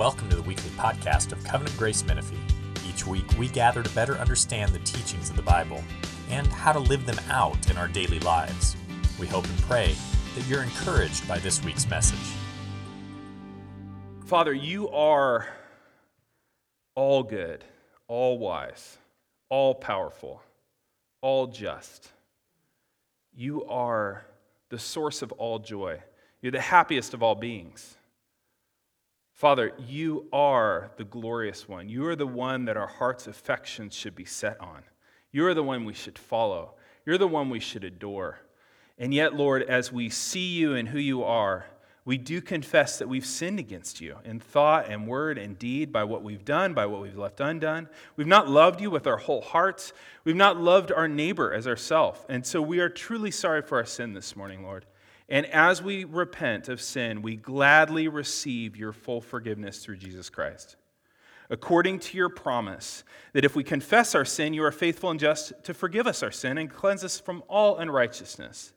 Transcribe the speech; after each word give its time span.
Welcome 0.00 0.30
to 0.30 0.36
the 0.36 0.42
weekly 0.42 0.70
podcast 0.78 1.30
of 1.30 1.44
Covenant 1.44 1.76
Grace 1.76 2.02
Menifee. 2.06 2.38
Each 2.88 3.06
week, 3.06 3.26
we 3.38 3.48
gather 3.48 3.82
to 3.82 3.94
better 3.94 4.14
understand 4.14 4.72
the 4.72 4.78
teachings 4.78 5.28
of 5.28 5.36
the 5.36 5.42
Bible 5.42 5.84
and 6.30 6.46
how 6.46 6.72
to 6.72 6.78
live 6.78 7.04
them 7.04 7.18
out 7.28 7.68
in 7.70 7.76
our 7.76 7.86
daily 7.86 8.18
lives. 8.20 8.78
We 9.18 9.26
hope 9.26 9.44
and 9.44 9.58
pray 9.58 9.94
that 10.34 10.46
you're 10.46 10.62
encouraged 10.62 11.28
by 11.28 11.38
this 11.40 11.62
week's 11.62 11.86
message. 11.90 12.16
Father, 14.24 14.54
you 14.54 14.88
are 14.88 15.46
all 16.94 17.22
good, 17.22 17.62
all 18.08 18.38
wise, 18.38 18.96
all 19.50 19.74
powerful, 19.74 20.40
all 21.20 21.46
just. 21.46 22.10
You 23.36 23.66
are 23.66 24.24
the 24.70 24.78
source 24.78 25.20
of 25.20 25.30
all 25.32 25.58
joy. 25.58 26.00
You're 26.40 26.52
the 26.52 26.60
happiest 26.62 27.12
of 27.12 27.22
all 27.22 27.34
beings. 27.34 27.98
Father, 29.40 29.72
you 29.78 30.26
are 30.34 30.90
the 30.98 31.04
glorious 31.04 31.66
one. 31.66 31.88
You 31.88 32.06
are 32.08 32.14
the 32.14 32.26
one 32.26 32.66
that 32.66 32.76
our 32.76 32.86
heart's 32.86 33.26
affections 33.26 33.94
should 33.94 34.14
be 34.14 34.26
set 34.26 34.60
on. 34.60 34.82
You 35.32 35.46
are 35.46 35.54
the 35.54 35.62
one 35.62 35.86
we 35.86 35.94
should 35.94 36.18
follow. 36.18 36.74
You're 37.06 37.16
the 37.16 37.26
one 37.26 37.48
we 37.48 37.58
should 37.58 37.82
adore. 37.82 38.40
And 38.98 39.14
yet, 39.14 39.34
Lord, 39.34 39.62
as 39.62 39.90
we 39.90 40.10
see 40.10 40.52
you 40.52 40.74
and 40.74 40.86
who 40.86 40.98
you 40.98 41.24
are, 41.24 41.64
we 42.04 42.18
do 42.18 42.42
confess 42.42 42.98
that 42.98 43.08
we've 43.08 43.24
sinned 43.24 43.58
against 43.58 43.98
you 43.98 44.18
in 44.26 44.40
thought 44.40 44.90
and 44.90 45.08
word 45.08 45.38
and 45.38 45.58
deed 45.58 45.90
by 45.90 46.04
what 46.04 46.22
we've 46.22 46.44
done, 46.44 46.74
by 46.74 46.84
what 46.84 47.00
we've 47.00 47.16
left 47.16 47.40
undone. 47.40 47.88
We've 48.16 48.26
not 48.26 48.46
loved 48.46 48.82
you 48.82 48.90
with 48.90 49.06
our 49.06 49.16
whole 49.16 49.40
hearts. 49.40 49.94
We've 50.22 50.36
not 50.36 50.58
loved 50.58 50.92
our 50.92 51.08
neighbor 51.08 51.50
as 51.50 51.66
ourself. 51.66 52.26
And 52.28 52.44
so 52.44 52.60
we 52.60 52.80
are 52.80 52.90
truly 52.90 53.30
sorry 53.30 53.62
for 53.62 53.78
our 53.78 53.86
sin 53.86 54.12
this 54.12 54.36
morning, 54.36 54.64
Lord. 54.64 54.84
And 55.30 55.46
as 55.46 55.80
we 55.80 56.04
repent 56.04 56.68
of 56.68 56.82
sin, 56.82 57.22
we 57.22 57.36
gladly 57.36 58.08
receive 58.08 58.76
your 58.76 58.92
full 58.92 59.20
forgiveness 59.20 59.78
through 59.78 59.98
Jesus 59.98 60.28
Christ. 60.28 60.76
According 61.48 62.00
to 62.00 62.16
your 62.16 62.28
promise, 62.28 63.04
that 63.32 63.44
if 63.44 63.54
we 63.54 63.64
confess 63.64 64.14
our 64.14 64.24
sin, 64.24 64.54
you 64.54 64.64
are 64.64 64.72
faithful 64.72 65.10
and 65.10 65.20
just 65.20 65.52
to 65.64 65.74
forgive 65.74 66.06
us 66.06 66.22
our 66.22 66.30
sin 66.30 66.58
and 66.58 66.68
cleanse 66.68 67.04
us 67.04 67.18
from 67.18 67.44
all 67.48 67.78
unrighteousness. 67.78 68.72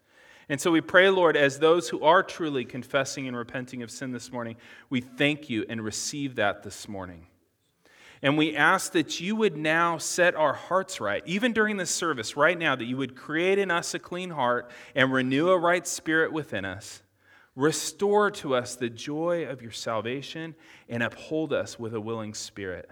And 0.49 0.59
so 0.59 0.71
we 0.71 0.81
pray, 0.81 1.09
Lord, 1.09 1.37
as 1.37 1.57
those 1.57 1.89
who 1.89 2.03
are 2.03 2.21
truly 2.21 2.65
confessing 2.65 3.27
and 3.27 3.35
repenting 3.35 3.81
of 3.81 3.89
sin 3.89 4.11
this 4.11 4.31
morning, 4.31 4.55
we 4.89 5.01
thank 5.01 5.49
you 5.49 5.65
and 5.69 5.83
receive 5.83 6.35
that 6.35 6.63
this 6.63 6.87
morning. 6.87 7.27
And 8.23 8.37
we 8.37 8.55
ask 8.55 8.93
that 8.93 9.19
you 9.19 9.35
would 9.35 9.57
now 9.57 9.97
set 9.97 10.33
our 10.33 10.53
hearts 10.53 11.01
right, 11.01 11.21
even 11.25 11.51
during 11.51 11.75
this 11.75 11.91
service, 11.91 12.37
right 12.37 12.57
now, 12.57 12.73
that 12.73 12.85
you 12.85 12.95
would 12.95 13.17
create 13.17 13.59
in 13.59 13.69
us 13.69 13.93
a 13.93 13.99
clean 13.99 14.29
heart 14.29 14.71
and 14.95 15.11
renew 15.11 15.49
a 15.49 15.59
right 15.59 15.85
spirit 15.85 16.31
within 16.31 16.63
us. 16.63 17.03
Restore 17.53 18.31
to 18.31 18.55
us 18.55 18.75
the 18.75 18.89
joy 18.89 19.45
of 19.45 19.61
your 19.61 19.71
salvation 19.71 20.55
and 20.87 21.03
uphold 21.03 21.51
us 21.51 21.77
with 21.77 21.93
a 21.93 21.99
willing 21.99 22.33
spirit. 22.33 22.89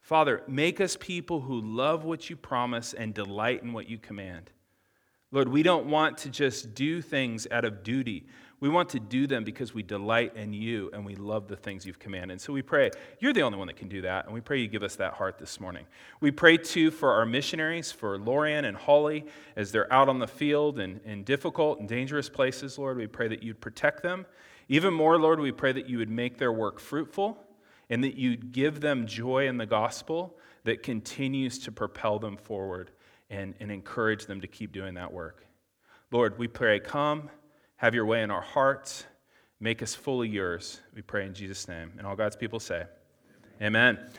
Father, 0.00 0.42
make 0.48 0.80
us 0.80 0.96
people 0.98 1.42
who 1.42 1.60
love 1.60 2.04
what 2.04 2.30
you 2.30 2.36
promise 2.36 2.94
and 2.94 3.12
delight 3.12 3.62
in 3.62 3.74
what 3.74 3.90
you 3.90 3.98
command. 3.98 4.50
Lord, 5.30 5.48
we 5.48 5.62
don't 5.62 5.90
want 5.90 6.16
to 6.18 6.30
just 6.30 6.74
do 6.74 7.02
things 7.02 7.46
out 7.50 7.66
of 7.66 7.82
duty. 7.82 8.26
We 8.60 8.68
want 8.68 8.88
to 8.90 9.00
do 9.00 9.28
them 9.28 9.44
because 9.44 9.72
we 9.72 9.84
delight 9.84 10.36
in 10.36 10.52
you 10.52 10.90
and 10.92 11.06
we 11.06 11.14
love 11.14 11.46
the 11.46 11.56
things 11.56 11.86
you've 11.86 12.00
commanded. 12.00 12.32
And 12.32 12.40
so 12.40 12.52
we 12.52 12.62
pray, 12.62 12.90
you're 13.20 13.32
the 13.32 13.42
only 13.42 13.56
one 13.56 13.68
that 13.68 13.76
can 13.76 13.88
do 13.88 14.02
that, 14.02 14.24
and 14.24 14.34
we 14.34 14.40
pray 14.40 14.58
you 14.58 14.66
give 14.66 14.82
us 14.82 14.96
that 14.96 15.14
heart 15.14 15.38
this 15.38 15.60
morning. 15.60 15.86
We 16.20 16.32
pray 16.32 16.56
too 16.56 16.90
for 16.90 17.12
our 17.12 17.24
missionaries, 17.24 17.92
for 17.92 18.18
Lorian 18.18 18.64
and 18.64 18.76
Holly, 18.76 19.26
as 19.54 19.70
they're 19.70 19.92
out 19.92 20.08
on 20.08 20.18
the 20.18 20.26
field 20.26 20.80
and 20.80 21.00
in 21.04 21.22
difficult 21.22 21.78
and 21.78 21.88
dangerous 21.88 22.28
places, 22.28 22.78
Lord. 22.78 22.96
We 22.96 23.06
pray 23.06 23.28
that 23.28 23.44
you'd 23.44 23.60
protect 23.60 24.02
them. 24.02 24.26
Even 24.68 24.92
more, 24.92 25.18
Lord, 25.18 25.38
we 25.38 25.52
pray 25.52 25.72
that 25.72 25.88
you 25.88 25.98
would 25.98 26.10
make 26.10 26.36
their 26.38 26.52
work 26.52 26.80
fruitful 26.80 27.38
and 27.90 28.02
that 28.02 28.16
you'd 28.16 28.52
give 28.52 28.80
them 28.80 29.06
joy 29.06 29.46
in 29.46 29.56
the 29.56 29.66
gospel 29.66 30.36
that 30.64 30.82
continues 30.82 31.58
to 31.60 31.72
propel 31.72 32.18
them 32.18 32.36
forward 32.36 32.90
and, 33.30 33.54
and 33.60 33.70
encourage 33.70 34.26
them 34.26 34.40
to 34.40 34.46
keep 34.46 34.72
doing 34.72 34.94
that 34.94 35.12
work. 35.12 35.46
Lord, 36.10 36.38
we 36.38 36.48
pray, 36.48 36.80
come 36.80 37.30
have 37.78 37.94
your 37.94 38.04
way 38.04 38.22
in 38.22 38.30
our 38.30 38.42
hearts. 38.42 39.04
Make 39.60 39.82
us 39.82 39.94
fully 39.94 40.28
yours. 40.28 40.80
We 40.94 41.02
pray 41.02 41.26
in 41.26 41.34
Jesus' 41.34 41.66
name. 41.66 41.92
And 41.96 42.06
all 42.06 42.14
God's 42.14 42.36
people 42.36 42.60
say, 42.60 42.84
Amen. 43.62 43.96
Amen. 43.96 44.10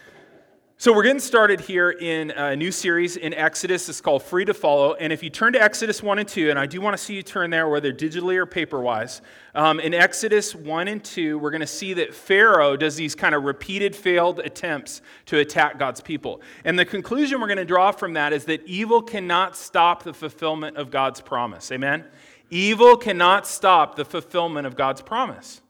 So, 0.82 0.94
we're 0.94 1.04
getting 1.04 1.20
started 1.20 1.60
here 1.60 1.90
in 1.92 2.32
a 2.32 2.56
new 2.56 2.72
series 2.72 3.18
in 3.18 3.34
Exodus. 3.34 3.90
It's 3.90 4.00
called 4.00 4.24
Freed 4.24 4.46
to 4.46 4.54
Follow. 4.54 4.94
And 4.94 5.12
if 5.12 5.22
you 5.22 5.30
turn 5.30 5.52
to 5.52 5.62
Exodus 5.62 6.02
1 6.02 6.20
and 6.20 6.28
2, 6.28 6.52
and 6.52 6.58
I 6.58 6.68
do 6.68 6.80
want 6.80 6.96
to 6.96 7.04
see 7.04 7.16
you 7.16 7.22
turn 7.22 7.50
there, 7.50 7.68
whether 7.68 7.92
digitally 7.92 8.38
or 8.38 8.46
paper 8.46 8.80
wise, 8.80 9.22
um, 9.56 9.82
in 9.82 9.94
Exodus 9.94 10.56
1 10.56 10.88
and 10.88 11.04
2, 11.04 11.38
we're 11.38 11.52
going 11.52 11.60
to 11.60 11.68
see 11.68 11.94
that 11.96 12.14
Pharaoh 12.14 12.78
does 12.78 12.96
these 12.96 13.14
kind 13.14 13.36
of 13.36 13.44
repeated 13.44 13.94
failed 13.94 14.40
attempts 14.40 15.02
to 15.26 15.40
attack 15.40 15.80
God's 15.80 16.00
people. 16.00 16.42
And 16.64 16.80
the 16.80 16.86
conclusion 16.86 17.42
we're 17.42 17.48
going 17.48 17.58
to 17.58 17.66
draw 17.66 17.92
from 17.92 18.14
that 18.14 18.32
is 18.32 18.46
that 18.46 18.66
evil 18.66 19.02
cannot 19.02 19.58
stop 19.58 20.04
the 20.04 20.14
fulfillment 20.14 20.78
of 20.78 20.92
God's 20.92 21.20
promise. 21.20 21.74
Amen? 21.74 22.06
Evil 22.50 22.98
cannot 22.98 23.46
stop 23.46 23.96
the 23.96 24.06
fulfillment 24.06 24.66
of 24.66 24.76
God's 24.76 25.02
promise. 25.02 25.62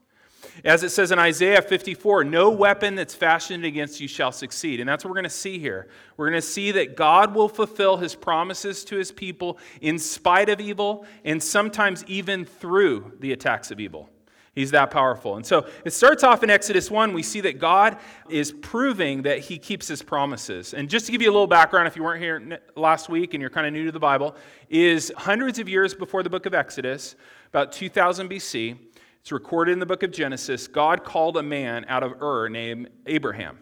As 0.64 0.84
it 0.84 0.90
says 0.90 1.12
in 1.12 1.20
Isaiah 1.20 1.62
54, 1.62 2.24
no 2.26 2.50
weapon 2.50 2.96
that's 2.96 3.16
fashioned 3.16 3.64
against 3.64 4.02
you 4.02 4.08
shall 4.08 4.32
succeed. 4.32 4.80
And 4.80 4.90
that's 4.90 5.04
what 5.04 5.10
we're 5.10 5.16
going 5.16 5.24
to 5.24 5.30
see 5.30 5.58
here. 5.58 5.88
We're 6.18 6.30
going 6.30 6.42
to 6.42 6.48
see 6.48 6.72
that 6.72 6.96
God 6.96 7.34
will 7.34 7.48
fulfill 7.48 7.98
his 7.98 8.16
promises 8.16 8.84
to 8.86 8.98
his 8.98 9.12
people 9.12 9.58
in 9.80 10.00
spite 10.00 10.50
of 10.50 10.60
evil 10.60 11.06
and 11.24 11.42
sometimes 11.42 12.04
even 12.06 12.46
through 12.46 13.14
the 13.20 13.32
attacks 13.32 13.72
of 13.72 13.80
evil. 13.80 14.10
He's 14.60 14.72
that 14.72 14.92
powerful. 14.92 15.38
And 15.38 15.46
so 15.46 15.68
it 15.86 15.92
starts 15.92 16.22
off 16.22 16.44
in 16.44 16.50
Exodus 16.50 16.92
1. 16.92 17.14
We 17.14 17.24
see 17.24 17.40
that 17.40 17.60
God 17.60 17.98
is 18.28 18.52
proving 18.52 19.22
that 19.22 19.40
he 19.40 19.58
keeps 19.58 19.88
his 19.88 20.04
promises. 20.04 20.74
And 20.74 20.90
just 20.90 21.06
to 21.06 21.14
give 21.14 21.22
you 21.22 21.30
a 21.30 21.32
little 21.32 21.48
background, 21.48 21.88
if 21.88 21.96
you 21.96 22.04
weren't 22.04 22.22
here 22.22 22.60
last 22.76 23.08
week 23.08 23.34
and 23.34 23.40
you're 23.40 23.50
kind 23.50 23.66
of 23.66 23.72
new 23.72 23.86
to 23.86 23.92
the 23.94 24.02
Bible, 24.02 24.36
is 24.68 25.14
hundreds 25.16 25.60
of 25.60 25.70
years 25.70 25.94
before 25.94 26.24
the 26.24 26.30
book 26.30 26.46
of 26.46 26.54
Exodus, 26.54 27.16
about 27.48 27.72
2000 27.72 28.30
BC, 28.30 28.78
it's 29.22 29.32
recorded 29.32 29.72
in 29.72 29.80
the 29.80 29.86
book 29.86 30.04
of 30.04 30.12
Genesis, 30.12 30.68
God 30.68 31.06
called 31.06 31.38
a 31.38 31.44
man 31.44 31.86
out 31.88 32.04
of 32.04 32.22
Ur 32.22 32.50
named 32.50 32.90
Abraham. 33.06 33.60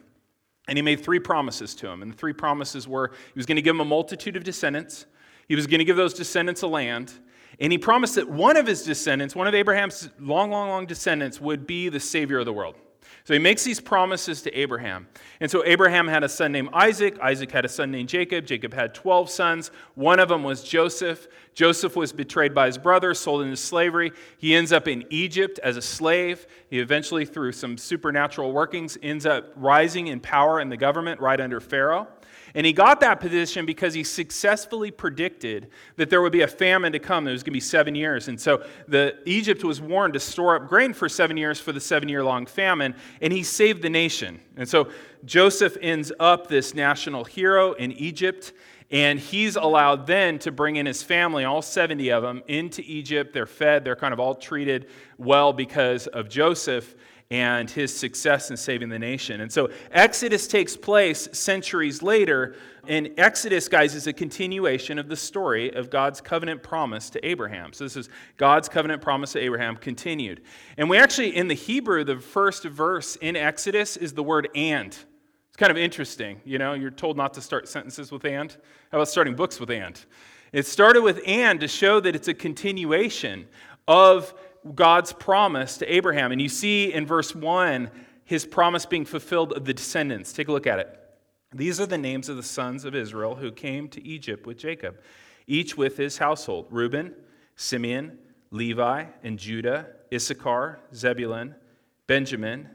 And 0.68 0.80
he 0.80 0.82
made 0.82 1.02
three 1.02 1.20
promises 1.20 1.76
to 1.76 1.88
him. 1.88 2.02
And 2.02 2.12
the 2.12 2.18
three 2.18 2.34
promises 2.34 2.88
were 2.88 3.10
he 3.10 3.38
was 3.38 3.46
going 3.46 3.58
to 3.58 3.62
give 3.62 3.76
him 3.76 3.82
a 3.82 3.86
multitude 3.86 4.36
of 4.36 4.44
descendants, 4.44 5.06
he 5.48 5.56
was 5.56 5.68
going 5.68 5.78
to 5.78 5.86
give 5.86 5.96
those 5.96 6.16
descendants 6.16 6.64
a 6.64 6.68
land, 6.68 7.14
and 7.60 7.72
he 7.72 7.78
promised 7.78 8.16
that 8.16 8.30
one 8.30 8.58
of 8.58 8.68
his 8.68 8.84
descendants, 8.84 9.36
one 9.36 9.48
of 9.48 9.56
Abraham's 9.56 10.10
long, 10.20 10.52
long, 10.52 10.70
long 10.70 10.86
descendants, 10.86 11.42
would 11.42 11.66
be 11.66 11.90
the 11.90 12.00
Savior 12.00 12.40
of 12.40 12.46
the 12.46 12.54
world. 12.54 12.76
So 13.24 13.34
he 13.34 13.40
makes 13.40 13.66
these 13.66 13.82
promises 13.82 14.42
to 14.44 14.58
Abraham. 14.58 15.06
And 15.42 15.52
so 15.52 15.62
Abraham 15.66 16.08
had 16.08 16.24
a 16.24 16.30
son 16.30 16.54
named 16.54 16.70
Isaac. 16.72 17.20
Isaac 17.20 17.52
had 17.52 17.66
a 17.66 17.68
son 17.68 17.92
named 17.92 18.08
Jacob. 18.08 18.46
Jacob 18.46 18.74
had 18.74 18.94
12 18.94 19.30
sons. 19.30 19.72
One 19.96 20.22
of 20.22 20.30
them 20.30 20.44
was 20.44 20.64
Joseph. 20.64 21.28
Joseph 21.54 21.98
was 21.98 22.14
betrayed 22.14 22.56
by 22.56 22.68
his 22.68 22.78
brother, 22.78 23.14
sold 23.14 23.42
into 23.42 23.58
slavery. 23.58 24.14
He 24.38 24.56
ends 24.56 24.72
up 24.72 24.88
in 24.88 25.04
Egypt 25.10 25.60
as 25.62 25.76
a 25.76 25.82
slave. 25.82 26.48
He 26.70 26.80
eventually, 26.80 27.26
through 27.26 27.52
some 27.52 27.78
supernatural 27.78 28.54
workings, 28.54 28.98
ends 29.04 29.26
up 29.26 29.52
rising 29.58 30.08
in 30.08 30.22
power 30.22 30.62
in 30.62 30.70
the 30.70 30.78
government 30.78 31.20
right 31.20 31.42
under 31.42 31.60
Pharaoh. 31.60 32.08
And 32.58 32.66
he 32.66 32.74
got 32.74 33.02
that 33.02 33.20
position 33.20 33.68
because 33.68 33.94
he 33.94 34.04
successfully 34.04 34.90
predicted 34.90 35.70
that 35.96 36.10
there 36.10 36.24
would 36.24 36.32
be 36.32 36.42
a 36.42 36.48
famine 36.48 36.92
to 36.94 36.98
come. 36.98 37.24
There 37.24 37.32
was 37.32 37.44
going 37.44 37.52
to 37.52 37.58
be 37.58 37.60
seven 37.60 37.94
years. 37.94 38.30
And 38.30 38.42
so 38.42 38.66
the, 38.88 39.20
Egypt 39.26 39.64
was 39.64 39.80
warned 39.80 40.16
to 40.16 40.20
store 40.20 40.56
up 40.56 40.68
grain 40.68 40.92
for 40.94 41.08
seven 41.08 41.38
years 41.38 41.60
for 41.60 41.72
the 41.72 41.80
seven 41.80 42.10
year 42.10 42.24
long 42.24 42.48
famine, 42.48 42.96
and 43.22 43.32
he 43.32 43.44
saved 43.44 43.84
the 43.84 43.92
nation. 43.92 44.40
And 44.56 44.68
so 44.68 44.90
Joseph 45.24 45.78
ends 45.84 46.12
up 46.20 46.48
this 46.48 46.74
national 46.74 47.26
hero 47.26 47.74
in 47.74 47.92
Egypt. 47.92 48.54
And 48.90 49.20
he's 49.20 49.58
allowed 49.58 50.08
then 50.08 50.40
to 50.40 50.52
bring 50.52 50.78
in 50.78 50.86
his 50.86 51.04
family, 51.04 51.44
all 51.44 51.62
70 51.62 52.10
of 52.10 52.24
them, 52.24 52.42
into 52.48 52.82
Egypt. 52.86 53.34
They're 53.34 53.46
fed, 53.46 53.84
they're 53.84 53.98
kind 53.98 54.14
of 54.14 54.20
all 54.20 54.34
treated 54.34 54.88
well 55.20 55.54
because 55.54 56.08
of 56.08 56.28
Joseph 56.28 56.96
and 57.30 57.70
his 57.70 57.96
success 57.96 58.50
in 58.52 58.58
saving 58.58 58.88
the 58.88 59.00
nation. 59.00 59.42
And 59.42 59.52
so 59.52 59.70
Exodus 59.92 60.48
takes 60.48 60.78
place 60.78 61.28
centuries 61.34 62.02
later. 62.02 62.56
And 62.88 63.10
Exodus, 63.18 63.68
guys, 63.68 63.96
is 63.96 64.08
a 64.08 64.14
continuation 64.14 64.98
of 64.98 65.10
the 65.10 65.16
story 65.18 65.74
of 65.74 65.90
God's 65.90 66.22
covenant 66.22 66.64
promise 66.64 67.10
to 67.10 67.26
Abraham. 67.28 67.74
So 67.74 67.84
this 67.84 67.98
is 67.98 68.08
God's 68.38 68.70
covenant 68.70 69.02
promise 69.02 69.34
to 69.34 69.40
Abraham 69.40 69.76
continued. 69.76 70.42
And 70.78 70.90
we 70.90 70.98
actually, 70.98 71.36
in 71.36 71.50
the 71.50 71.54
Hebrew, 71.54 72.06
the 72.06 72.18
first 72.18 72.64
verse 72.64 73.18
in 73.18 73.36
Exodus 73.36 73.98
is 73.98 74.14
the 74.14 74.24
word 74.24 74.48
and. 74.56 74.98
It's 75.50 75.58
kind 75.58 75.72
of 75.72 75.78
interesting. 75.78 76.40
You 76.46 76.60
know, 76.60 76.74
you're 76.74 76.92
told 76.92 77.18
not 77.18 77.34
to 77.34 77.42
start 77.42 77.68
sentences 77.68 78.10
with 78.10 78.24
and. 78.24 78.52
How 78.92 79.00
about 79.00 79.10
starting 79.10 79.36
books 79.36 79.60
with 79.60 79.70
and? 79.70 80.00
It 80.54 80.66
started 80.66 81.02
with 81.02 81.20
and 81.28 81.60
to 81.60 81.68
show 81.68 82.00
that 82.00 82.16
it's 82.16 82.30
a 82.30 82.34
continuation 82.34 83.48
of 83.86 84.34
God's 84.76 85.14
promise 85.14 85.78
to 85.78 85.94
Abraham. 85.94 86.32
And 86.32 86.42
you 86.42 86.50
see 86.50 86.94
in 86.94 87.06
verse 87.06 87.36
1 87.36 87.90
his 88.26 88.46
promise 88.46 88.86
being 88.86 89.06
fulfilled 89.06 89.54
of 89.54 89.66
the 89.66 89.74
descendants. 89.74 90.34
Take 90.34 90.48
a 90.50 90.52
look 90.52 90.68
at 90.68 90.80
it. 90.80 91.00
These 91.54 91.80
are 91.80 91.86
the 91.86 91.98
names 91.98 92.28
of 92.28 92.36
the 92.36 92.44
sons 92.44 92.84
of 92.84 92.94
Israel 92.94 93.36
who 93.36 93.52
came 93.52 93.88
to 93.90 94.06
Egypt 94.06 94.46
with 94.46 94.58
Jacob, 94.58 95.00
each 95.48 95.78
with 95.78 95.96
his 95.96 96.18
household 96.18 96.68
Reuben, 96.70 97.14
Simeon, 97.56 98.20
Levi, 98.52 99.06
and 99.24 99.40
Judah, 99.40 99.88
Issachar, 100.14 100.80
Zebulun, 100.94 101.56
Benjamin, 102.06 102.70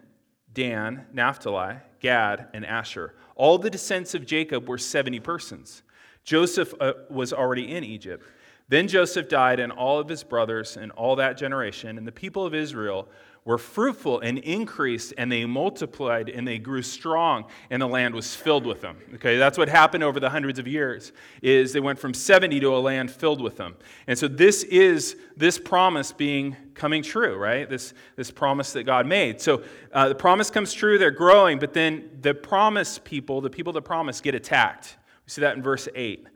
Dan, 0.53 1.07
Naphtali, 1.13 1.77
Gad, 2.01 2.49
and 2.55 2.65
Asher. 2.65 3.15
All 3.37 3.59
the 3.59 3.71
descendants 3.71 4.15
of 4.15 4.27
Jacob 4.27 4.69
were 4.69 4.79
70 4.79 5.21
persons. 5.21 5.83
Joseph 6.25 6.75
uh, 6.81 6.93
was 7.11 7.33
already 7.33 7.71
in 7.71 7.85
Egypt. 7.85 8.25
Then 8.69 8.89
Joseph 8.89 9.29
died, 9.29 9.61
and 9.61 9.73
all 9.73 9.99
of 9.99 10.09
his 10.09 10.25
brothers, 10.25 10.77
and 10.77 10.93
all 10.93 11.17
that 11.17 11.37
generation, 11.37 11.99
and 11.99 12.07
the 12.07 12.13
people 12.13 12.47
of 12.47 12.55
Israel 12.55 13.09
were 13.45 13.59
fruitful 13.59 14.21
and 14.21 14.39
increased 14.39 15.13
and 15.19 15.31
they 15.31 15.45
multiplied 15.45 16.29
and 16.29 16.47
they 16.47 16.59
grew 16.59 16.83
strong 16.83 17.45
and 17.71 17.83
the 17.83 17.87
land 17.87 18.15
was 18.15 18.37
filled 18.37 18.65
with 18.65 18.81
them. 18.81 18.97
Okay 19.15 19.37
that's 19.37 19.59
what 19.59 19.69
happened 19.69 20.05
over 20.05 20.21
the 20.21 20.31
hundreds 20.31 20.59
of 20.61 20.69
years 20.69 21.13
is 21.43 21.73
they 21.73 21.81
went 21.81 21.99
from 21.99 22.15
70 22.15 22.61
to 22.61 22.77
a 22.77 22.79
land 22.79 23.11
filled 23.11 23.41
with 23.41 23.57
them. 23.57 23.75
And 24.07 24.17
so 24.17 24.29
this 24.29 24.63
is 24.65 25.17
this 25.37 25.59
promise 25.59 26.13
being 26.13 26.57
coming 26.75 27.03
true 27.03 27.37
right? 27.37 27.69
This 27.69 27.95
this 28.15 28.31
promise 28.31 28.73
that 28.75 28.85
god 28.85 29.07
made. 29.07 29.41
So 29.41 29.65
uh, 29.93 30.09
the 30.09 30.15
promise 30.15 30.49
comes 30.51 30.73
true 30.73 30.97
they're 30.97 31.11
growing 31.11 31.59
but 31.59 31.73
then 31.73 32.11
the 32.21 32.35
promise 32.35 33.01
people 33.03 33.41
the 33.41 33.51
people 33.51 33.73
that 33.73 33.83
promise 33.83 34.21
get 34.21 34.37
attacked. 34.37 34.97
We 35.27 35.31
see 35.31 35.41
that 35.41 35.57
in 35.57 35.63
verse 35.63 35.89
8 35.95 36.29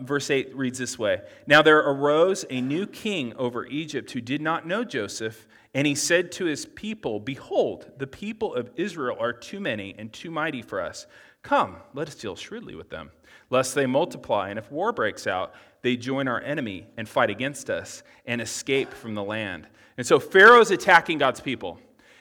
verse 0.00 0.30
8 0.30 0.54
reads 0.54 0.78
this 0.78 0.98
way 0.98 1.20
Now 1.46 1.62
there 1.62 1.78
arose 1.78 2.44
a 2.50 2.60
new 2.60 2.86
king 2.86 3.34
over 3.36 3.66
Egypt 3.66 4.10
who 4.12 4.20
did 4.20 4.40
not 4.40 4.66
know 4.66 4.84
Joseph, 4.84 5.46
and 5.74 5.86
he 5.86 5.94
said 5.94 6.32
to 6.32 6.44
his 6.44 6.66
people, 6.66 7.20
Behold, 7.20 7.90
the 7.98 8.06
people 8.06 8.54
of 8.54 8.70
Israel 8.76 9.16
are 9.20 9.32
too 9.32 9.60
many 9.60 9.94
and 9.98 10.12
too 10.12 10.30
mighty 10.30 10.62
for 10.62 10.80
us. 10.80 11.06
Come, 11.42 11.76
let 11.94 12.08
us 12.08 12.14
deal 12.14 12.36
shrewdly 12.36 12.74
with 12.74 12.90
them, 12.90 13.10
lest 13.50 13.74
they 13.74 13.86
multiply, 13.86 14.50
and 14.50 14.58
if 14.58 14.70
war 14.70 14.92
breaks 14.92 15.26
out, 15.26 15.54
they 15.82 15.96
join 15.96 16.28
our 16.28 16.40
enemy 16.40 16.86
and 16.96 17.08
fight 17.08 17.30
against 17.30 17.70
us 17.70 18.02
and 18.26 18.40
escape 18.40 18.92
from 18.92 19.14
the 19.14 19.22
land. 19.22 19.66
And 19.96 20.06
so 20.06 20.18
Pharaoh's 20.18 20.70
attacking 20.70 21.18
God's 21.18 21.40
people. 21.40 21.78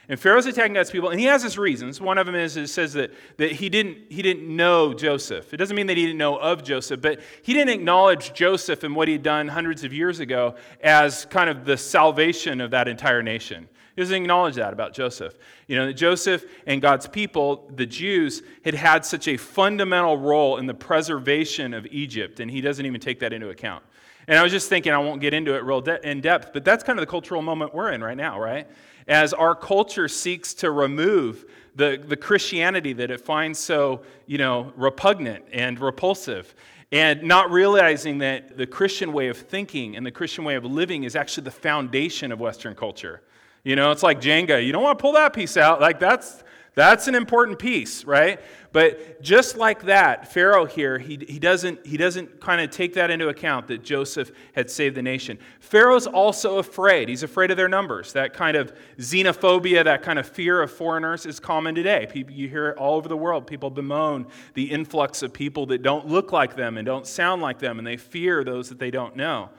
And 0.10 0.18
Pharaoh's 0.18 0.46
attacking 0.46 0.74
God's 0.74 0.90
people, 0.90 1.10
and 1.10 1.20
he 1.20 1.26
has 1.26 1.44
his 1.44 1.58
reasons. 1.58 2.00
One 2.00 2.18
of 2.18 2.26
them 2.26 2.36
is 2.36 2.56
it 2.56 2.68
says 2.68 2.94
that, 2.94 3.12
that 3.38 3.52
he, 3.52 3.68
didn't, 3.68 3.98
he 4.10 4.22
didn't 4.22 4.48
know 4.48 4.94
Joseph. 4.94 5.54
It 5.54 5.58
doesn't 5.58 5.76
mean 5.76 5.88
that 5.88 5.98
he 5.98 6.06
didn't 6.06 6.18
know 6.18 6.38
of 6.38 6.64
Joseph, 6.64 7.02
but 7.02 7.20
he 7.42 7.54
didn't 7.54 7.74
acknowledge 7.74 8.34
Joseph 8.34 8.84
and 8.84 8.96
what 8.96 9.10
he'd 9.10 9.22
done 9.22 9.50
hundreds 9.50 9.84
of 9.84 9.92
years 9.92 10.22
ago 10.22 10.56
as 10.82 11.26
kind 11.26 11.50
of 11.50 11.66
the 11.66 11.76
salvation 11.76 12.62
of 12.62 12.72
that 12.72 12.88
entire 12.88 13.22
nation. 13.22 13.68
He 13.98 14.02
doesn't 14.02 14.16
acknowledge 14.16 14.56
that 14.56 14.72
about 14.74 14.94
Joseph. 14.94 15.38
You 15.68 15.76
know, 15.76 15.92
Joseph 15.92 16.46
and 16.68 16.82
God's 16.82 17.08
people, 17.08 17.70
the 17.76 17.86
Jews, 17.86 18.44
had 18.64 18.76
had 18.76 19.04
such 19.04 19.28
a 19.28 19.36
fundamental 19.36 20.18
role 20.18 20.58
in 20.58 20.68
the 20.68 20.74
preservation 20.74 21.74
of 21.74 21.86
Egypt, 21.88 22.40
and 22.40 22.50
he 22.50 22.62
doesn't 22.62 22.86
even 22.86 23.02
take 23.02 23.20
that 23.20 23.34
into 23.34 23.50
account. 23.50 23.84
And 24.28 24.38
I 24.38 24.44
was 24.44 24.52
just 24.52 24.70
thinking, 24.70 24.92
I 24.92 24.98
won't 25.00 25.22
get 25.22 25.34
into 25.34 25.56
it 25.56 25.64
real 25.64 25.82
de- 25.82 26.08
in 26.08 26.22
depth, 26.22 26.52
but 26.54 26.64
that's 26.64 26.84
kind 26.84 27.00
of 27.00 27.02
the 27.02 27.10
cultural 27.10 27.42
moment 27.42 27.74
we're 27.74 27.92
in 27.92 28.04
right 28.04 28.18
now, 28.18 28.40
right? 28.40 28.68
As 29.08 29.34
our 29.34 29.56
culture 29.56 30.08
seeks 30.08 30.54
to 30.56 30.72
remove 30.72 31.46
the, 31.76 32.04
the 32.06 32.18
Christianity 32.18 32.94
that 32.94 33.12
it 33.12 33.22
finds 33.22 33.60
so, 33.60 34.02
you 34.26 34.38
know, 34.38 34.74
repugnant 34.76 35.46
and 35.54 35.80
repulsive, 35.80 36.54
and 36.92 37.24
not 37.24 37.52
realizing 37.52 38.18
that 38.20 38.58
the 38.58 38.66
Christian 38.66 39.14
way 39.14 39.28
of 39.28 39.38
thinking 39.38 39.96
and 39.96 40.06
the 40.06 40.12
Christian 40.12 40.44
way 40.44 40.56
of 40.56 40.66
living 40.66 41.04
is 41.04 41.16
actually 41.16 41.44
the 41.44 41.52
foundation 41.52 42.32
of 42.32 42.40
Western 42.40 42.76
culture. 42.76 43.22
You 43.64 43.76
know, 43.76 43.92
it's 43.92 44.04
like 44.04 44.22
Jenga. 44.22 44.66
You 44.66 44.72
don't 44.72 44.84
want 44.84 44.98
to 44.98 45.02
pull 45.02 45.14
that 45.14 45.34
piece 45.34 45.58
out. 45.58 45.82
Like, 45.82 46.00
that's, 46.00 46.44
that's 46.74 47.08
an 47.08 47.16
important 47.16 47.60
piece, 47.60 48.06
right? 48.06 48.40
But 48.72 49.22
just 49.22 49.58
like 49.58 49.84
that, 49.84 50.32
Pharaoh 50.32 50.66
here, 50.66 51.00
he, 51.00 51.18
he 51.28 51.40
doesn't, 51.40 51.86
he 51.86 51.98
doesn't 51.98 52.42
kind 52.42 52.62
of 52.62 52.70
take 52.70 52.94
that 52.96 53.10
into 53.10 53.30
account 53.30 53.68
that 53.68 53.84
Joseph 53.84 54.32
had 54.54 54.70
saved 54.70 54.96
the 54.96 55.02
nation. 55.02 55.40
Pharaoh's 55.60 56.06
also 56.06 56.58
afraid. 56.58 57.10
He's 57.10 57.24
afraid 57.24 57.50
of 57.50 57.58
their 57.58 57.70
numbers. 57.70 58.14
That 58.14 58.34
kind 58.34 58.58
of 58.58 58.74
xenophobia, 58.98 59.84
that 59.86 60.04
kind 60.04 60.20
of 60.20 60.28
fear 60.28 60.62
of 60.62 60.72
foreigners 60.72 61.26
is 61.26 61.40
common 61.40 61.76
today. 61.76 62.08
People, 62.12 62.34
you 62.34 62.50
hear 62.50 62.70
it 62.70 62.78
all 62.78 62.96
over 62.96 63.08
the 63.08 63.18
world. 63.18 63.48
People 63.48 63.70
bemoan 63.70 64.28
the 64.54 64.70
influx 64.70 65.24
of 65.24 65.34
people 65.34 65.66
that 65.68 65.82
don't 65.82 66.08
look 66.08 66.32
like 66.32 66.56
them 66.56 66.78
and 66.78 66.86
don't 66.86 67.08
sound 67.08 67.42
like 67.42 67.60
them, 67.60 67.78
and 67.78 67.88
they 67.88 67.98
fear 67.98 68.44
those 68.44 68.70
that 68.70 68.80
they 68.80 68.92
don't 68.92 69.16
know. 69.16 69.50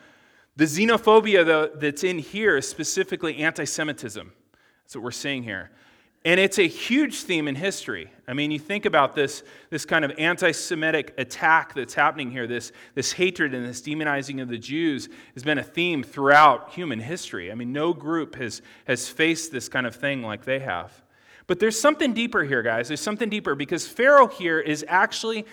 The 0.56 0.64
xenophobia 0.64 1.46
though, 1.46 1.68
that's 1.68 2.02
in 2.02 2.18
here 2.18 2.56
is 2.56 2.68
specifically 2.68 3.38
anti 3.38 3.64
Semitism. 3.64 4.32
That's 4.84 4.96
what 4.96 5.04
we're 5.04 5.10
seeing 5.12 5.44
here. 5.44 5.70
And 6.28 6.38
it's 6.38 6.58
a 6.58 6.68
huge 6.68 7.22
theme 7.22 7.48
in 7.48 7.54
history. 7.54 8.10
I 8.26 8.34
mean, 8.34 8.50
you 8.50 8.58
think 8.58 8.84
about 8.84 9.14
this, 9.14 9.42
this 9.70 9.86
kind 9.86 10.04
of 10.04 10.12
anti 10.18 10.52
Semitic 10.52 11.14
attack 11.16 11.72
that's 11.72 11.94
happening 11.94 12.30
here, 12.30 12.46
this, 12.46 12.70
this 12.94 13.12
hatred 13.12 13.54
and 13.54 13.66
this 13.66 13.80
demonizing 13.80 14.42
of 14.42 14.48
the 14.50 14.58
Jews 14.58 15.08
has 15.32 15.42
been 15.42 15.56
a 15.56 15.62
theme 15.62 16.02
throughout 16.02 16.74
human 16.74 17.00
history. 17.00 17.50
I 17.50 17.54
mean, 17.54 17.72
no 17.72 17.94
group 17.94 18.34
has, 18.34 18.60
has 18.86 19.08
faced 19.08 19.52
this 19.52 19.70
kind 19.70 19.86
of 19.86 19.96
thing 19.96 20.20
like 20.20 20.44
they 20.44 20.58
have. 20.58 20.92
But 21.46 21.60
there's 21.60 21.80
something 21.80 22.12
deeper 22.12 22.44
here, 22.44 22.62
guys. 22.62 22.88
There's 22.88 23.00
something 23.00 23.30
deeper 23.30 23.54
because 23.54 23.88
Pharaoh 23.88 24.28
here 24.28 24.60
is 24.60 24.84
actually, 24.86 25.46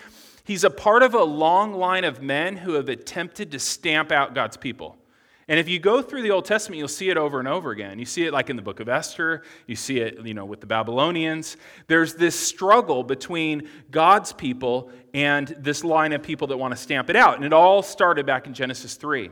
he's 0.44 0.62
a 0.62 0.68
part 0.68 1.02
of 1.02 1.14
a 1.14 1.24
long 1.24 1.72
line 1.72 2.04
of 2.04 2.20
men 2.20 2.54
who 2.54 2.74
have 2.74 2.90
attempted 2.90 3.50
to 3.52 3.58
stamp 3.58 4.12
out 4.12 4.34
God's 4.34 4.58
people. 4.58 4.98
And 5.48 5.60
if 5.60 5.68
you 5.68 5.78
go 5.78 6.02
through 6.02 6.22
the 6.22 6.32
Old 6.32 6.44
Testament, 6.44 6.78
you'll 6.78 6.88
see 6.88 7.08
it 7.08 7.16
over 7.16 7.38
and 7.38 7.46
over 7.46 7.70
again. 7.70 8.00
You 8.00 8.04
see 8.04 8.24
it 8.24 8.32
like 8.32 8.50
in 8.50 8.56
the 8.56 8.62
book 8.62 8.80
of 8.80 8.88
Esther, 8.88 9.42
you 9.68 9.76
see 9.76 10.00
it, 10.00 10.18
you 10.26 10.34
know, 10.34 10.44
with 10.44 10.60
the 10.60 10.66
Babylonians. 10.66 11.56
There's 11.86 12.14
this 12.14 12.38
struggle 12.38 13.04
between 13.04 13.68
God's 13.92 14.32
people 14.32 14.90
and 15.14 15.46
this 15.58 15.84
line 15.84 16.12
of 16.12 16.22
people 16.22 16.48
that 16.48 16.56
want 16.56 16.72
to 16.74 16.76
stamp 16.76 17.10
it 17.10 17.16
out. 17.16 17.36
And 17.36 17.44
it 17.44 17.52
all 17.52 17.82
started 17.82 18.26
back 18.26 18.48
in 18.48 18.54
Genesis 18.54 18.96
3. 18.96 19.30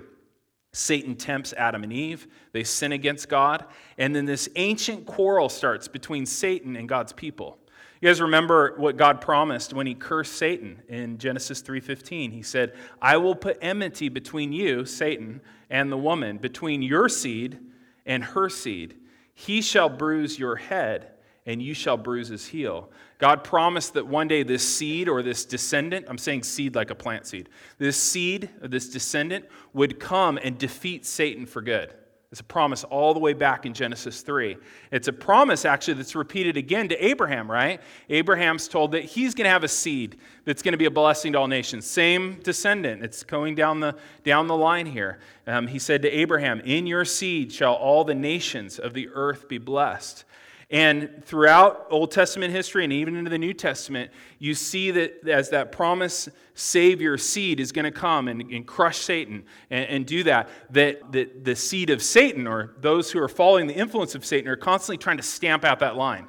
Satan 0.73 1.17
tempts 1.17 1.53
Adam 1.53 1.83
and 1.83 1.93
Eve. 1.93 2.29
They 2.53 2.63
sin 2.63 2.93
against 2.93 3.29
God. 3.29 3.65
And 3.99 4.15
then 4.15 4.25
this 4.25 4.49
ancient 4.55 5.07
quarrel 5.07 5.49
starts 5.49 5.89
between 5.89 6.27
Satan 6.27 6.77
and 6.77 6.89
God's 6.89 7.13
people. 7.13 7.59
You 8.05 8.11
guys 8.11 8.21
remember 8.21 8.75
what 8.77 8.99
God 8.99 9.23
promised 9.23 9.73
when 9.73 9.87
he 9.87 9.95
cursed 9.95 10.35
Satan 10.35 10.83
in 10.91 11.17
Genesis 11.17 11.63
3:15. 11.63 12.33
He 12.33 12.43
said, 12.43 12.75
"I 13.01 13.17
will 13.17 13.35
put 13.35 13.57
enmity 13.63 14.11
between 14.11 14.53
you, 14.53 14.85
Satan, 14.85 15.41
and 15.71 15.91
the 15.91 15.97
woman, 15.97 16.37
between 16.37 16.83
your 16.83 17.09
seed 17.09 17.61
and 18.05 18.23
her 18.23 18.51
seed. 18.51 18.95
He 19.33 19.63
shall 19.63 19.89
bruise 19.89 20.39
your 20.39 20.57
head, 20.57 21.13
and 21.47 21.63
you 21.63 21.73
shall 21.73 21.97
bruise 21.97 22.29
his 22.29 22.49
heel." 22.49 22.93
God 23.17 23.43
promised 23.43 23.95
that 23.95 24.07
one 24.07 24.29
day 24.29 24.43
this 24.43 24.69
seed 24.69 25.09
or 25.09 25.23
this 25.23 25.47
descendant, 25.47 26.05
I'm 26.07 26.19
saying 26.19 26.43
seed 26.43 26.75
like 26.75 26.91
a 26.91 26.95
plant 26.95 27.27
seed, 27.27 27.49
this 27.79 27.97
seed, 27.97 28.51
or 28.61 28.69
this 28.69 28.91
descendant 28.91 29.47
would 29.73 29.99
come 29.99 30.39
and 30.45 30.59
defeat 30.59 31.07
Satan 31.07 31.47
for 31.47 31.63
good. 31.63 31.95
It's 32.35 32.41
a 32.41 32.43
promise 32.43 32.83
all 32.83 33.15
the 33.15 33.21
way 33.21 33.33
back 33.33 33.65
in 33.65 33.73
Genesis 33.73 34.23
3. 34.23 34.57
It's 34.91 35.07
a 35.07 35.13
promise, 35.13 35.65
actually, 35.65 35.95
that's 35.95 36.17
repeated 36.17 36.57
again 36.57 36.89
to 36.89 36.97
Abraham, 36.97 37.49
right? 37.49 37.81
Abraham's 38.11 38.67
told 38.67 38.91
that 38.91 39.05
he's 39.05 39.37
going 39.37 39.45
to 39.45 39.51
have 39.51 39.63
a 39.63 39.69
seed 39.69 40.19
that's 40.45 40.61
going 40.61 40.73
to 40.73 40.77
be 40.79 40.87
a 40.87 40.91
blessing 40.91 41.35
to 41.35 41.39
all 41.39 41.47
nations. 41.47 41.87
Same 41.87 42.41
descendant. 42.43 43.05
It's 43.05 43.23
going 43.23 43.55
down 43.55 43.79
the, 43.79 43.95
down 44.25 44.49
the 44.49 44.57
line 44.57 44.87
here. 44.87 45.21
Um, 45.47 45.69
he 45.69 45.79
said 45.79 46.03
to 46.03 46.11
Abraham, 46.11 46.61
In 46.65 46.89
your 46.89 47.05
seed 47.05 47.53
shall 47.53 47.75
all 47.75 48.03
the 48.03 48.17
nations 48.17 48.81
of 48.81 48.95
the 48.95 49.11
earth 49.15 49.47
be 49.47 49.59
blessed. 49.59 50.25
And 50.71 51.23
throughout 51.25 51.87
Old 51.91 52.11
Testament 52.11 52.53
history 52.53 52.85
and 52.85 52.93
even 52.93 53.17
into 53.17 53.31
the 53.31 53.39
New 53.39 53.53
Testament, 53.53 54.11
you 54.39 54.55
see 54.55 54.91
that 54.93 55.29
as 55.29 55.51
that 55.51 55.73
promise 55.73 56.29
Savior 56.55 57.19
seed 57.19 57.61
is 57.61 57.71
going 57.71 57.85
to 57.85 57.91
come 57.91 58.29
and, 58.29 58.41
and 58.43 58.67
crush 58.67 58.99
Satan 58.99 59.45
and, 59.71 59.85
and, 59.87 60.07
do 60.07 60.23
that, 60.25 60.49
that, 60.71 61.13
that 61.13 61.45
the 61.45 61.55
seed 61.55 61.91
of 61.91 62.03
Satan 62.03 62.47
or 62.47 62.75
those 62.81 63.11
who 63.11 63.19
are 63.21 63.29
following 63.29 63.67
the 63.67 63.75
influence 63.75 64.15
of 64.15 64.25
Satan 64.25 64.49
are 64.49 64.57
constantly 64.57 64.97
trying 64.97 65.19
to 65.19 65.23
stamp 65.23 65.65
out 65.65 65.81
that 65.81 65.97
line. 65.97 66.27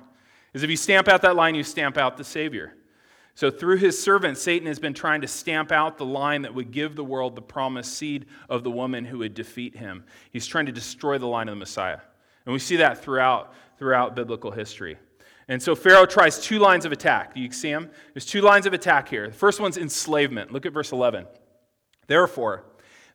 Because 0.52 0.64
if 0.64 0.70
you 0.70 0.78
stamp 0.78 1.08
out 1.08 1.22
that 1.22 1.36
line, 1.36 1.56
you 1.56 1.64
stamp 1.64 1.98
out 1.98 2.18
the 2.18 2.24
Savior. 2.24 2.76
So 3.36 3.52
through 3.52 3.78
his 3.78 4.02
servant, 4.02 4.38
Satan 4.38 4.68
has 4.68 4.80
been 4.80 4.94
trying 4.94 5.20
to 5.22 5.28
stamp 5.28 5.72
out 5.72 5.98
the 5.98 6.06
line 6.06 6.44
that 6.44 6.56
would 6.56 6.72
give 6.72 6.96
the 6.96 7.04
world 7.04 7.36
the 7.36 7.42
promised 7.42 7.94
seed 7.94 8.26
of 8.50 8.64
the 8.64 8.72
woman 8.72 9.04
who 9.04 9.18
would 9.18 9.34
defeat 9.34 9.76
him. 9.76 10.06
He's 10.32 10.48
trying 10.48 10.68
to 10.68 10.72
destroy 10.72 11.18
the 11.18 11.28
line 11.28 11.50
of 11.50 11.54
the 11.54 11.60
Messiah. 11.60 12.00
And 12.46 12.54
we 12.54 12.60
see 12.60 12.78
that 12.78 13.04
throughout 13.04 13.54
throughout 13.78 14.16
biblical 14.16 14.52
history. 14.52 14.98
And 15.48 15.62
so 15.62 15.76
Pharaoh 15.76 16.06
tries 16.06 16.40
two 16.40 16.60
lines 16.60 16.86
of 16.86 16.92
attack. 16.92 17.36
Do 17.36 17.42
you 17.42 17.52
see 17.52 17.72
them? 17.72 17.90
There's 18.14 18.26
two 18.26 18.42
lines 18.42 18.66
of 18.66 18.74
attack 18.74 19.10
here. 19.10 19.28
The 19.28 19.34
first 19.34 19.60
one's 19.60 19.78
enslavement. 19.78 20.52
Look 20.52 20.66
at 20.66 20.74
verse 20.74 20.92
11. 20.92 21.28
Therefore, 22.08 22.64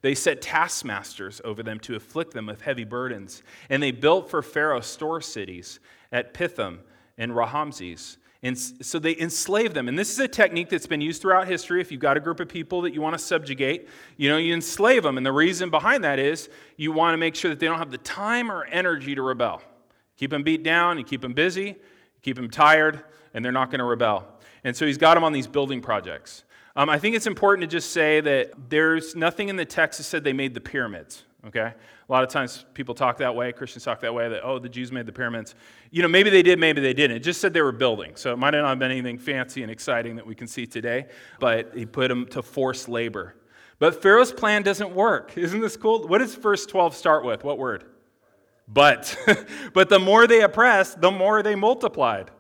they 0.03 0.15
set 0.15 0.41
taskmasters 0.41 1.41
over 1.45 1.63
them 1.63 1.79
to 1.81 1.97
afflict 1.97 2.33
them 2.33 2.47
with 2.47 2.63
heavy 2.63 2.85
burdens. 2.85 3.43
And 3.69 3.83
they 3.83 3.91
built 3.91 4.31
for 4.31 4.43
Pharaoh 4.43 4.81
store 4.81 5.21
cities 5.21 5.81
at 6.13 6.33
Pithom 6.33 6.81
and 7.19 7.33
Raamses. 7.33 8.17
And 8.43 8.57
so 8.59 8.99
they 8.99 9.15
enslave 9.19 9.75
them. 9.75 9.89
And 9.89 9.99
this 9.99 10.11
is 10.11 10.19
a 10.19 10.29
technique 10.29 10.71
that's 10.71 10.87
been 10.87 11.03
used 11.03 11.21
throughout 11.21 11.47
history. 11.47 11.81
If 11.81 11.93
you've 11.93 12.01
got 12.01 12.17
a 12.17 12.21
group 12.21 12.41
of 12.41 12.49
people 12.49 12.81
that 12.83 12.95
you 12.95 13.03
want 13.03 13.13
to 13.15 13.19
subjugate, 13.19 13.89
you 14.17 14.31
know, 14.31 14.39
you 14.39 14.55
enslave 14.55 15.03
them. 15.03 15.19
And 15.19 15.27
the 15.27 15.33
reason 15.33 15.69
behind 15.69 16.05
that 16.05 16.19
is 16.19 16.49
you 16.77 16.93
want 16.93 17.13
to 17.13 17.19
make 17.19 17.35
sure 17.35 17.51
that 17.51 17.61
they 17.61 17.67
don't 17.67 17.79
have 17.79 17.91
the 17.91 17.99
time 17.99 18.51
or 18.51 18.65
energy 18.65 19.15
to 19.15 19.21
rebel. 19.21 19.63
Keep 20.21 20.33
them 20.33 20.43
beat 20.43 20.63
down, 20.63 20.99
and 20.99 21.07
keep 21.07 21.23
them 21.23 21.33
busy, 21.33 21.77
keep 22.21 22.37
them 22.37 22.51
tired, 22.51 23.03
and 23.33 23.43
they're 23.43 23.51
not 23.51 23.71
going 23.71 23.79
to 23.79 23.87
rebel. 23.87 24.29
And 24.65 24.77
so 24.77 24.85
he's 24.85 24.99
got 24.99 25.15
them 25.15 25.25
on 25.25 25.33
these 25.33 25.47
building 25.47 25.81
projects. 25.81 26.45
Um, 26.77 26.91
I 26.91 26.99
think 26.99 27.17
it's 27.17 27.27
important 27.27 27.63
to 27.63 27.75
just 27.75 27.91
say 27.93 28.21
that 28.21 28.53
there's 28.69 29.17
nothing 29.17 29.49
in 29.49 29.57
the 29.57 29.65
text 29.65 29.97
that 29.97 30.05
said 30.05 30.23
they 30.23 30.35
made 30.35 30.53
the 30.53 30.61
pyramids. 30.61 31.23
okay? 31.47 31.73
A 31.73 32.13
lot 32.13 32.23
of 32.23 32.29
times 32.29 32.67
people 32.75 32.95
talk 32.95 33.17
that 33.17 33.35
way, 33.35 33.51
Christians 33.51 33.83
talk 33.83 34.01
that 34.01 34.13
way, 34.13 34.29
that, 34.29 34.43
oh, 34.45 34.59
the 34.59 34.69
Jews 34.69 34.93
made 34.93 35.07
the 35.07 35.13
pyramids. 35.13 35.55
You 35.91 36.03
know, 36.03 36.09
maybe 36.09 36.29
they 36.29 36.43
did, 36.43 36.59
maybe 36.59 36.83
they 36.83 36.93
didn't. 36.93 37.17
It 37.17 37.21
just 37.21 37.41
said 37.41 37.55
they 37.55 37.63
were 37.63 37.73
building. 37.73 38.15
So 38.15 38.31
it 38.35 38.37
might 38.37 38.51
not 38.51 38.69
have 38.69 38.79
been 38.79 38.91
anything 38.91 39.17
fancy 39.17 39.63
and 39.63 39.73
exciting 39.73 40.17
that 40.17 40.27
we 40.27 40.35
can 40.35 40.47
see 40.47 40.67
today, 40.67 41.07
but 41.39 41.75
he 41.75 41.87
put 41.87 42.09
them 42.09 42.27
to 42.27 42.43
forced 42.43 42.91
labor. 42.91 43.37
But 43.79 44.03
Pharaoh's 44.03 44.33
plan 44.33 44.63
doesn't 44.65 44.95
work. 44.95 45.33
Isn't 45.39 45.63
this 45.63 45.79
cool? 45.79 46.07
What 46.07 46.19
does 46.19 46.35
verse 46.35 46.67
12 46.67 46.95
start 46.95 47.25
with? 47.25 47.43
What 47.43 47.57
word? 47.57 47.87
But. 48.73 49.17
but 49.75 49.89
the 49.89 49.99
more 49.99 50.27
they 50.27 50.43
oppressed, 50.43 51.01
the 51.01 51.11
more 51.11 51.43
they 51.43 51.55
multiplied. 51.55 52.31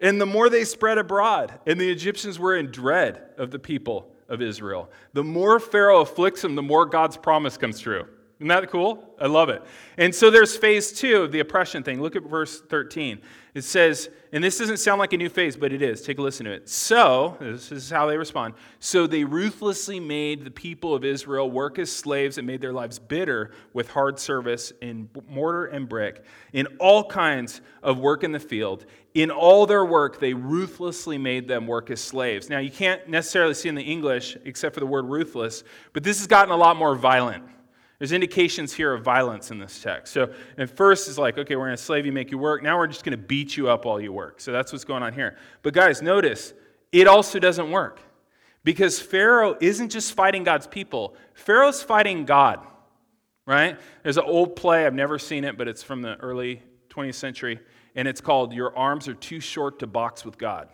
And 0.00 0.20
the 0.20 0.26
more 0.26 0.50
they 0.50 0.64
spread 0.64 0.98
abroad. 0.98 1.58
And 1.66 1.80
the 1.80 1.90
Egyptians 1.90 2.38
were 2.38 2.56
in 2.56 2.70
dread 2.70 3.22
of 3.38 3.50
the 3.50 3.58
people 3.58 4.12
of 4.28 4.42
Israel. 4.42 4.90
The 5.12 5.24
more 5.24 5.60
Pharaoh 5.60 6.00
afflicts 6.00 6.42
them, 6.42 6.54
the 6.54 6.62
more 6.62 6.86
God's 6.86 7.16
promise 7.16 7.56
comes 7.56 7.78
true. 7.78 8.06
Isn't 8.42 8.48
that 8.48 8.68
cool? 8.70 9.14
I 9.20 9.28
love 9.28 9.50
it. 9.50 9.62
And 9.96 10.12
so 10.12 10.28
there's 10.28 10.56
phase 10.56 10.90
two 10.90 11.22
of 11.22 11.30
the 11.30 11.38
oppression 11.38 11.84
thing. 11.84 12.02
Look 12.02 12.16
at 12.16 12.24
verse 12.24 12.60
13. 12.60 13.20
It 13.54 13.62
says, 13.62 14.10
and 14.32 14.42
this 14.42 14.58
doesn't 14.58 14.78
sound 14.78 14.98
like 14.98 15.12
a 15.12 15.16
new 15.16 15.28
phase, 15.28 15.56
but 15.56 15.72
it 15.72 15.80
is. 15.80 16.02
Take 16.02 16.18
a 16.18 16.22
listen 16.22 16.46
to 16.46 16.52
it. 16.52 16.68
So, 16.68 17.36
this 17.38 17.70
is 17.70 17.88
how 17.88 18.06
they 18.06 18.16
respond. 18.16 18.54
So 18.80 19.06
they 19.06 19.22
ruthlessly 19.22 20.00
made 20.00 20.44
the 20.44 20.50
people 20.50 20.92
of 20.92 21.04
Israel 21.04 21.52
work 21.52 21.78
as 21.78 21.92
slaves 21.92 22.36
and 22.36 22.44
made 22.44 22.60
their 22.60 22.72
lives 22.72 22.98
bitter 22.98 23.52
with 23.74 23.90
hard 23.90 24.18
service 24.18 24.72
in 24.80 25.08
mortar 25.28 25.66
and 25.66 25.88
brick, 25.88 26.24
in 26.52 26.66
all 26.80 27.04
kinds 27.04 27.60
of 27.80 28.00
work 28.00 28.24
in 28.24 28.32
the 28.32 28.40
field. 28.40 28.86
In 29.14 29.30
all 29.30 29.66
their 29.66 29.84
work, 29.84 30.18
they 30.18 30.34
ruthlessly 30.34 31.16
made 31.16 31.46
them 31.46 31.68
work 31.68 31.92
as 31.92 32.00
slaves. 32.00 32.50
Now, 32.50 32.58
you 32.58 32.72
can't 32.72 33.06
necessarily 33.08 33.54
see 33.54 33.68
in 33.68 33.76
the 33.76 33.82
English, 33.82 34.36
except 34.44 34.74
for 34.74 34.80
the 34.80 34.86
word 34.86 35.04
ruthless, 35.04 35.62
but 35.92 36.02
this 36.02 36.18
has 36.18 36.26
gotten 36.26 36.52
a 36.52 36.56
lot 36.56 36.76
more 36.76 36.96
violent. 36.96 37.44
There's 38.02 38.10
indications 38.10 38.72
here 38.72 38.92
of 38.92 39.04
violence 39.04 39.52
in 39.52 39.60
this 39.60 39.80
text. 39.80 40.12
So, 40.12 40.32
at 40.58 40.76
first, 40.76 41.06
it's 41.06 41.18
like, 41.18 41.38
okay, 41.38 41.54
we're 41.54 41.66
going 41.66 41.76
to 41.76 41.80
slave 41.80 42.04
you, 42.04 42.10
make 42.10 42.32
you 42.32 42.36
work. 42.36 42.60
Now 42.60 42.76
we're 42.76 42.88
just 42.88 43.04
going 43.04 43.16
to 43.16 43.24
beat 43.24 43.56
you 43.56 43.70
up 43.70 43.84
while 43.84 44.00
you 44.00 44.12
work. 44.12 44.40
So, 44.40 44.50
that's 44.50 44.72
what's 44.72 44.84
going 44.84 45.04
on 45.04 45.12
here. 45.12 45.36
But, 45.62 45.72
guys, 45.72 46.02
notice, 46.02 46.52
it 46.90 47.06
also 47.06 47.38
doesn't 47.38 47.70
work. 47.70 48.00
Because 48.64 48.98
Pharaoh 48.98 49.56
isn't 49.60 49.90
just 49.90 50.14
fighting 50.14 50.42
God's 50.42 50.66
people, 50.66 51.14
Pharaoh's 51.34 51.80
fighting 51.80 52.24
God, 52.24 52.66
right? 53.46 53.78
There's 54.02 54.16
an 54.16 54.24
old 54.26 54.56
play, 54.56 54.84
I've 54.84 54.94
never 54.94 55.16
seen 55.16 55.44
it, 55.44 55.56
but 55.56 55.68
it's 55.68 55.84
from 55.84 56.02
the 56.02 56.16
early 56.16 56.60
20th 56.88 57.14
century, 57.14 57.60
and 57.94 58.08
it's 58.08 58.20
called 58.20 58.52
Your 58.52 58.76
Arms 58.76 59.06
Are 59.06 59.14
Too 59.14 59.38
Short 59.38 59.78
to 59.78 59.86
Box 59.86 60.24
with 60.24 60.38
God. 60.38 60.70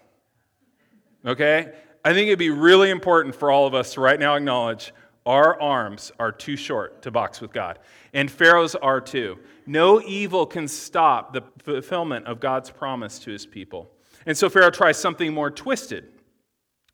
Okay? 1.27 1.75
I 2.03 2.15
think 2.15 2.29
it'd 2.29 2.39
be 2.39 2.49
really 2.49 2.89
important 2.89 3.35
for 3.35 3.51
all 3.51 3.67
of 3.67 3.75
us 3.75 3.93
to 3.93 4.01
right 4.01 4.19
now 4.19 4.35
acknowledge 4.35 4.95
our 5.29 5.61
arms 5.61 6.11
are 6.19 6.33
too 6.33 6.57
short 6.57 7.03
to 7.03 7.11
box 7.11 7.41
with 7.41 7.53
God, 7.53 7.79
and 8.15 8.31
Pharaoh's 8.31 8.75
are 8.75 9.01
too. 9.01 9.39
No 9.67 10.01
evil 10.01 10.47
can 10.47 10.67
stop 10.67 11.35
the 11.35 11.43
fulfillment 11.63 12.27
of 12.27 12.41
God's 12.41 12.71
promise 12.71 13.19
to 13.21 13.31
his 13.31 13.45
people. 13.45 13.91
And 14.25 14.37
so 14.37 14.49
Pharaoh 14.49 14.71
tries 14.71 14.97
something 14.97 15.35
more 15.35 15.51
twisted. 15.51 16.07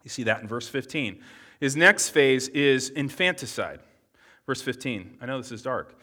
You 0.02 0.10
see 0.10 0.24
that 0.24 0.42
in 0.42 0.48
verse 0.48 0.68
15. 0.68 1.22
His 1.60 1.76
next 1.76 2.10
phase 2.10 2.48
is 2.48 2.90
infanticide. 2.90 3.78
Verse 4.46 4.60
15. 4.60 5.18
I 5.20 5.26
know 5.26 5.38
this 5.38 5.52
is 5.52 5.62
dark. 5.62 5.96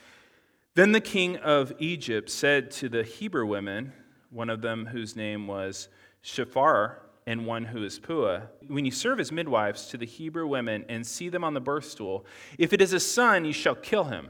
Then 0.74 0.94
the 0.94 1.02
king 1.02 1.36
of 1.36 1.74
Egypt 1.80 2.30
said 2.30 2.72
to 2.72 2.88
the 2.88 3.04
Hebrew 3.04 3.46
women, 3.46 3.92
one 4.30 4.50
of 4.50 4.62
them 4.62 4.86
whose 4.86 5.18
name 5.18 5.48
was 5.48 5.90
Shiphrah, 6.24 6.96
and 7.32 7.46
one 7.46 7.64
who 7.64 7.86
is 7.86 7.98
Puah. 7.98 8.42
When 8.68 8.84
you 8.84 8.92
serve 8.92 9.22
as 9.22 9.32
midwives 9.32 9.88
to 9.88 9.98
the 9.98 10.06
Hebrew 10.06 10.46
women 10.46 10.84
and 10.90 11.08
see 11.08 11.30
them 11.30 11.46
on 11.46 11.54
the 11.54 11.62
birth 11.62 11.86
stool, 11.86 12.26
if 12.58 12.74
it 12.74 12.82
is 12.82 12.92
a 12.92 13.00
son, 13.00 13.46
you 13.46 13.54
shall 13.54 13.74
kill 13.74 14.04
him. 14.04 14.30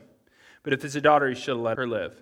But 0.62 0.74
if 0.74 0.86
it's 0.86 0.94
a 0.94 1.02
daughter, 1.02 1.28
you 1.28 1.36
shall 1.36 1.56
let 1.56 1.80
her 1.80 1.88
live. 1.88 2.22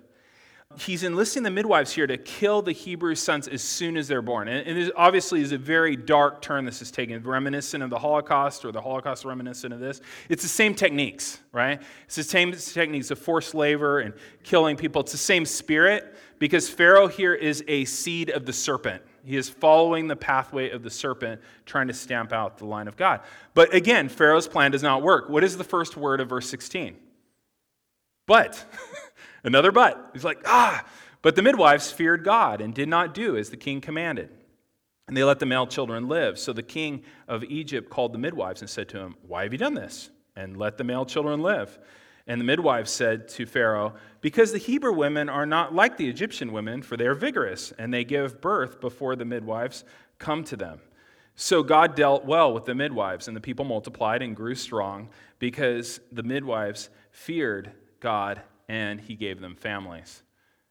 He's 0.78 1.02
enlisting 1.02 1.42
the 1.42 1.50
midwives 1.50 1.92
here 1.92 2.06
to 2.06 2.16
kill 2.16 2.62
the 2.62 2.72
Hebrew 2.72 3.14
sons 3.14 3.46
as 3.46 3.60
soon 3.60 3.96
as 3.96 4.08
they're 4.08 4.22
born. 4.22 4.48
And 4.48 4.76
this 4.78 4.90
obviously 4.96 5.42
is 5.42 5.52
a 5.52 5.58
very 5.58 5.96
dark 5.96 6.40
turn 6.40 6.64
this 6.64 6.80
is 6.80 6.90
taken, 6.90 7.22
reminiscent 7.22 7.82
of 7.82 7.90
the 7.90 7.98
Holocaust 7.98 8.64
or 8.64 8.72
the 8.72 8.80
Holocaust 8.80 9.24
reminiscent 9.24 9.74
of 9.74 9.80
this. 9.80 10.00
It's 10.28 10.42
the 10.42 10.48
same 10.48 10.74
techniques, 10.74 11.40
right? 11.52 11.82
It's 12.06 12.16
the 12.16 12.22
same 12.22 12.52
techniques 12.52 13.10
of 13.10 13.18
forced 13.18 13.52
labor 13.54 13.98
and 13.98 14.14
killing 14.44 14.76
people. 14.76 15.02
It's 15.02 15.12
the 15.12 15.18
same 15.18 15.44
spirit 15.44 16.16
because 16.38 16.70
Pharaoh 16.70 17.08
here 17.08 17.34
is 17.34 17.64
a 17.66 17.84
seed 17.84 18.30
of 18.30 18.46
the 18.46 18.52
serpent. 18.52 19.02
He 19.24 19.36
is 19.36 19.48
following 19.48 20.08
the 20.08 20.16
pathway 20.16 20.70
of 20.70 20.82
the 20.82 20.90
serpent, 20.90 21.40
trying 21.66 21.88
to 21.88 21.94
stamp 21.94 22.32
out 22.32 22.58
the 22.58 22.66
line 22.66 22.88
of 22.88 22.96
God. 22.96 23.20
But 23.54 23.74
again, 23.74 24.08
Pharaoh's 24.08 24.48
plan 24.48 24.70
does 24.70 24.82
not 24.82 25.02
work. 25.02 25.28
What 25.28 25.44
is 25.44 25.56
the 25.56 25.64
first 25.64 25.96
word 25.96 26.20
of 26.20 26.28
verse 26.28 26.48
16? 26.48 26.96
But. 28.26 28.64
Another 29.44 29.72
but. 29.72 30.10
He's 30.12 30.24
like, 30.24 30.40
ah. 30.46 30.84
But 31.22 31.36
the 31.36 31.42
midwives 31.42 31.90
feared 31.90 32.24
God 32.24 32.60
and 32.60 32.74
did 32.74 32.88
not 32.88 33.14
do 33.14 33.36
as 33.36 33.50
the 33.50 33.56
king 33.56 33.80
commanded. 33.80 34.30
And 35.06 35.16
they 35.16 35.24
let 35.24 35.40
the 35.40 35.46
male 35.46 35.66
children 35.66 36.08
live. 36.08 36.38
So 36.38 36.52
the 36.52 36.62
king 36.62 37.02
of 37.26 37.42
Egypt 37.44 37.90
called 37.90 38.12
the 38.12 38.18
midwives 38.18 38.60
and 38.60 38.70
said 38.70 38.88
to 38.90 38.98
him, 38.98 39.16
Why 39.26 39.42
have 39.42 39.52
you 39.52 39.58
done 39.58 39.74
this? 39.74 40.10
And 40.36 40.56
let 40.56 40.78
the 40.78 40.84
male 40.84 41.04
children 41.04 41.40
live. 41.40 41.78
And 42.26 42.40
the 42.40 42.44
midwives 42.44 42.92
said 42.92 43.28
to 43.30 43.44
Pharaoh, 43.44 43.94
Because 44.20 44.52
the 44.52 44.58
Hebrew 44.58 44.92
women 44.92 45.28
are 45.28 45.46
not 45.46 45.74
like 45.74 45.96
the 45.96 46.08
Egyptian 46.08 46.52
women, 46.52 46.82
for 46.82 46.96
they 46.96 47.06
are 47.06 47.14
vigorous, 47.14 47.72
and 47.78 47.92
they 47.92 48.04
give 48.04 48.40
birth 48.40 48.80
before 48.80 49.16
the 49.16 49.24
midwives 49.24 49.84
come 50.18 50.44
to 50.44 50.56
them. 50.56 50.80
So 51.36 51.62
God 51.62 51.94
dealt 51.94 52.26
well 52.26 52.52
with 52.52 52.66
the 52.66 52.74
midwives, 52.74 53.28
and 53.28 53.36
the 53.36 53.40
people 53.40 53.64
multiplied 53.64 54.20
and 54.20 54.36
grew 54.36 54.54
strong, 54.54 55.08
because 55.38 56.00
the 56.12 56.22
midwives 56.22 56.90
feared 57.12 57.72
God 58.00 58.42
and 58.68 59.00
he 59.00 59.14
gave 59.14 59.40
them 59.40 59.56
families. 59.56 60.22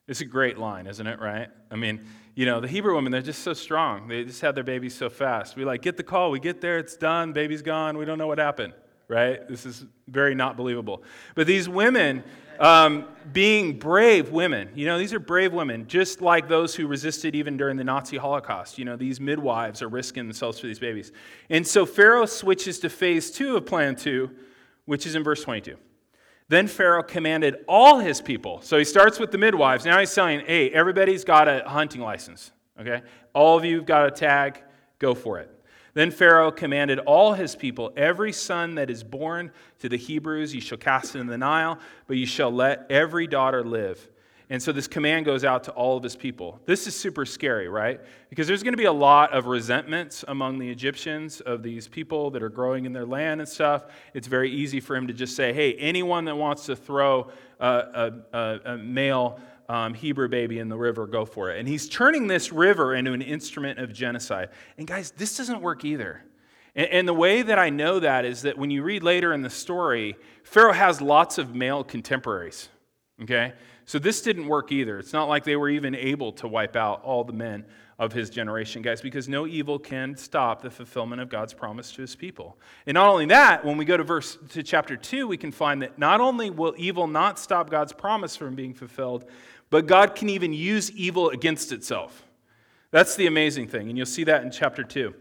It's 0.08 0.22
a 0.22 0.26
great 0.26 0.58
line, 0.58 0.88
isn't 0.88 1.06
it, 1.06 1.20
right? 1.20 1.50
I 1.72 1.76
mean, 1.76 2.06
you 2.36 2.46
know, 2.46 2.60
the 2.60 2.68
Hebrew 2.68 2.96
women, 2.96 3.12
they're 3.12 3.22
just 3.22 3.44
so 3.44 3.54
strong. 3.54 4.08
They 4.08 4.24
just 4.24 4.42
had 4.42 4.56
their 4.56 4.64
babies 4.64 4.96
so 4.96 5.10
fast. 5.10 5.56
We 5.56 5.66
like, 5.66 5.82
get 5.82 5.98
the 5.98 6.04
call, 6.04 6.32
we 6.32 6.40
get 6.40 6.62
there, 6.62 6.78
it's 6.78 6.96
done, 6.96 7.34
baby's 7.34 7.62
gone, 7.62 7.98
we 7.98 8.06
don't 8.06 8.18
know 8.18 8.28
what 8.28 8.38
happened 8.38 8.74
right? 9.10 9.46
This 9.50 9.66
is 9.66 9.86
very 10.08 10.36
not 10.36 10.56
believable. 10.56 11.04
But 11.36 11.48
these 11.48 11.68
women, 11.68 12.24
um, 12.60 13.06
being 13.32 13.80
brave 13.80 14.32
women, 14.32 14.70
you 14.76 14.86
know, 14.86 15.00
these 15.00 15.14
are 15.14 15.20
brave 15.20 15.54
women, 15.54 15.88
just 15.88 16.22
like 16.22 16.48
those 16.48 16.76
who 16.76 16.88
resisted 16.88 17.36
even 17.36 17.58
during 17.58 17.78
the 17.78 17.84
Nazi 17.84 18.18
Holocaust. 18.18 18.78
You 18.78 18.86
know, 18.86 18.96
these 18.96 19.20
midwives 19.20 19.82
are 19.82 19.88
risking 19.88 20.28
themselves 20.28 20.60
for 20.60 20.68
these 20.68 20.80
babies. 20.80 21.12
And 21.50 21.66
so 21.66 21.86
Pharaoh 21.86 22.26
switches 22.26 22.80
to 22.80 22.90
phase 22.90 23.32
two 23.32 23.56
of 23.56 23.66
plan 23.66 23.96
two, 23.96 24.32
which 24.86 25.06
is 25.06 25.16
in 25.16 25.24
verse 25.24 25.44
22. 25.44 25.78
Then 26.50 26.68
Pharaoh 26.68 27.04
commanded 27.04 27.58
all 27.68 28.00
his 28.00 28.22
people. 28.22 28.62
So 28.62 28.78
he 28.78 28.84
starts 28.84 29.20
with 29.20 29.32
the 29.32 29.38
midwives. 29.38 29.86
Now 29.86 30.00
he's 30.00 30.10
saying, 30.10 30.46
hey, 30.48 30.72
everybody's 30.72 31.24
got 31.24 31.48
a 31.48 31.64
hunting 31.66 32.02
license, 32.02 32.52
okay? 32.80 33.04
All 33.34 33.56
of 33.56 33.64
you 33.64 33.78
have 33.78 33.86
got 33.86 34.08
a 34.08 34.12
tag, 34.12 34.64
go 34.98 35.14
for 35.14 35.40
it. 35.40 35.56
Then 35.94 36.12
Pharaoh 36.12 36.52
commanded 36.52 37.00
all 37.00 37.34
his 37.34 37.56
people, 37.56 37.92
Every 37.96 38.32
son 38.32 38.76
that 38.76 38.90
is 38.90 39.04
born 39.04 39.52
to 39.80 39.90
the 39.90 39.98
Hebrews, 39.98 40.54
you 40.54 40.62
shall 40.62 40.78
cast 40.78 41.16
into 41.16 41.32
the 41.32 41.38
Nile, 41.38 41.80
but 42.08 42.18
you 42.18 42.26
shall 42.26 42.52
let 42.52 42.86
every 42.90 43.28
daughter 43.28 43.64
live. 43.64 44.08
And 44.52 44.62
so 44.62 44.72
this 44.72 44.88
command 44.88 45.26
goes 45.26 45.44
out 45.44 45.66
to 45.66 45.72
all 45.72 45.96
of 45.96 46.02
his 46.02 46.16
people. 46.16 46.60
This 46.66 46.88
is 46.88 46.96
super 46.96 47.24
scary, 47.24 47.70
right? 47.70 48.02
Because 48.32 48.48
there's 48.48 48.64
going 48.64 48.74
to 48.74 48.78
be 48.78 48.86
a 48.86 48.92
lot 48.92 49.32
of 49.32 49.46
resentments 49.46 50.26
among 50.28 50.58
the 50.58 50.68
Egyptians 50.68 51.40
of 51.42 51.62
these 51.62 51.88
people 51.88 52.32
that 52.32 52.42
are 52.42 52.50
growing 52.50 52.86
in 52.86 52.94
their 52.94 53.06
land 53.06 53.42
and 53.42 53.48
stuff. 53.48 53.86
It's 54.16 54.28
very 54.28 54.50
easy 54.50 54.80
for 54.80 54.96
him 54.96 55.06
to 55.06 55.14
just 55.14 55.36
say, 55.36 55.54
hey, 55.54 55.76
anyone 55.76 56.26
that 56.26 56.36
wants 56.36 56.66
to 56.66 56.76
throw 56.76 57.30
a, 57.60 58.12
a, 58.34 58.60
a 58.66 58.78
male 58.78 59.40
um, 59.70 59.94
Hebrew 59.94 60.28
baby 60.28 60.60
in 60.60 60.68
the 60.68 60.78
river, 60.78 61.06
go 61.08 61.26
for 61.26 61.52
it. 61.52 61.60
And 61.60 61.68
he's 61.68 61.88
turning 61.88 62.28
this 62.28 62.52
river 62.52 62.96
into 62.96 63.14
an 63.14 63.22
instrument 63.22 63.80
of 63.80 63.94
genocide. 63.94 64.50
And 64.78 64.88
guys, 64.88 65.12
this 65.12 65.38
doesn't 65.38 65.62
work 65.62 65.86
either. 65.86 66.24
And, 66.76 66.88
and 66.90 67.08
the 67.08 67.14
way 67.14 67.44
that 67.44 67.60
I 67.60 67.70
know 67.70 68.00
that 68.00 68.26
is 68.26 68.42
that 68.42 68.58
when 68.58 68.72
you 68.72 68.82
read 68.82 69.04
later 69.04 69.32
in 69.32 69.44
the 69.44 69.50
story, 69.50 70.18
Pharaoh 70.44 70.74
has 70.74 71.02
lots 71.02 71.38
of 71.38 71.54
male 71.54 71.84
contemporaries. 71.84 72.68
Okay? 73.22 73.54
So 73.86 74.00
this 74.00 74.22
didn't 74.22 74.48
work 74.48 74.72
either. 74.72 74.98
It's 74.98 75.14
not 75.14 75.30
like 75.30 75.44
they 75.44 75.56
were 75.56 75.70
even 75.70 75.96
able 75.96 76.32
to 76.34 76.48
wipe 76.48 76.76
out 76.76 77.04
all 77.04 77.24
the 77.24 77.34
men 77.34 77.66
of 78.00 78.14
his 78.14 78.30
generation, 78.30 78.82
guys, 78.82 79.02
because 79.02 79.28
no 79.28 79.46
evil 79.46 79.78
can 79.78 80.16
stop 80.16 80.62
the 80.62 80.70
fulfillment 80.70 81.22
of 81.22 81.28
God's 81.28 81.54
promise 81.54 81.92
to 81.92 82.02
his 82.02 82.16
people. 82.16 82.58
And 82.86 82.96
not 82.96 83.10
only 83.10 83.26
that, 83.26 83.66
when 83.66 83.76
we 83.76 83.84
go 83.84 83.98
to 83.98 84.04
verse 84.04 84.38
to 84.52 84.64
chapter 84.64 84.96
2, 84.96 85.28
we 85.28 85.36
can 85.36 85.52
find 85.52 85.82
that 85.82 86.00
not 86.00 86.22
only 86.22 86.50
will 86.50 86.74
evil 86.78 87.08
not 87.08 87.38
stop 87.38 87.70
God's 87.70 87.92
promise 87.92 88.38
from 88.38 88.56
being 88.56 88.74
fulfilled, 88.74 89.26
but 89.70 89.88
God 89.88 90.16
can 90.16 90.30
even 90.30 90.54
use 90.54 90.92
evil 90.92 91.30
against 91.30 91.72
itself. 91.72 92.24
That's 92.92 93.16
the 93.16 93.28
amazing 93.28 93.68
thing. 93.68 93.90
And 93.90 93.98
you'll 93.98 94.08
see 94.08 94.24
that 94.24 94.44
in 94.44 94.52
chapter 94.52 94.84
2. 94.84 95.14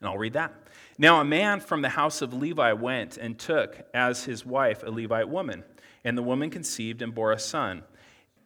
And 0.00 0.08
I'll 0.08 0.18
read 0.18 0.34
that. 0.34 0.54
Now, 0.98 1.20
a 1.20 1.24
man 1.24 1.60
from 1.60 1.82
the 1.82 1.88
house 1.88 2.22
of 2.22 2.34
Levi 2.34 2.72
went 2.74 3.16
and 3.16 3.38
took 3.38 3.82
as 3.94 4.24
his 4.24 4.44
wife 4.46 4.82
a 4.82 4.90
Levite 4.90 5.28
woman. 5.28 5.64
And 6.04 6.16
the 6.16 6.22
woman 6.22 6.50
conceived 6.50 7.02
and 7.02 7.14
bore 7.14 7.32
a 7.32 7.38
son. 7.38 7.82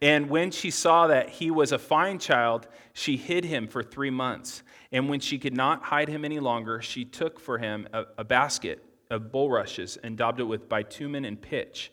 And 0.00 0.28
when 0.28 0.50
she 0.50 0.70
saw 0.70 1.06
that 1.06 1.28
he 1.28 1.50
was 1.50 1.72
a 1.72 1.78
fine 1.78 2.18
child, 2.18 2.66
she 2.92 3.16
hid 3.16 3.44
him 3.44 3.68
for 3.68 3.82
three 3.82 4.10
months. 4.10 4.62
And 4.92 5.08
when 5.08 5.20
she 5.20 5.38
could 5.38 5.54
not 5.54 5.82
hide 5.82 6.08
him 6.08 6.24
any 6.24 6.40
longer, 6.40 6.80
she 6.82 7.04
took 7.04 7.40
for 7.40 7.58
him 7.58 7.88
a, 7.92 8.04
a 8.18 8.24
basket 8.24 8.84
of 9.10 9.32
bulrushes 9.32 9.96
and 10.02 10.16
daubed 10.16 10.40
it 10.40 10.44
with 10.44 10.68
bitumen 10.68 11.24
and 11.24 11.40
pitch. 11.40 11.92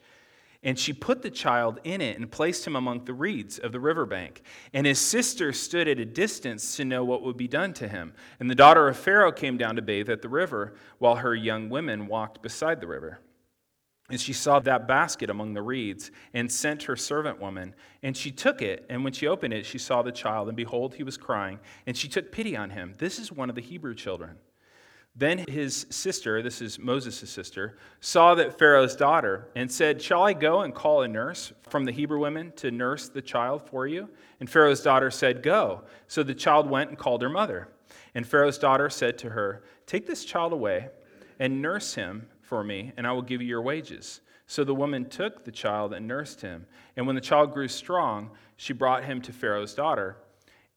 And 0.64 0.78
she 0.78 0.94
put 0.94 1.24
the 1.24 1.32
child 1.32 1.80
in 1.84 2.02
it 2.02 2.18
and 2.18 2.30
placed 2.30 2.68
him 2.68 2.76
among 2.76 3.06
the 3.06 3.14
reeds 3.14 3.58
of 3.58 3.72
the 3.72 3.80
riverbank. 3.80 4.44
And 4.74 4.86
his 4.86 5.00
sister 5.00 5.54
stood 5.54 5.88
at 5.88 6.00
a 6.00 6.06
distance 6.06 6.76
to 6.76 6.86
know 6.86 7.04
what 7.04 7.24
would 7.24 7.38
be 7.38 7.48
done 7.48 7.74
to 7.74 7.88
him. 7.88 8.14
And 8.40 8.48
the 8.48 8.56
daughter 8.56 8.88
of 8.88 8.96
Pharaoh 8.96 9.32
came 9.32 9.58
down 9.58 9.76
to 9.78 9.82
bathe 9.82 10.10
at 10.10 10.22
the 10.22 10.30
river, 10.30 10.76
while 11.00 11.16
her 11.16 11.34
young 11.34 11.70
women 11.70 12.06
walked 12.06 12.44
beside 12.44 12.80
the 12.80 12.86
river. 12.86 13.22
And 14.12 14.20
she 14.20 14.34
saw 14.34 14.60
that 14.60 14.88
basket 14.88 15.30
among 15.30 15.54
the 15.54 15.62
reeds 15.62 16.12
and 16.34 16.52
sent 16.52 16.84
her 16.84 16.96
servant 16.96 17.40
woman. 17.40 17.74
And 18.04 18.16
she 18.16 18.30
took 18.30 18.62
it, 18.62 18.86
and 18.88 19.04
when 19.04 19.14
she 19.14 19.26
opened 19.26 19.54
it, 19.54 19.66
she 19.66 19.78
saw 19.80 20.04
the 20.04 20.12
child, 20.12 20.48
and 20.48 20.58
behold, 20.58 20.94
he 20.94 21.04
was 21.04 21.18
crying. 21.18 21.60
And 21.88 21.98
she 21.98 22.08
took 22.08 22.32
pity 22.32 22.56
on 22.56 22.70
him. 22.70 22.94
This 23.00 23.18
is 23.18 23.32
one 23.32 23.50
of 23.50 23.56
the 23.56 23.62
Hebrew 23.62 23.96
children. 23.96 24.38
Then 25.16 25.40
his 25.40 25.86
sister, 25.90 26.42
this 26.42 26.62
is 26.62 26.80
Moses' 26.80 27.30
sister, 27.30 27.78
saw 28.00 28.34
that 28.36 28.58
Pharaoh's 28.58 28.96
daughter 28.96 29.50
and 29.56 29.70
said, 29.70 30.02
Shall 30.02 30.24
I 30.24 30.34
go 30.34 30.62
and 30.62 30.74
call 30.74 31.02
a 31.02 31.08
nurse 31.08 31.52
from 31.70 31.84
the 31.84 31.92
Hebrew 31.92 32.20
women 32.20 32.54
to 32.58 32.72
nurse 32.72 33.10
the 33.10 33.22
child 33.22 33.62
for 33.62 33.86
you? 33.88 34.10
And 34.40 34.50
Pharaoh's 34.50 34.82
daughter 34.82 35.12
said, 35.12 35.44
Go. 35.44 35.84
So 36.08 36.24
the 36.24 36.34
child 36.34 36.70
went 36.70 36.90
and 36.90 36.98
called 36.98 37.22
her 37.22 37.30
mother. 37.30 37.68
And 38.16 38.26
Pharaoh's 38.26 38.58
daughter 38.58 38.90
said 38.90 39.18
to 39.20 39.30
her, 39.32 39.64
Take 39.86 40.08
this 40.08 40.24
child 40.24 40.54
away 40.54 40.90
and 41.40 41.62
nurse 41.62 41.94
him 41.96 42.28
for 42.42 42.64
me, 42.64 42.94
and 42.96 43.06
I 43.06 43.12
will 43.12 43.22
give 43.22 43.42
you 43.42 43.48
your 43.48 43.62
wages. 43.62 44.22
So 44.48 44.64
the 44.64 44.76
woman 44.76 45.10
took 45.10 45.44
the 45.44 45.52
child 45.52 45.94
and 45.94 46.08
nursed 46.08 46.42
him. 46.42 46.66
And 46.96 47.06
when 47.06 47.16
the 47.16 47.22
child 47.22 47.54
grew 47.54 47.68
strong, 47.68 48.32
she 48.58 48.74
brought 48.74 49.04
him 49.04 49.22
to 49.22 49.34
Pharaoh's 49.34 49.74
daughter. 49.74 50.18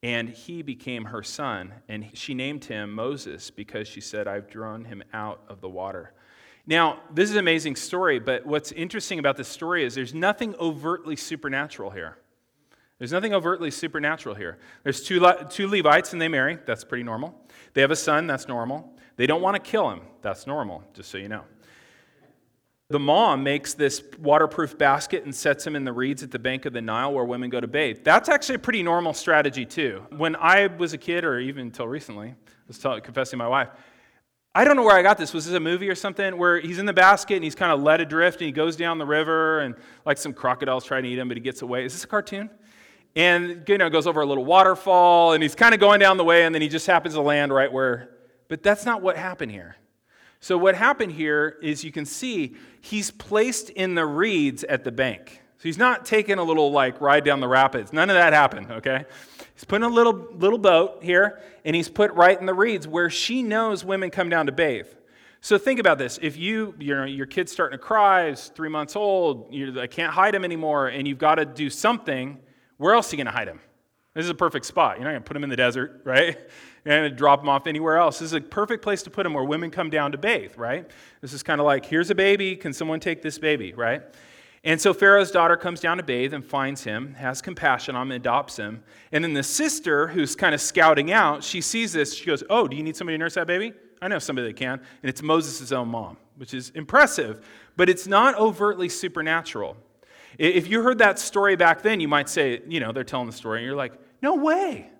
And 0.04 0.28
he 0.28 0.60
became 0.60 1.06
her 1.06 1.22
son, 1.22 1.72
and 1.88 2.10
she 2.12 2.34
named 2.34 2.66
him 2.66 2.92
Moses 2.92 3.50
because 3.50 3.88
she 3.88 4.02
said, 4.02 4.28
I've 4.28 4.50
drawn 4.50 4.84
him 4.84 5.02
out 5.14 5.40
of 5.48 5.62
the 5.62 5.68
water. 5.70 6.12
Now, 6.66 7.00
this 7.14 7.30
is 7.30 7.36
an 7.36 7.40
amazing 7.40 7.76
story, 7.76 8.18
but 8.18 8.44
what's 8.44 8.70
interesting 8.72 9.18
about 9.18 9.38
this 9.38 9.48
story 9.48 9.82
is 9.82 9.94
there's 9.94 10.12
nothing 10.12 10.54
overtly 10.56 11.16
supernatural 11.16 11.90
here. 11.90 12.18
There's 12.98 13.12
nothing 13.12 13.32
overtly 13.32 13.70
supernatural 13.70 14.34
here. 14.34 14.58
There's 14.82 15.02
two, 15.02 15.26
two 15.48 15.68
Levites 15.68 16.12
and 16.12 16.20
they 16.20 16.28
marry. 16.28 16.58
That's 16.66 16.84
pretty 16.84 17.02
normal. 17.02 17.34
They 17.72 17.80
have 17.80 17.90
a 17.90 17.96
son. 17.96 18.26
That's 18.26 18.46
normal. 18.46 18.94
They 19.16 19.26
don't 19.26 19.40
want 19.40 19.56
to 19.56 19.70
kill 19.70 19.90
him. 19.90 20.02
That's 20.20 20.46
normal, 20.46 20.84
just 20.92 21.10
so 21.10 21.16
you 21.16 21.30
know. 21.30 21.44
The 22.90 22.98
mom 22.98 23.42
makes 23.42 23.72
this 23.74 24.02
waterproof 24.18 24.76
basket 24.76 25.24
and 25.24 25.34
sets 25.34 25.66
him 25.66 25.74
in 25.74 25.84
the 25.84 25.92
reeds 25.92 26.22
at 26.22 26.30
the 26.30 26.38
bank 26.38 26.66
of 26.66 26.74
the 26.74 26.82
Nile 26.82 27.12
where 27.12 27.24
women 27.24 27.48
go 27.48 27.60
to 27.60 27.66
bathe. 27.66 28.04
That's 28.04 28.28
actually 28.28 28.56
a 28.56 28.58
pretty 28.58 28.82
normal 28.82 29.14
strategy, 29.14 29.64
too. 29.64 30.06
When 30.16 30.36
I 30.36 30.66
was 30.66 30.92
a 30.92 30.98
kid, 30.98 31.24
or 31.24 31.38
even 31.38 31.66
until 31.66 31.88
recently, 31.88 32.28
I 32.28 32.34
was 32.68 32.78
telling, 32.78 33.00
confessing 33.00 33.38
my 33.38 33.48
wife, 33.48 33.70
I 34.54 34.64
don't 34.64 34.76
know 34.76 34.84
where 34.84 34.96
I 34.96 35.02
got 35.02 35.18
this. 35.18 35.32
Was 35.32 35.46
this 35.46 35.54
a 35.54 35.60
movie 35.60 35.88
or 35.88 35.96
something 35.96 36.36
where 36.36 36.60
he's 36.60 36.78
in 36.78 36.86
the 36.86 36.92
basket 36.92 37.34
and 37.34 37.42
he's 37.42 37.56
kind 37.56 37.72
of 37.72 37.82
led 37.82 38.00
adrift 38.00 38.40
and 38.40 38.46
he 38.46 38.52
goes 38.52 38.76
down 38.76 38.98
the 38.98 39.06
river 39.06 39.60
and 39.60 39.74
like 40.06 40.18
some 40.18 40.32
crocodiles 40.32 40.84
try 40.84 41.00
to 41.00 41.08
eat 41.08 41.18
him, 41.18 41.26
but 41.26 41.36
he 41.36 41.40
gets 41.40 41.62
away? 41.62 41.84
Is 41.84 41.92
this 41.92 42.04
a 42.04 42.06
cartoon? 42.06 42.50
And 43.16 43.64
you 43.68 43.78
know 43.78 43.90
goes 43.90 44.06
over 44.06 44.20
a 44.20 44.26
little 44.26 44.44
waterfall 44.44 45.32
and 45.32 45.42
he's 45.42 45.54
kind 45.54 45.74
of 45.74 45.80
going 45.80 46.00
down 46.00 46.18
the 46.18 46.24
way 46.24 46.44
and 46.44 46.54
then 46.54 46.62
he 46.62 46.68
just 46.68 46.86
happens 46.86 47.14
to 47.14 47.20
land 47.20 47.52
right 47.52 47.72
where. 47.72 48.10
But 48.48 48.62
that's 48.62 48.84
not 48.84 49.02
what 49.02 49.16
happened 49.16 49.50
here. 49.50 49.76
So, 50.44 50.58
what 50.58 50.74
happened 50.74 51.12
here 51.12 51.56
is 51.62 51.84
you 51.84 51.90
can 51.90 52.04
see 52.04 52.54
he's 52.82 53.10
placed 53.10 53.70
in 53.70 53.94
the 53.94 54.04
reeds 54.04 54.62
at 54.64 54.84
the 54.84 54.92
bank. 54.92 55.40
So, 55.56 55.62
he's 55.62 55.78
not 55.78 56.04
taking 56.04 56.36
a 56.36 56.42
little 56.42 56.70
like 56.70 57.00
ride 57.00 57.24
down 57.24 57.40
the 57.40 57.48
rapids. 57.48 57.94
None 57.94 58.10
of 58.10 58.14
that 58.14 58.34
happened, 58.34 58.70
okay? 58.70 59.06
He's 59.54 59.64
put 59.64 59.76
in 59.76 59.84
a 59.84 59.88
little, 59.88 60.26
little 60.34 60.58
boat 60.58 61.02
here, 61.02 61.40
and 61.64 61.74
he's 61.74 61.88
put 61.88 62.12
right 62.12 62.38
in 62.38 62.44
the 62.44 62.52
reeds 62.52 62.86
where 62.86 63.08
she 63.08 63.42
knows 63.42 63.86
women 63.86 64.10
come 64.10 64.28
down 64.28 64.44
to 64.44 64.52
bathe. 64.52 64.88
So 65.40 65.56
think 65.56 65.80
about 65.80 65.96
this. 65.96 66.18
If 66.20 66.36
you, 66.36 66.74
you 66.78 66.94
know, 66.94 67.04
your 67.04 67.24
kid's 67.24 67.50
starting 67.50 67.78
to 67.78 67.82
cry, 67.82 68.28
he's 68.28 68.48
three 68.48 68.68
months 68.68 68.96
old, 68.96 69.46
you 69.50 69.80
I 69.80 69.86
can't 69.86 70.12
hide 70.12 70.34
him 70.34 70.44
anymore, 70.44 70.88
and 70.88 71.08
you've 71.08 71.16
got 71.16 71.36
to 71.36 71.46
do 71.46 71.70
something, 71.70 72.38
where 72.76 72.92
else 72.92 73.10
are 73.10 73.16
you 73.16 73.24
going 73.24 73.32
to 73.32 73.38
hide 73.38 73.48
him? 73.48 73.60
This 74.12 74.24
is 74.24 74.30
a 74.30 74.34
perfect 74.34 74.66
spot. 74.66 74.98
You're 74.98 75.04
not 75.04 75.12
going 75.12 75.22
to 75.22 75.26
put 75.26 75.38
him 75.38 75.44
in 75.44 75.48
the 75.48 75.56
desert, 75.56 76.02
right? 76.04 76.36
And 76.86 77.16
drop 77.16 77.40
them 77.40 77.48
off 77.48 77.66
anywhere 77.66 77.96
else. 77.96 78.18
This 78.18 78.26
is 78.26 78.32
a 78.34 78.40
perfect 78.40 78.82
place 78.82 79.02
to 79.04 79.10
put 79.10 79.22
them 79.22 79.34
where 79.34 79.44
women 79.44 79.70
come 79.70 79.90
down 79.90 80.12
to 80.12 80.18
bathe, 80.18 80.52
right? 80.56 80.88
This 81.20 81.32
is 81.32 81.42
kind 81.42 81.60
of 81.60 81.66
like, 81.66 81.86
here's 81.86 82.10
a 82.10 82.14
baby, 82.14 82.56
can 82.56 82.72
someone 82.72 83.00
take 83.00 83.22
this 83.22 83.38
baby, 83.38 83.72
right? 83.72 84.02
And 84.64 84.80
so 84.80 84.94
Pharaoh's 84.94 85.30
daughter 85.30 85.56
comes 85.56 85.80
down 85.80 85.98
to 85.98 86.02
bathe 86.02 86.32
and 86.32 86.44
finds 86.44 86.84
him, 86.84 87.14
has 87.14 87.42
compassion 87.42 87.94
on 87.96 88.10
him, 88.10 88.12
adopts 88.12 88.56
him. 88.56 88.82
And 89.12 89.22
then 89.22 89.34
the 89.34 89.42
sister, 89.42 90.08
who's 90.08 90.34
kind 90.34 90.54
of 90.54 90.60
scouting 90.60 91.12
out, 91.12 91.44
she 91.44 91.60
sees 91.60 91.92
this. 91.92 92.14
She 92.14 92.24
goes, 92.24 92.42
Oh, 92.48 92.66
do 92.66 92.74
you 92.74 92.82
need 92.82 92.96
somebody 92.96 93.18
to 93.18 93.22
nurse 93.22 93.34
that 93.34 93.46
baby? 93.46 93.74
I 94.00 94.08
know 94.08 94.18
somebody 94.18 94.48
that 94.48 94.56
can. 94.56 94.80
And 95.02 95.10
it's 95.10 95.22
Moses' 95.22 95.70
own 95.70 95.88
mom, 95.88 96.16
which 96.36 96.54
is 96.54 96.70
impressive, 96.70 97.46
but 97.76 97.90
it's 97.90 98.06
not 98.06 98.38
overtly 98.38 98.88
supernatural. 98.88 99.76
If 100.38 100.68
you 100.68 100.82
heard 100.82 100.98
that 100.98 101.18
story 101.18 101.56
back 101.56 101.82
then, 101.82 102.00
you 102.00 102.08
might 102.08 102.30
say, 102.30 102.62
You 102.66 102.80
know, 102.80 102.90
they're 102.90 103.04
telling 103.04 103.26
the 103.26 103.34
story, 103.34 103.58
and 103.58 103.66
you're 103.66 103.76
like, 103.76 103.92
No 104.22 104.34
way. 104.34 104.90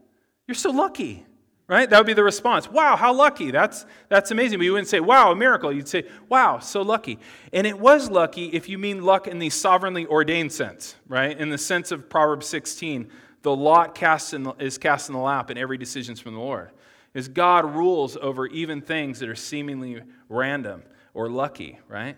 You're 0.46 0.54
so 0.54 0.70
lucky 0.70 1.24
right? 1.66 1.88
That 1.88 1.98
would 1.98 2.06
be 2.06 2.12
the 2.12 2.24
response. 2.24 2.70
Wow, 2.70 2.96
how 2.96 3.12
lucky. 3.14 3.50
That's, 3.50 3.86
that's 4.08 4.30
amazing. 4.30 4.58
But 4.58 4.64
you 4.64 4.72
wouldn't 4.72 4.88
say, 4.88 5.00
wow, 5.00 5.32
a 5.32 5.36
miracle. 5.36 5.72
You'd 5.72 5.88
say, 5.88 6.04
wow, 6.28 6.58
so 6.58 6.82
lucky. 6.82 7.18
And 7.52 7.66
it 7.66 7.78
was 7.78 8.10
lucky 8.10 8.46
if 8.46 8.68
you 8.68 8.78
mean 8.78 9.02
luck 9.02 9.26
in 9.26 9.38
the 9.38 9.50
sovereignly 9.50 10.06
ordained 10.06 10.52
sense, 10.52 10.96
right? 11.08 11.38
In 11.38 11.48
the 11.48 11.58
sense 11.58 11.90
of 11.90 12.08
Proverbs 12.08 12.46
16, 12.46 13.10
the 13.42 13.54
lot 13.54 13.94
cast 13.94 14.34
in 14.34 14.50
is 14.58 14.78
cast 14.78 15.08
in 15.08 15.14
the 15.14 15.20
lap 15.20 15.50
and 15.50 15.58
every 15.58 15.78
decision's 15.78 16.20
from 16.20 16.34
the 16.34 16.40
Lord. 16.40 16.70
Is 17.14 17.28
God 17.28 17.76
rules 17.76 18.16
over 18.16 18.46
even 18.48 18.80
things 18.80 19.20
that 19.20 19.28
are 19.28 19.34
seemingly 19.34 20.02
random 20.28 20.82
or 21.12 21.28
lucky, 21.28 21.78
right? 21.88 22.16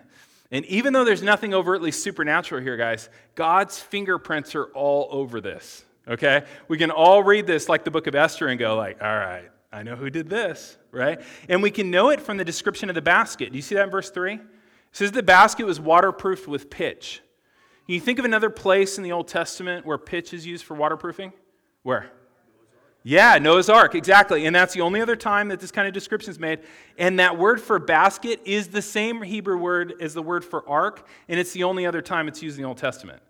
And 0.50 0.64
even 0.66 0.92
though 0.92 1.04
there's 1.04 1.22
nothing 1.22 1.52
overtly 1.52 1.90
supernatural 1.90 2.62
here, 2.62 2.76
guys, 2.76 3.10
God's 3.34 3.78
fingerprints 3.78 4.54
are 4.54 4.66
all 4.66 5.08
over 5.10 5.40
this 5.40 5.84
okay? 6.08 6.44
We 6.68 6.78
can 6.78 6.90
all 6.90 7.22
read 7.22 7.46
this 7.46 7.68
like 7.68 7.84
the 7.84 7.90
book 7.90 8.06
of 8.06 8.14
Esther 8.14 8.48
and 8.48 8.58
go 8.58 8.76
like, 8.76 9.02
all 9.02 9.16
right, 9.16 9.50
I 9.72 9.82
know 9.82 9.96
who 9.96 10.10
did 10.10 10.28
this, 10.28 10.78
right? 10.90 11.20
And 11.48 11.62
we 11.62 11.70
can 11.70 11.90
know 11.90 12.10
it 12.10 12.20
from 12.20 12.36
the 12.36 12.44
description 12.44 12.88
of 12.88 12.94
the 12.94 13.02
basket. 13.02 13.50
Do 13.50 13.56
you 13.56 13.62
see 13.62 13.74
that 13.74 13.84
in 13.84 13.90
verse 13.90 14.10
3? 14.10 14.34
It 14.34 14.40
says 14.92 15.12
the 15.12 15.22
basket 15.22 15.66
was 15.66 15.78
waterproofed 15.78 16.48
with 16.48 16.70
pitch. 16.70 17.22
Can 17.86 17.94
you 17.94 18.00
think 18.00 18.18
of 18.18 18.24
another 18.24 18.50
place 18.50 18.98
in 18.98 19.04
the 19.04 19.12
Old 19.12 19.28
Testament 19.28 19.86
where 19.86 19.98
pitch 19.98 20.32
is 20.32 20.46
used 20.46 20.64
for 20.64 20.74
waterproofing? 20.74 21.32
Where? 21.82 22.10
Yeah, 23.08 23.38
Noah's 23.38 23.68
Ark, 23.68 23.94
exactly. 23.94 24.46
And 24.46 24.56
that's 24.56 24.74
the 24.74 24.80
only 24.80 25.00
other 25.00 25.14
time 25.14 25.46
that 25.50 25.60
this 25.60 25.70
kind 25.70 25.86
of 25.86 25.94
description 25.94 26.32
is 26.32 26.40
made. 26.40 26.60
And 26.98 27.20
that 27.20 27.38
word 27.38 27.60
for 27.60 27.78
basket 27.78 28.40
is 28.44 28.66
the 28.66 28.82
same 28.82 29.22
Hebrew 29.22 29.56
word 29.56 29.94
as 30.00 30.12
the 30.12 30.22
word 30.22 30.44
for 30.44 30.68
ark, 30.68 31.06
and 31.28 31.38
it's 31.38 31.52
the 31.52 31.62
only 31.62 31.86
other 31.86 32.02
time 32.02 32.26
it's 32.26 32.42
used 32.42 32.56
in 32.56 32.62
the 32.62 32.68
Old 32.68 32.78
Testament. 32.78 33.22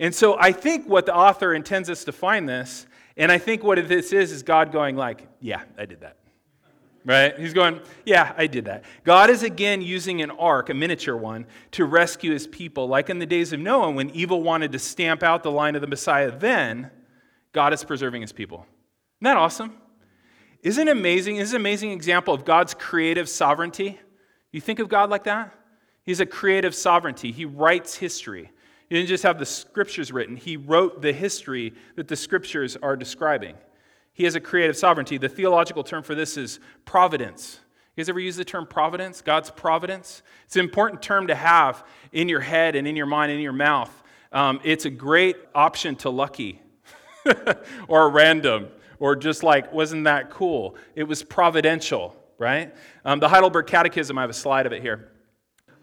And 0.00 0.14
so 0.14 0.36
I 0.40 0.50
think 0.50 0.88
what 0.88 1.04
the 1.04 1.14
author 1.14 1.54
intends 1.54 1.90
us 1.90 2.04
to 2.04 2.12
find 2.12 2.48
this, 2.48 2.86
and 3.18 3.30
I 3.30 3.36
think 3.36 3.62
what 3.62 3.86
this 3.86 4.14
is, 4.14 4.32
is 4.32 4.42
God 4.42 4.72
going 4.72 4.96
like, 4.96 5.28
yeah, 5.40 5.62
I 5.78 5.84
did 5.84 6.00
that. 6.00 6.16
Right? 7.04 7.38
He's 7.38 7.52
going, 7.52 7.80
yeah, 8.06 8.32
I 8.36 8.46
did 8.46 8.64
that. 8.64 8.84
God 9.04 9.28
is 9.28 9.42
again 9.42 9.82
using 9.82 10.22
an 10.22 10.30
ark, 10.30 10.70
a 10.70 10.74
miniature 10.74 11.16
one, 11.16 11.46
to 11.72 11.84
rescue 11.84 12.32
his 12.32 12.46
people. 12.46 12.88
Like 12.88 13.10
in 13.10 13.18
the 13.18 13.26
days 13.26 13.52
of 13.52 13.60
Noah, 13.60 13.90
when 13.90 14.08
evil 14.10 14.42
wanted 14.42 14.72
to 14.72 14.78
stamp 14.78 15.22
out 15.22 15.42
the 15.42 15.50
line 15.50 15.74
of 15.74 15.82
the 15.82 15.86
Messiah, 15.86 16.30
then 16.30 16.90
God 17.52 17.74
is 17.74 17.84
preserving 17.84 18.22
his 18.22 18.32
people. 18.32 18.66
Isn't 19.20 19.24
that 19.24 19.36
awesome? 19.36 19.74
Isn't 20.62 20.88
it 20.88 20.92
amazing? 20.92 21.36
Is 21.36 21.52
an 21.52 21.60
amazing 21.60 21.90
example 21.92 22.32
of 22.32 22.46
God's 22.46 22.72
creative 22.72 23.28
sovereignty? 23.28 24.00
You 24.50 24.62
think 24.62 24.78
of 24.78 24.88
God 24.88 25.10
like 25.10 25.24
that? 25.24 25.54
He's 26.04 26.20
a 26.20 26.26
creative 26.26 26.74
sovereignty. 26.74 27.32
He 27.32 27.44
writes 27.44 27.96
history. 27.96 28.50
He 28.90 28.96
didn't 28.96 29.08
just 29.08 29.22
have 29.22 29.38
the 29.38 29.46
scriptures 29.46 30.12
written, 30.12 30.36
he 30.36 30.56
wrote 30.56 31.00
the 31.00 31.12
history 31.12 31.74
that 31.94 32.08
the 32.08 32.16
scriptures 32.16 32.76
are 32.76 32.96
describing. 32.96 33.54
He 34.12 34.24
has 34.24 34.34
a 34.34 34.40
creative 34.40 34.76
sovereignty. 34.76 35.16
The 35.16 35.28
theological 35.28 35.84
term 35.84 36.02
for 36.02 36.16
this 36.16 36.36
is 36.36 36.58
providence. 36.84 37.60
You 37.96 38.02
guys 38.02 38.08
ever 38.08 38.20
use 38.20 38.36
the 38.36 38.44
term 38.44 38.66
providence? 38.66 39.22
God's 39.22 39.50
providence? 39.50 40.22
It's 40.44 40.56
an 40.56 40.64
important 40.64 41.02
term 41.02 41.28
to 41.28 41.34
have 41.36 41.86
in 42.10 42.28
your 42.28 42.40
head 42.40 42.74
and 42.74 42.86
in 42.86 42.96
your 42.96 43.06
mind 43.06 43.30
and 43.30 43.38
in 43.38 43.42
your 43.44 43.52
mouth. 43.52 44.02
Um, 44.32 44.60
it's 44.64 44.84
a 44.84 44.90
great 44.90 45.36
option 45.54 45.94
to 45.96 46.10
lucky 46.10 46.60
or 47.88 48.10
random 48.10 48.68
or 48.98 49.14
just 49.14 49.42
like, 49.44 49.72
wasn't 49.72 50.04
that 50.04 50.30
cool? 50.30 50.76
It 50.96 51.04
was 51.04 51.22
providential, 51.22 52.16
right? 52.38 52.74
Um, 53.04 53.20
the 53.20 53.28
Heidelberg 53.28 53.68
Catechism, 53.68 54.18
I 54.18 54.20
have 54.22 54.30
a 54.30 54.34
slide 54.34 54.66
of 54.66 54.72
it 54.72 54.82
here. 54.82 55.12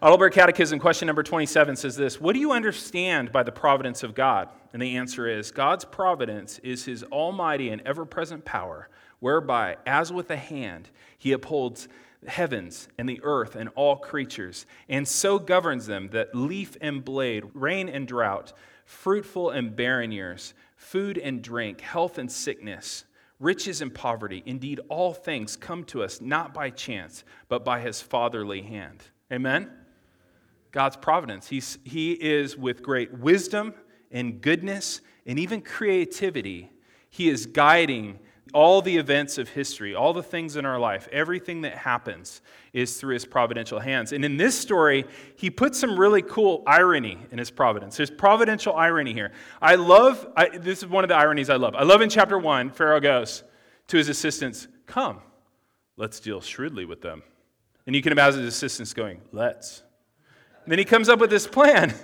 Heidelberg 0.00 0.32
Catechism, 0.32 0.78
question 0.78 1.06
number 1.06 1.24
27 1.24 1.74
says 1.74 1.96
this 1.96 2.20
What 2.20 2.34
do 2.34 2.38
you 2.38 2.52
understand 2.52 3.32
by 3.32 3.42
the 3.42 3.50
providence 3.50 4.04
of 4.04 4.14
God? 4.14 4.48
And 4.72 4.80
the 4.80 4.96
answer 4.96 5.26
is 5.26 5.50
God's 5.50 5.84
providence 5.84 6.60
is 6.60 6.84
his 6.84 7.02
almighty 7.02 7.70
and 7.70 7.82
ever 7.84 8.04
present 8.04 8.44
power, 8.44 8.88
whereby, 9.18 9.76
as 9.86 10.12
with 10.12 10.30
a 10.30 10.36
hand, 10.36 10.88
he 11.18 11.32
upholds 11.32 11.88
heavens 12.28 12.86
and 12.96 13.08
the 13.08 13.18
earth 13.24 13.56
and 13.56 13.70
all 13.74 13.96
creatures, 13.96 14.66
and 14.88 15.06
so 15.06 15.36
governs 15.36 15.86
them 15.86 16.10
that 16.10 16.32
leaf 16.32 16.76
and 16.80 17.04
blade, 17.04 17.42
rain 17.52 17.88
and 17.88 18.06
drought, 18.06 18.52
fruitful 18.84 19.50
and 19.50 19.74
barren 19.74 20.12
years, 20.12 20.54
food 20.76 21.18
and 21.18 21.42
drink, 21.42 21.80
health 21.80 22.18
and 22.18 22.30
sickness, 22.30 23.04
riches 23.40 23.82
and 23.82 23.92
poverty, 23.92 24.44
indeed, 24.46 24.78
all 24.88 25.12
things 25.12 25.56
come 25.56 25.82
to 25.82 26.04
us 26.04 26.20
not 26.20 26.54
by 26.54 26.70
chance, 26.70 27.24
but 27.48 27.64
by 27.64 27.80
his 27.80 28.00
fatherly 28.00 28.62
hand. 28.62 29.02
Amen? 29.32 29.68
God's 30.78 30.96
providence. 30.96 31.48
He's, 31.48 31.76
he 31.82 32.12
is 32.12 32.56
with 32.56 32.84
great 32.84 33.12
wisdom 33.12 33.74
and 34.12 34.40
goodness 34.40 35.00
and 35.26 35.36
even 35.36 35.60
creativity. 35.60 36.70
He 37.10 37.28
is 37.28 37.46
guiding 37.46 38.20
all 38.54 38.80
the 38.80 38.96
events 38.96 39.38
of 39.38 39.48
history, 39.48 39.96
all 39.96 40.12
the 40.12 40.22
things 40.22 40.54
in 40.54 40.64
our 40.64 40.78
life, 40.78 41.08
everything 41.10 41.62
that 41.62 41.76
happens 41.76 42.42
is 42.72 42.96
through 42.96 43.14
his 43.14 43.24
providential 43.24 43.80
hands. 43.80 44.12
And 44.12 44.24
in 44.24 44.36
this 44.36 44.56
story, 44.56 45.04
he 45.34 45.50
puts 45.50 45.80
some 45.80 45.98
really 45.98 46.22
cool 46.22 46.62
irony 46.64 47.18
in 47.32 47.38
his 47.38 47.50
providence. 47.50 47.96
There's 47.96 48.08
providential 48.08 48.76
irony 48.76 49.12
here. 49.12 49.32
I 49.60 49.74
love, 49.74 50.28
I, 50.36 50.58
this 50.58 50.84
is 50.84 50.86
one 50.86 51.02
of 51.02 51.08
the 51.08 51.16
ironies 51.16 51.50
I 51.50 51.56
love. 51.56 51.74
I 51.74 51.82
love 51.82 52.02
in 52.02 52.08
chapter 52.08 52.38
one, 52.38 52.70
Pharaoh 52.70 53.00
goes 53.00 53.42
to 53.88 53.96
his 53.96 54.08
assistants, 54.08 54.68
Come, 54.86 55.22
let's 55.96 56.20
deal 56.20 56.40
shrewdly 56.40 56.84
with 56.84 57.02
them. 57.02 57.24
And 57.88 57.96
you 57.96 58.00
can 58.00 58.12
imagine 58.12 58.42
his 58.44 58.54
assistants 58.54 58.94
going, 58.94 59.22
Let's. 59.32 59.82
Then 60.68 60.78
he 60.78 60.84
comes 60.84 61.08
up 61.08 61.18
with 61.18 61.30
this 61.30 61.46
plan. 61.46 61.94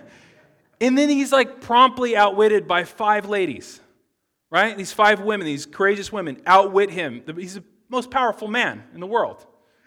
And 0.80 0.98
then 0.98 1.08
he's 1.08 1.30
like 1.30 1.60
promptly 1.60 2.16
outwitted 2.16 2.66
by 2.66 2.84
five 2.84 3.28
ladies 3.28 3.80
right? 4.54 4.76
These 4.78 4.92
five 4.92 5.18
women, 5.18 5.48
these 5.48 5.66
courageous 5.66 6.12
women, 6.12 6.40
outwit 6.46 6.88
him. 6.88 7.24
He's 7.36 7.54
the 7.54 7.64
most 7.88 8.08
powerful 8.08 8.46
man 8.46 8.84
in 8.94 9.00
the 9.00 9.06
world. 9.06 9.44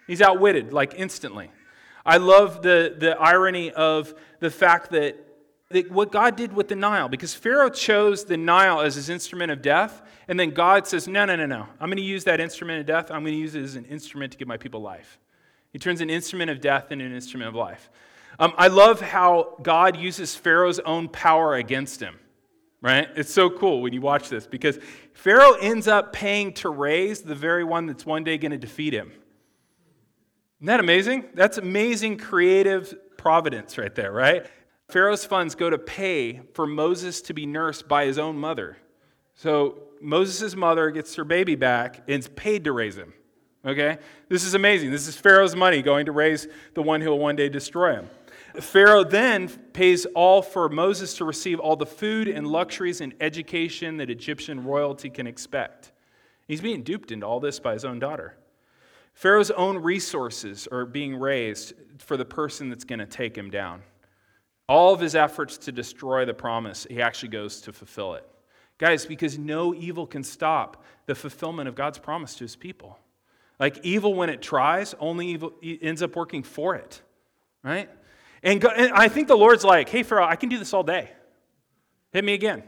He's 0.08 0.22
outwitted, 0.22 0.74
like 0.74 0.94
instantly. 0.98 1.52
I 2.06 2.18
love 2.18 2.64
the, 2.64 2.94
the 2.98 3.18
irony 3.18 3.72
of 3.72 4.14
the 4.42 4.50
fact 4.50 4.92
that, 4.92 5.16
that 5.70 5.90
what 5.90 6.12
God 6.12 6.36
did 6.36 6.52
with 6.52 6.68
the 6.68 6.76
Nile, 6.76 7.08
because 7.08 7.34
Pharaoh 7.34 7.70
chose 7.70 8.26
the 8.26 8.36
Nile 8.36 8.82
as 8.82 8.96
his 8.96 9.08
instrument 9.10 9.52
of 9.52 9.62
death, 9.62 10.02
and 10.28 10.38
then 10.38 10.52
God 10.52 10.86
says, 10.86 11.08
No, 11.08 11.24
no, 11.24 11.38
no, 11.38 11.46
no. 11.46 11.66
I'm 11.80 11.88
going 11.88 11.96
to 11.96 12.04
use 12.04 12.26
that 12.26 12.42
instrument 12.42 12.82
of 12.82 12.86
death. 12.86 13.10
I'm 13.10 13.24
going 13.24 13.36
to 13.36 13.40
use 13.40 13.56
it 13.56 13.64
as 13.64 13.78
an 13.78 13.86
instrument 13.86 14.34
to 14.34 14.38
give 14.38 14.50
my 14.50 14.58
people 14.58 14.82
life. 14.82 15.18
He 15.72 15.80
turns 15.80 16.02
an 16.02 16.10
instrument 16.10 16.52
of 16.52 16.60
death 16.60 16.92
into 16.92 17.06
an 17.06 17.16
instrument 17.16 17.48
of 17.48 17.56
life. 17.56 17.90
Um, 18.40 18.54
I 18.58 18.68
love 18.68 19.02
how 19.02 19.56
God 19.62 19.98
uses 19.98 20.36
Pharaoh's 20.36 20.80
own 20.80 21.10
power 21.10 21.56
against 21.56 22.00
him 22.00 22.20
right? 22.82 23.10
It's 23.16 23.34
so 23.34 23.50
cool 23.50 23.82
when 23.82 23.94
you 23.94 24.02
watch 24.02 24.30
this 24.30 24.48
because 24.48 24.80
Pharaoh 25.14 25.54
ends 25.54 25.88
up 25.88 26.14
paying 26.14 26.54
to 26.54 26.70
raise 26.70 27.22
the 27.22 27.36
very 27.36 27.64
one 27.64 27.88
that's 27.88 28.06
one 28.06 28.24
day 28.24 28.38
going 28.38 28.52
to 28.52 28.58
defeat 28.58 28.94
him. 28.94 29.12
Isn't 30.60 30.68
that 30.68 30.80
amazing? 30.80 31.26
That's 31.34 31.58
amazing 31.58 32.18
creative 32.18 32.94
providence 33.18 33.78
right 33.78 33.94
there, 33.94 34.12
right? 34.12 34.46
Pharaoh's 34.90 35.26
funds 35.26 35.56
go 35.56 35.70
to 35.70 35.78
pay 35.78 36.42
for 36.54 36.66
Moses 36.66 37.22
to 37.24 37.34
be 37.34 37.46
nursed 37.46 37.88
by 37.88 38.06
his 38.06 38.18
own 38.18 38.38
mother. 38.38 38.78
So 39.36 39.80
Moses' 40.02 40.56
mother 40.56 40.90
gets 40.92 41.16
her 41.16 41.26
baby 41.26 41.56
back 41.56 41.98
and 42.08 42.20
is 42.20 42.28
paid 42.30 42.64
to 42.64 42.72
raise 42.72 42.96
him. 42.96 43.14
Okay? 43.66 43.98
This 44.30 44.46
is 44.46 44.54
amazing. 44.54 44.92
This 44.92 45.08
is 45.08 45.18
Pharaoh's 45.18 45.56
money 45.56 45.82
going 45.82 46.06
to 46.06 46.12
raise 46.12 46.48
the 46.74 46.82
one 46.82 47.02
who 47.02 47.10
will 47.10 47.20
one 47.20 47.36
day 47.36 47.50
destroy 47.50 47.96
him. 47.96 48.10
Pharaoh 48.56 49.04
then 49.04 49.50
pays 49.50 50.06
all 50.16 50.42
for 50.42 50.70
Moses 50.70 51.14
to 51.16 51.26
receive 51.26 51.60
all 51.60 51.76
the 51.76 51.86
food 51.86 52.28
and 52.28 52.48
luxuries 52.48 53.02
and 53.02 53.14
education 53.20 53.98
that 53.98 54.10
Egyptian 54.10 54.64
royalty 54.64 55.10
can 55.10 55.28
expect. 55.28 55.92
He's 56.48 56.62
being 56.62 56.84
duped 56.84 57.12
into 57.12 57.26
all 57.26 57.40
this 57.40 57.60
by 57.60 57.74
his 57.74 57.86
own 57.86 58.00
daughter. 58.00 58.38
Pharaoh's 59.14 59.52
own 59.52 59.78
resources 59.80 60.68
are 60.72 60.86
being 60.86 61.16
raised 61.16 61.74
for 62.00 62.18
the 62.18 62.26
person 62.26 62.70
that's 62.70 62.84
going 62.84 63.00
to 63.00 63.06
take 63.06 63.36
him 63.38 63.50
down. 63.50 63.82
All 64.70 64.94
of 64.94 65.00
his 65.00 65.16
efforts 65.16 65.58
to 65.60 65.72
destroy 65.72 66.26
the 66.26 66.34
promise, 66.34 66.86
he 66.90 67.02
actually 67.02 67.30
goes 67.30 67.62
to 67.62 67.74
fulfill 67.74 68.16
it. 68.16 68.28
Guys, 68.78 69.06
because 69.06 69.38
no 69.38 69.74
evil 69.74 70.06
can 70.06 70.24
stop 70.24 70.84
the 71.08 71.16
fulfillment 71.16 71.68
of 71.68 71.76
God's 71.76 71.98
promise 71.98 72.36
to 72.36 72.44
his 72.44 72.56
people. 72.56 73.00
Like 73.60 73.80
evil, 73.84 74.14
when 74.14 74.30
it 74.30 74.42
tries, 74.42 74.94
only 75.00 75.28
evil 75.28 75.54
ends 75.64 76.04
up 76.04 76.16
working 76.16 76.44
for 76.44 76.76
it, 76.76 77.02
right? 77.64 77.90
And, 78.44 78.62
go, 78.62 78.70
and 78.70 78.92
I 78.94 79.08
think 79.08 79.28
the 79.28 79.38
Lord's 79.38 79.64
like, 79.64 79.90
hey, 79.90 80.04
Pharaoh, 80.04 80.26
I 80.26 80.36
can 80.36 80.50
do 80.50 80.58
this 80.58 80.74
all 80.74 80.84
day. 80.84 81.12
Hit 82.12 82.24
me 82.24 82.34
again. 82.34 82.64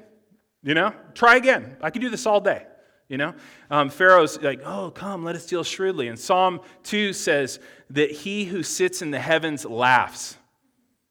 You 0.64 0.74
know, 0.74 0.94
try 1.14 1.36
again. 1.36 1.78
I 1.82 1.90
can 1.90 2.02
do 2.02 2.10
this 2.10 2.26
all 2.26 2.42
day. 2.42 2.66
You 3.08 3.18
know, 3.18 3.34
um, 3.72 3.90
Pharaoh's 3.90 4.40
like, 4.40 4.62
oh, 4.64 4.92
come, 4.92 5.24
let 5.24 5.36
us 5.36 5.48
deal 5.48 5.64
shrewdly. 5.64 6.10
And 6.10 6.20
Psalm 6.20 6.62
2 6.84 7.14
says 7.14 7.60
that 7.90 8.12
he 8.12 8.46
who 8.46 8.62
sits 8.62 9.02
in 9.02 9.10
the 9.10 9.20
heavens 9.20 9.66
laughs. 9.66 10.38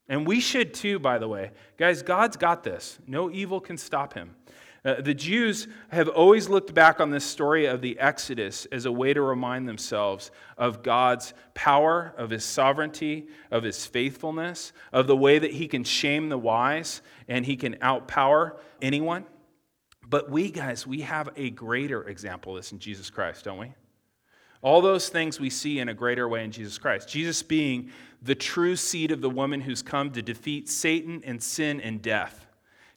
And 0.07 0.25
we 0.25 0.39
should 0.39 0.73
too, 0.73 0.97
by 0.97 1.17
the 1.17 1.27
way. 1.27 1.51
Guys, 1.77 2.01
God's 2.01 2.37
got 2.37 2.63
this. 2.63 2.97
No 3.05 3.29
evil 3.29 3.59
can 3.59 3.77
stop 3.77 4.13
him. 4.13 4.35
Uh, 4.85 5.01
the 5.01 5.13
Jews 5.13 5.67
have 5.89 6.07
always 6.07 6.47
looked 6.47 6.73
back 6.73 7.01
on 7.01 7.11
this 7.11 7.25
story 7.25 7.65
of 7.65 7.81
the 7.81 7.99
Exodus 7.99 8.65
as 8.71 8.85
a 8.85 8.91
way 8.91 9.13
to 9.13 9.21
remind 9.21 9.67
themselves 9.67 10.31
of 10.57 10.83
God's 10.83 11.33
power, 11.53 12.13
of 12.17 12.29
his 12.29 12.45
sovereignty, 12.45 13.27
of 13.51 13.63
his 13.63 13.85
faithfulness, 13.85 14.71
of 14.93 15.07
the 15.07 15.17
way 15.17 15.37
that 15.37 15.51
he 15.51 15.67
can 15.67 15.83
shame 15.83 16.29
the 16.29 16.37
wise 16.37 17.01
and 17.27 17.45
he 17.45 17.57
can 17.57 17.75
outpower 17.75 18.57
anyone. 18.81 19.25
But 20.07 20.31
we, 20.31 20.49
guys, 20.49 20.87
we 20.87 21.01
have 21.01 21.29
a 21.35 21.49
greater 21.49 22.07
example 22.07 22.55
of 22.55 22.63
this 22.63 22.71
in 22.71 22.79
Jesus 22.79 23.09
Christ, 23.09 23.45
don't 23.45 23.59
we? 23.59 23.73
All 24.61 24.81
those 24.81 25.09
things 25.09 25.39
we 25.39 25.49
see 25.49 25.79
in 25.79 25.89
a 25.89 25.93
greater 25.93 26.27
way 26.27 26.43
in 26.43 26.51
Jesus 26.51 26.77
Christ. 26.77 27.07
Jesus 27.07 27.43
being 27.43 27.91
the 28.21 28.35
true 28.35 28.75
seed 28.75 29.11
of 29.11 29.21
the 29.21 29.29
woman 29.29 29.61
who's 29.61 29.81
come 29.81 30.11
to 30.11 30.21
defeat 30.21 30.67
Satan 30.67 31.21
and 31.25 31.41
sin 31.41 31.79
and 31.79 32.01
death. 32.01 32.48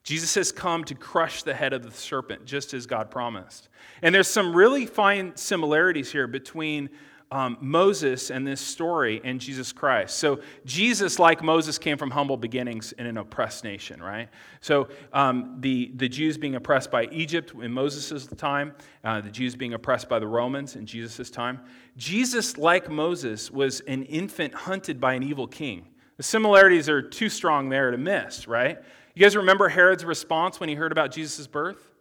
Jesus 0.03 0.35
has 0.35 0.51
come 0.51 0.85
to 0.85 0.95
crush 0.95 1.43
the 1.43 1.55
head 1.55 1.73
of 1.73 1.85
the 1.85 1.91
serpent, 1.91 2.45
just 2.45 2.75
as 2.75 2.87
God 2.87 3.11
promised. 3.11 3.69
And 4.03 4.15
there's 4.15 4.29
some 4.29 4.55
really 4.55 4.87
fine 4.87 5.37
similarities 5.37 6.11
here 6.11 6.27
between 6.27 6.91
um, 7.33 7.57
Moses 7.61 8.31
and 8.31 8.47
this 8.47 8.61
story 8.61 9.21
and 9.25 9.41
Jesus 9.41 9.73
Christ. 9.73 10.19
So, 10.19 10.41
Jesus, 10.67 11.19
like 11.19 11.43
Moses, 11.43 11.79
came 11.79 11.97
from 11.97 12.11
humble 12.11 12.37
beginnings 12.37 12.93
in 12.93 13.07
an 13.07 13.17
oppressed 13.17 13.65
nation, 13.65 14.03
right? 14.03 14.29
So, 14.61 14.89
um, 15.15 15.57
the, 15.61 15.93
the 15.97 16.11
Jews 16.11 16.37
being 16.37 16.57
oppressed 16.57 16.91
by 16.91 17.07
Egypt 17.07 17.55
in 17.55 17.73
Moses' 17.73 18.27
time, 18.27 18.75
uh, 19.03 19.23
the 19.23 19.31
Jews 19.31 19.57
being 19.57 19.73
oppressed 19.73 20.11
by 20.11 20.19
the 20.19 20.27
Romans 20.27 20.77
in 20.77 20.85
Jesus' 20.85 21.31
time. 21.31 21.61
Jesus, 21.97 22.59
like 22.59 22.91
Moses, 22.91 23.51
was 23.51 23.81
an 23.81 24.03
infant 24.05 24.53
hunted 24.53 25.01
by 25.01 25.15
an 25.15 25.23
evil 25.23 25.47
king. 25.47 25.89
The 26.19 26.23
similarities 26.23 26.91
are 26.91 27.01
too 27.01 27.31
strong 27.31 27.71
there 27.71 27.91
to 27.91 27.99
miss, 27.99 28.47
right? 28.47 28.79
You 29.15 29.23
guys 29.23 29.37
remember 29.37 29.69
Herod's 29.69 30.05
response 30.05 30.59
when 30.59 30.69
he 30.69 30.75
heard 30.75 30.93
about 30.93 31.13
Jesus' 31.13 31.47
birth? 31.47 31.93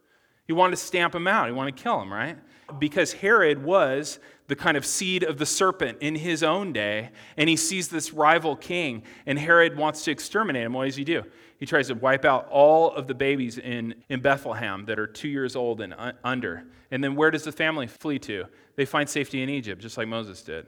He 0.47 0.54
wanted 0.54 0.71
to 0.71 0.82
stamp 0.82 1.13
him 1.15 1.28
out, 1.28 1.47
he 1.47 1.54
wanted 1.54 1.78
to 1.78 1.84
kill 1.84 2.02
him, 2.02 2.12
right? 2.12 2.38
Because 2.80 3.13
Herod 3.13 3.63
was 3.63 4.19
the 4.47 4.56
kind 4.56 4.76
of 4.76 4.86
seed 4.86 5.24
of 5.24 5.38
the 5.38 5.45
serpent 5.45 5.97
in 6.02 6.15
his 6.15 6.43
own 6.43 6.74
day, 6.74 7.10
and 7.38 7.50
he 7.50 7.56
sees 7.56 7.88
this 7.89 8.12
rival 8.13 8.56
king, 8.56 9.04
and 9.26 9.38
Herod 9.38 9.78
wants 9.78 10.04
to 10.06 10.12
exterminate 10.12 10.63
him. 10.63 10.74
What 10.74 10.86
does 10.86 10.95
he 10.95 11.04
do? 11.04 11.24
He 11.58 11.65
tries 11.65 11.88
to 11.88 11.95
wipe 11.95 12.26
out 12.26 12.47
all 12.50 12.91
of 12.91 13.08
the 13.08 13.13
babies 13.13 13.58
in, 13.58 13.95
in 14.10 14.19
Bethlehem 14.19 14.86
that 14.86 15.00
are 15.00 15.08
two 15.08 15.30
years 15.30 15.56
old 15.56 15.80
and 15.80 15.93
under. 16.24 16.65
And 16.89 17.04
then 17.04 17.15
where 17.15 17.32
does 17.32 17.43
the 17.43 17.52
family 17.52 17.88
flee 17.88 18.19
to? 18.19 18.45
They 18.76 18.86
find 18.86 19.08
safety 19.08 19.43
in 19.43 19.50
Egypt, 19.50 19.82
just 19.82 19.97
like 19.97 20.08
Moses 20.08 20.41
did. 20.41 20.67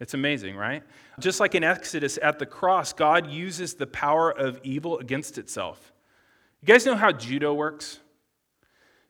It's 0.00 0.14
amazing, 0.14 0.56
right? 0.56 0.82
Just 1.18 1.40
like 1.40 1.54
in 1.54 1.62
Exodus 1.62 2.18
at 2.22 2.38
the 2.38 2.46
cross, 2.46 2.92
God 2.94 3.30
uses 3.30 3.74
the 3.74 3.86
power 3.86 4.30
of 4.30 4.58
evil 4.64 4.98
against 4.98 5.36
itself. 5.36 5.92
You 6.62 6.66
guys 6.66 6.86
know 6.86 6.96
how 6.96 7.12
judo 7.12 7.52
works? 7.52 8.00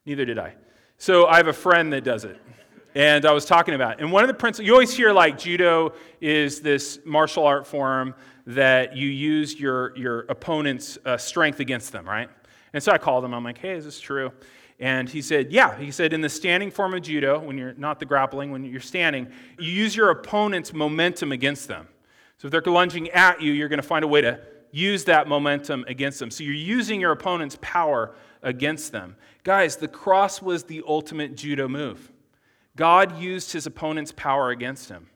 Neither 0.04 0.24
did 0.24 0.38
I. 0.38 0.54
So 0.98 1.26
I 1.26 1.36
have 1.36 1.46
a 1.46 1.52
friend 1.52 1.92
that 1.92 2.02
does 2.02 2.24
it. 2.24 2.38
And 2.94 3.24
I 3.24 3.30
was 3.30 3.44
talking 3.44 3.74
about 3.74 3.98
it. 3.98 4.02
And 4.02 4.10
one 4.10 4.24
of 4.24 4.28
the 4.28 4.34
principles, 4.34 4.66
you 4.66 4.72
always 4.72 4.92
hear 4.92 5.12
like 5.12 5.38
judo 5.38 5.92
is 6.20 6.60
this 6.60 6.98
martial 7.04 7.46
art 7.46 7.68
form 7.68 8.14
that 8.46 8.96
you 8.96 9.08
use 9.08 9.58
your, 9.58 9.96
your 9.96 10.20
opponent's 10.22 10.98
uh, 11.04 11.16
strength 11.16 11.60
against 11.60 11.92
them, 11.92 12.08
right? 12.08 12.28
And 12.72 12.82
so 12.82 12.90
I 12.90 12.98
called 12.98 13.24
him. 13.24 13.32
I'm 13.32 13.44
like, 13.44 13.58
hey, 13.58 13.74
is 13.74 13.84
this 13.84 14.00
true? 14.00 14.32
And 14.80 15.08
he 15.10 15.20
said, 15.20 15.52
Yeah. 15.52 15.78
He 15.78 15.90
said, 15.90 16.12
in 16.12 16.22
the 16.22 16.28
standing 16.28 16.70
form 16.70 16.94
of 16.94 17.02
judo, 17.02 17.38
when 17.38 17.58
you're 17.58 17.74
not 17.74 18.00
the 18.00 18.06
grappling, 18.06 18.50
when 18.50 18.64
you're 18.64 18.80
standing, 18.80 19.28
you 19.58 19.70
use 19.70 19.94
your 19.94 20.10
opponent's 20.10 20.72
momentum 20.72 21.32
against 21.32 21.68
them. 21.68 21.86
So 22.38 22.46
if 22.46 22.52
they're 22.52 22.62
lunging 22.62 23.10
at 23.10 23.42
you, 23.42 23.52
you're 23.52 23.68
going 23.68 23.80
to 23.80 23.86
find 23.86 24.02
a 24.02 24.08
way 24.08 24.22
to 24.22 24.40
use 24.72 25.04
that 25.04 25.28
momentum 25.28 25.84
against 25.86 26.18
them. 26.18 26.30
So 26.30 26.42
you're 26.42 26.54
using 26.54 27.00
your 27.00 27.12
opponent's 27.12 27.58
power 27.60 28.14
against 28.42 28.92
them. 28.92 29.16
Guys, 29.44 29.76
the 29.76 29.88
cross 29.88 30.40
was 30.40 30.64
the 30.64 30.82
ultimate 30.86 31.36
judo 31.36 31.68
move. 31.68 32.10
God 32.76 33.20
used 33.20 33.52
his 33.52 33.66
opponent's 33.66 34.12
power 34.12 34.48
against 34.48 34.88
him. 34.88 35.10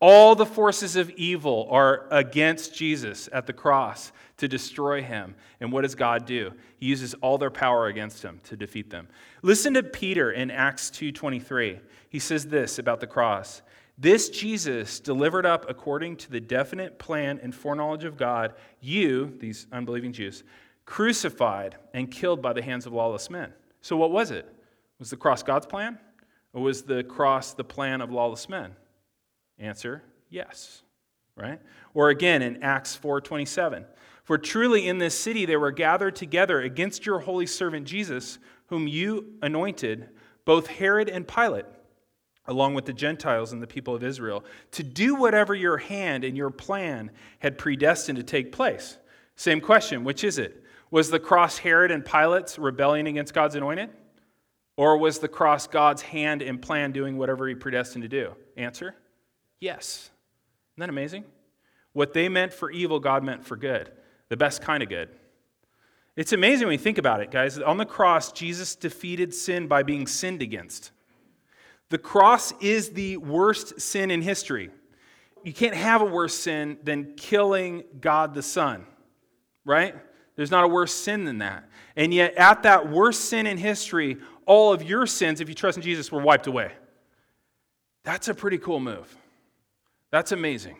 All 0.00 0.34
the 0.34 0.46
forces 0.46 0.96
of 0.96 1.10
evil 1.10 1.68
are 1.70 2.06
against 2.10 2.74
Jesus 2.74 3.28
at 3.32 3.46
the 3.46 3.52
cross 3.52 4.12
to 4.38 4.48
destroy 4.48 5.02
him. 5.02 5.34
And 5.60 5.70
what 5.70 5.82
does 5.82 5.94
God 5.94 6.24
do? 6.24 6.52
He 6.78 6.86
uses 6.86 7.12
all 7.14 7.36
their 7.36 7.50
power 7.50 7.86
against 7.86 8.22
him 8.22 8.40
to 8.44 8.56
defeat 8.56 8.88
them. 8.88 9.08
Listen 9.42 9.74
to 9.74 9.82
Peter 9.82 10.32
in 10.32 10.50
Acts 10.50 10.90
2:23. 10.90 11.80
He 12.08 12.18
says 12.18 12.46
this 12.46 12.78
about 12.78 13.00
the 13.00 13.06
cross. 13.06 13.60
This 13.98 14.30
Jesus 14.30 14.98
delivered 14.98 15.44
up 15.44 15.68
according 15.68 16.16
to 16.16 16.30
the 16.30 16.40
definite 16.40 16.98
plan 16.98 17.38
and 17.42 17.54
foreknowledge 17.54 18.04
of 18.04 18.16
God, 18.16 18.54
you, 18.80 19.36
these 19.38 19.66
unbelieving 19.70 20.14
Jews, 20.14 20.42
crucified 20.86 21.76
and 21.92 22.10
killed 22.10 22.40
by 22.40 22.54
the 22.54 22.62
hands 22.62 22.86
of 22.86 22.94
lawless 22.94 23.28
men. 23.28 23.52
So 23.82 23.98
what 23.98 24.10
was 24.10 24.30
it? 24.30 24.46
Was 24.98 25.10
the 25.10 25.18
cross 25.18 25.42
God's 25.42 25.66
plan? 25.66 25.98
Or 26.54 26.62
was 26.62 26.82
the 26.82 27.04
cross 27.04 27.52
the 27.52 27.64
plan 27.64 28.00
of 28.00 28.10
lawless 28.10 28.48
men? 28.48 28.74
Answer 29.60 30.02
yes 30.28 30.82
right? 31.40 31.60
Or 31.94 32.10
again 32.10 32.42
in 32.42 32.62
Acts 32.62 32.96
4:27. 32.96 33.86
For 34.22 34.38
truly 34.38 34.86
in 34.86 34.98
this 34.98 35.18
city 35.18 35.46
they 35.46 35.56
were 35.56 35.72
gathered 35.72 36.14
together 36.14 36.60
against 36.60 37.06
your 37.06 37.20
holy 37.20 37.46
servant 37.46 37.86
Jesus, 37.86 38.38
whom 38.66 38.86
you 38.86 39.34
anointed, 39.42 40.10
both 40.44 40.68
Herod 40.68 41.08
and 41.08 41.26
Pilate, 41.26 41.66
along 42.46 42.74
with 42.74 42.84
the 42.84 42.92
Gentiles 42.92 43.52
and 43.52 43.62
the 43.62 43.66
people 43.66 43.94
of 43.94 44.04
Israel, 44.04 44.44
to 44.72 44.82
do 44.82 45.14
whatever 45.14 45.54
your 45.54 45.78
hand 45.78 46.22
and 46.22 46.36
your 46.36 46.50
plan 46.50 47.10
had 47.40 47.58
predestined 47.58 48.16
to 48.18 48.22
take 48.22 48.52
place. 48.52 48.98
Same 49.34 49.60
question, 49.60 50.04
which 50.04 50.22
is 50.22 50.38
it? 50.38 50.64
Was 50.90 51.10
the 51.10 51.20
cross 51.20 51.58
Herod 51.58 51.90
and 51.90 52.04
Pilate's 52.04 52.58
rebellion 52.58 53.06
against 53.06 53.34
God's 53.34 53.54
anointed? 53.54 53.90
Or 54.76 54.96
was 54.96 55.18
the 55.18 55.28
cross 55.28 55.66
God's 55.66 56.02
hand 56.02 56.42
and 56.42 56.60
plan 56.60 56.92
doing 56.92 57.16
whatever 57.16 57.46
he 57.48 57.54
predestined 57.54 58.02
to 58.02 58.08
do? 58.08 58.34
Answer 58.56 58.94
yes. 59.60 60.10
Isn't 60.74 60.80
that 60.80 60.88
amazing? 60.88 61.24
What 61.92 62.12
they 62.12 62.28
meant 62.28 62.52
for 62.52 62.70
evil, 62.70 63.00
God 63.00 63.24
meant 63.24 63.44
for 63.44 63.56
good, 63.56 63.90
the 64.28 64.36
best 64.36 64.62
kind 64.62 64.82
of 64.82 64.88
good. 64.88 65.08
It's 66.16 66.32
amazing 66.32 66.66
when 66.66 66.72
you 66.72 66.78
think 66.78 66.98
about 66.98 67.20
it, 67.20 67.30
guys. 67.30 67.58
On 67.58 67.76
the 67.76 67.86
cross, 67.86 68.32
Jesus 68.32 68.76
defeated 68.76 69.34
sin 69.34 69.66
by 69.66 69.82
being 69.82 70.06
sinned 70.06 70.42
against. 70.42 70.90
The 71.88 71.98
cross 71.98 72.52
is 72.60 72.90
the 72.90 73.16
worst 73.16 73.80
sin 73.80 74.10
in 74.10 74.22
history. 74.22 74.70
You 75.42 75.52
can't 75.52 75.74
have 75.74 76.02
a 76.02 76.04
worse 76.04 76.34
sin 76.34 76.78
than 76.82 77.14
killing 77.16 77.84
God 78.00 78.34
the 78.34 78.42
Son, 78.42 78.84
right? 79.64 79.94
There's 80.36 80.50
not 80.50 80.64
a 80.64 80.68
worse 80.68 80.92
sin 80.92 81.24
than 81.24 81.38
that. 81.38 81.68
And 81.96 82.14
yet, 82.14 82.34
at 82.34 82.62
that 82.62 82.90
worst 82.90 83.26
sin 83.26 83.46
in 83.46 83.56
history, 83.56 84.18
all 84.46 84.72
of 84.72 84.82
your 84.82 85.06
sins, 85.06 85.40
if 85.40 85.48
you 85.48 85.54
trust 85.54 85.78
in 85.78 85.82
Jesus, 85.82 86.12
were 86.12 86.20
wiped 86.20 86.46
away. 86.46 86.72
That's 88.04 88.28
a 88.28 88.34
pretty 88.34 88.58
cool 88.58 88.80
move. 88.80 89.16
That's 90.10 90.32
amazing. 90.32 90.76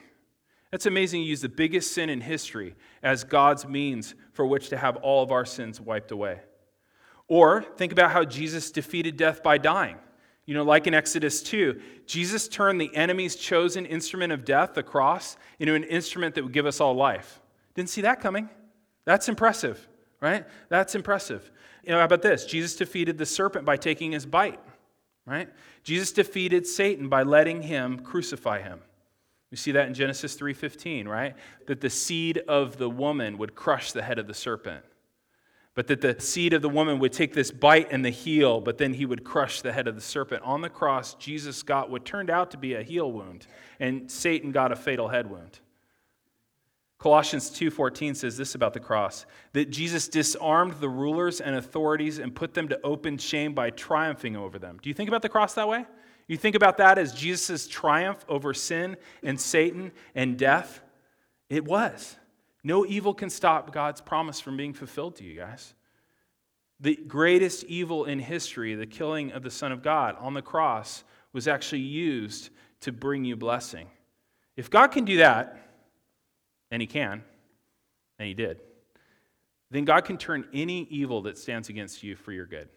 That's 0.70 0.86
amazing. 0.86 1.22
You 1.22 1.28
use 1.28 1.40
the 1.40 1.48
biggest 1.48 1.92
sin 1.92 2.10
in 2.10 2.20
history 2.20 2.74
as 3.02 3.24
God's 3.24 3.66
means 3.66 4.14
for 4.32 4.46
which 4.46 4.68
to 4.68 4.76
have 4.76 4.96
all 4.96 5.22
of 5.22 5.32
our 5.32 5.44
sins 5.44 5.80
wiped 5.80 6.10
away. 6.12 6.40
Or 7.26 7.62
think 7.62 7.92
about 7.92 8.10
how 8.12 8.24
Jesus 8.24 8.70
defeated 8.70 9.16
death 9.16 9.42
by 9.42 9.58
dying. 9.58 9.96
You 10.46 10.54
know, 10.54 10.64
like 10.64 10.86
in 10.86 10.94
Exodus 10.94 11.42
2, 11.42 11.80
Jesus 12.06 12.48
turned 12.48 12.80
the 12.80 12.94
enemy's 12.94 13.36
chosen 13.36 13.86
instrument 13.86 14.32
of 14.32 14.44
death, 14.44 14.74
the 14.74 14.82
cross, 14.82 15.36
into 15.60 15.74
an 15.74 15.84
instrument 15.84 16.34
that 16.34 16.42
would 16.42 16.52
give 16.52 16.66
us 16.66 16.80
all 16.80 16.94
life. 16.94 17.40
Didn't 17.74 17.90
see 17.90 18.00
that 18.00 18.20
coming. 18.20 18.48
That's 19.04 19.28
impressive, 19.28 19.86
right? 20.20 20.44
That's 20.68 20.94
impressive. 20.94 21.50
You 21.84 21.92
know, 21.92 21.98
how 21.98 22.04
about 22.04 22.22
this? 22.22 22.44
Jesus 22.44 22.74
defeated 22.74 23.16
the 23.16 23.26
serpent 23.26 23.64
by 23.64 23.76
taking 23.76 24.12
his 24.12 24.26
bite, 24.26 24.60
right? 25.24 25.48
Jesus 25.84 26.12
defeated 26.12 26.66
Satan 26.66 27.08
by 27.08 27.22
letting 27.22 27.62
him 27.62 28.00
crucify 28.00 28.60
him. 28.60 28.80
We 29.50 29.56
see 29.56 29.72
that 29.72 29.88
in 29.88 29.94
Genesis 29.94 30.36
3:15, 30.36 31.08
right? 31.08 31.34
That 31.66 31.80
the 31.80 31.90
seed 31.90 32.38
of 32.48 32.76
the 32.76 32.88
woman 32.88 33.36
would 33.38 33.54
crush 33.54 33.92
the 33.92 34.02
head 34.02 34.18
of 34.18 34.26
the 34.26 34.34
serpent. 34.34 34.84
But 35.74 35.86
that 35.86 36.00
the 36.00 36.20
seed 36.20 36.52
of 36.52 36.62
the 36.62 36.68
woman 36.68 36.98
would 36.98 37.12
take 37.12 37.32
this 37.32 37.50
bite 37.50 37.88
and 37.90 38.04
the 38.04 38.10
heel, 38.10 38.60
but 38.60 38.78
then 38.78 38.94
he 38.94 39.06
would 39.06 39.24
crush 39.24 39.62
the 39.62 39.72
head 39.72 39.88
of 39.88 39.94
the 39.94 40.00
serpent. 40.00 40.42
On 40.42 40.60
the 40.60 40.68
cross, 40.68 41.14
Jesus 41.14 41.62
got 41.62 41.90
what 41.90 42.04
turned 42.04 42.28
out 42.28 42.50
to 42.50 42.58
be 42.58 42.74
a 42.74 42.82
heel 42.82 43.10
wound, 43.10 43.46
and 43.78 44.10
Satan 44.10 44.52
got 44.52 44.72
a 44.72 44.76
fatal 44.76 45.08
head 45.08 45.30
wound. 45.30 45.60
Colossians 46.98 47.50
2:14 47.50 48.14
says 48.14 48.36
this 48.36 48.54
about 48.54 48.74
the 48.74 48.80
cross, 48.80 49.24
that 49.52 49.70
Jesus 49.70 50.06
disarmed 50.06 50.74
the 50.74 50.88
rulers 50.88 51.40
and 51.40 51.56
authorities 51.56 52.18
and 52.18 52.34
put 52.34 52.52
them 52.52 52.68
to 52.68 52.80
open 52.82 53.16
shame 53.16 53.54
by 53.54 53.70
triumphing 53.70 54.36
over 54.36 54.58
them. 54.58 54.78
Do 54.82 54.90
you 54.90 54.94
think 54.94 55.08
about 55.08 55.22
the 55.22 55.28
cross 55.28 55.54
that 55.54 55.66
way? 55.66 55.86
You 56.30 56.36
think 56.36 56.54
about 56.54 56.76
that 56.76 56.96
as 56.96 57.12
Jesus' 57.12 57.66
triumph 57.66 58.24
over 58.28 58.54
sin 58.54 58.96
and 59.20 59.40
Satan 59.40 59.90
and 60.14 60.38
death? 60.38 60.80
It 61.48 61.64
was. 61.64 62.14
No 62.62 62.86
evil 62.86 63.14
can 63.14 63.30
stop 63.30 63.72
God's 63.72 64.00
promise 64.00 64.38
from 64.38 64.56
being 64.56 64.72
fulfilled 64.72 65.16
to 65.16 65.24
you 65.24 65.34
guys. 65.34 65.74
The 66.78 66.94
greatest 66.94 67.64
evil 67.64 68.04
in 68.04 68.20
history, 68.20 68.76
the 68.76 68.86
killing 68.86 69.32
of 69.32 69.42
the 69.42 69.50
Son 69.50 69.72
of 69.72 69.82
God 69.82 70.14
on 70.20 70.34
the 70.34 70.40
cross, 70.40 71.02
was 71.32 71.48
actually 71.48 71.80
used 71.80 72.50
to 72.82 72.92
bring 72.92 73.24
you 73.24 73.34
blessing. 73.34 73.88
If 74.56 74.70
God 74.70 74.92
can 74.92 75.04
do 75.04 75.16
that, 75.16 75.58
and 76.70 76.80
He 76.80 76.86
can, 76.86 77.24
and 78.20 78.28
He 78.28 78.34
did, 78.34 78.60
then 79.72 79.84
God 79.84 80.04
can 80.04 80.16
turn 80.16 80.46
any 80.54 80.82
evil 80.90 81.22
that 81.22 81.38
stands 81.38 81.70
against 81.70 82.04
you 82.04 82.14
for 82.14 82.30
your 82.30 82.46
good. 82.46 82.68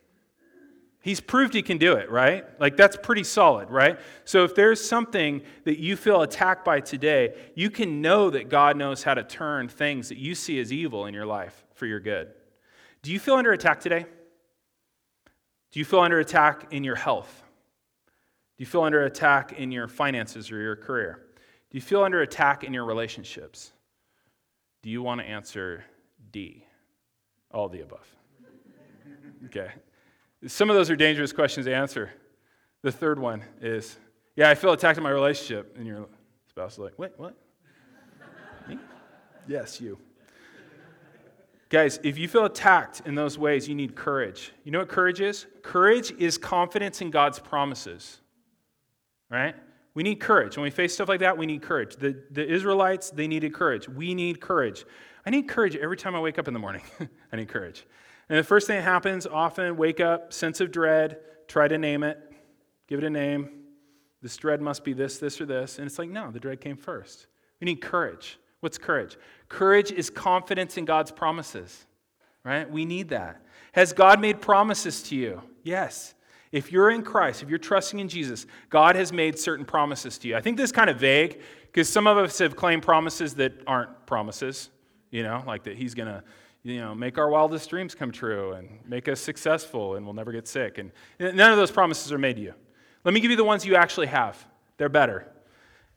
He's 1.04 1.20
proved 1.20 1.54
he 1.54 1.62
can 1.62 1.78
do 1.78 1.96
it, 1.96 2.10
right? 2.10 2.46
Like 2.62 2.78
that's 2.78 2.96
pretty 2.96 3.26
solid, 3.26 3.70
right? 3.70 4.00
So 4.24 4.46
if 4.46 4.56
there's 4.56 4.82
something 4.82 5.42
that 5.66 5.78
you 5.78 5.98
feel 5.98 6.22
attacked 6.22 6.64
by 6.64 6.80
today, 6.80 7.36
you 7.56 7.70
can 7.70 8.02
know 8.02 8.30
that 8.30 8.48
God 8.48 8.78
knows 8.78 9.04
how 9.04 9.14
to 9.14 9.22
turn 9.22 9.68
things 9.68 10.08
that 10.08 10.18
you 10.18 10.34
see 10.34 10.62
as 10.62 10.72
evil 10.72 11.06
in 11.06 11.14
your 11.14 11.26
life 11.26 11.66
for 11.76 11.88
your 11.88 12.00
good. 12.00 12.32
Do 13.02 13.12
you 13.12 13.20
feel 13.20 13.36
under 13.36 13.52
attack 13.52 13.82
today? 13.82 14.06
Do 15.74 15.80
you 15.80 15.84
feel 15.84 16.00
under 16.00 16.22
attack 16.22 16.68
in 16.72 16.86
your 16.86 16.96
health? 16.96 17.44
Do 18.58 18.62
you 18.62 18.66
feel 18.66 18.84
under 18.84 19.04
attack 19.04 19.52
in 19.52 19.74
your 19.74 19.90
finances 19.90 20.54
or 20.54 20.62
your 20.62 20.78
career? 20.78 21.20
Do 21.70 21.78
you 21.78 21.82
feel 21.82 22.04
under 22.06 22.22
attack 22.22 22.64
in 22.64 22.74
your 22.74 22.86
relationships? 22.86 23.74
Do 24.84 24.90
you 24.90 25.04
want 25.04 25.20
to 25.20 25.28
answer 25.28 25.84
D? 26.32 26.66
All 27.52 27.68
the 27.68 27.82
above. 27.82 28.08
Okay. 29.48 29.70
Some 30.48 30.70
of 30.70 30.76
those 30.76 30.90
are 30.90 30.96
dangerous 30.96 31.32
questions 31.32 31.66
to 31.66 31.74
answer. 31.74 32.12
The 32.82 32.92
third 32.92 33.18
one 33.18 33.44
is, 33.62 33.98
yeah, 34.36 34.50
I 34.50 34.56
feel 34.56 34.74
attacked 34.74 34.98
in 34.98 35.04
my 35.04 35.10
relationship. 35.10 35.76
And 35.78 35.88
your 35.88 36.08
spouse 36.50 36.74
is 36.74 36.80
like, 36.80 37.00
wait, 37.00 37.12
what? 37.18 37.36
Me? 38.68 38.78
Yes, 39.48 39.80
you. 39.80 39.98
Guys, 41.70 42.00
if 42.04 42.18
you 42.18 42.28
feel 42.28 42.46
attacked 42.46 43.02
in 43.06 43.16
those 43.16 43.38
ways, 43.38 43.68
you 43.68 43.74
need 43.74 43.96
courage. 43.96 44.52
You 44.64 44.72
know 44.72 44.80
what 44.80 44.90
courage 44.90 45.22
is? 45.22 45.48
Courage 45.64 46.12
is 46.20 46.38
confidence 46.38 47.02
in 47.02 47.10
God's 47.10 47.40
promises. 47.40 48.20
Right? 49.30 49.56
We 49.94 50.04
need 50.04 50.20
courage. 50.20 50.58
When 50.58 50.64
we 50.64 50.72
face 50.72 50.94
stuff 50.94 51.08
like 51.08 51.22
that, 51.22 51.38
we 51.38 51.46
need 51.46 51.62
courage. 51.62 51.96
The, 51.96 52.22
the 52.32 52.46
Israelites, 52.46 53.12
they 53.12 53.28
needed 53.28 53.54
courage. 53.54 53.88
We 53.88 54.14
need 54.14 54.42
courage. 54.42 54.86
I 55.26 55.30
need 55.30 55.48
courage 55.48 55.76
every 55.76 55.98
time 55.98 56.16
I 56.16 56.20
wake 56.20 56.38
up 56.38 56.48
in 56.48 56.54
the 56.54 56.60
morning. 56.60 56.84
I 57.32 57.38
need 57.38 57.48
courage. 57.48 57.86
And 58.30 58.38
the 58.38 58.44
first 58.44 58.68
thing 58.68 58.78
that 58.78 58.84
happens 58.84 59.28
often, 59.28 59.78
wake 59.78 60.00
up, 60.00 60.34
sense 60.34 60.62
of 60.62 60.72
dread, 60.72 61.18
try 61.48 61.68
to 61.68 61.78
name 61.78 62.04
it, 62.04 62.18
give 62.88 63.00
it 63.00 63.06
a 63.06 63.10
name. 63.10 63.50
This 64.22 64.38
dread 64.38 64.62
must 64.62 64.84
be 64.84 64.94
this, 64.94 65.18
this, 65.18 65.42
or 65.42 65.46
this. 65.46 65.78
And 65.78 65.86
it's 65.86 66.00
like, 66.00 66.10
no, 66.10 66.32
the 66.32 66.40
dread 66.40 66.62
came 66.62 66.78
first. 66.78 67.28
We 67.60 67.66
need 67.66 67.82
courage. 67.82 68.40
What's 68.62 68.78
courage? 68.78 69.18
Courage 69.50 69.92
is 69.92 70.10
confidence 70.10 70.78
in 70.78 70.86
God's 70.86 71.12
promises, 71.12 71.86
right? 72.46 72.70
We 72.70 72.86
need 72.86 73.10
that. 73.10 73.42
Has 73.74 73.92
God 73.92 74.22
made 74.22 74.40
promises 74.40 75.04
to 75.04 75.16
you? 75.16 75.42
Yes. 75.64 76.14
If 76.54 76.72
you're 76.72 76.92
in 76.92 77.02
Christ, 77.02 77.44
if 77.44 77.50
you're 77.50 77.58
trusting 77.58 78.00
in 78.00 78.08
Jesus, 78.08 78.46
God 78.70 78.96
has 78.96 79.12
made 79.12 79.38
certain 79.38 79.66
promises 79.66 80.18
to 80.20 80.28
you. 80.28 80.38
I 80.38 80.42
think 80.42 80.56
this 80.56 80.66
is 80.66 80.72
kind 80.72 80.90
of 80.90 80.98
vague 80.98 81.42
because 81.66 81.90
some 81.90 82.08
of 82.08 82.18
us 82.18 82.38
have 82.38 82.56
claimed 82.56 82.84
promises 82.84 83.34
that 83.36 83.54
aren't 83.66 84.06
promises, 84.06 84.70
you 85.10 85.24
know, 85.24 85.44
like 85.48 85.64
that 85.64 85.76
He's 85.76 85.96
going 85.96 86.08
to 86.08 86.24
you 86.64 86.80
know, 86.80 86.96
make 86.96 87.18
our 87.18 87.30
wildest 87.30 87.70
dreams 87.70 87.94
come 87.94 88.12
true 88.12 88.54
and 88.54 88.80
make 88.88 89.08
us 89.08 89.20
successful 89.20 89.96
and 89.96 90.06
we'll 90.06 90.14
never 90.14 90.32
get 90.32 90.48
sick. 90.48 90.78
And 90.78 90.92
none 91.20 91.52
of 91.52 91.58
those 91.58 91.72
promises 91.72 92.12
are 92.12 92.18
made 92.18 92.38
to 92.38 92.42
you. 92.42 92.54
Let 93.04 93.14
me 93.14 93.20
give 93.20 93.32
you 93.32 93.38
the 93.38 93.44
ones 93.44 93.66
you 93.66 93.76
actually 93.76 94.08
have. 94.08 94.46
They're 94.78 94.90
better. 94.90 95.30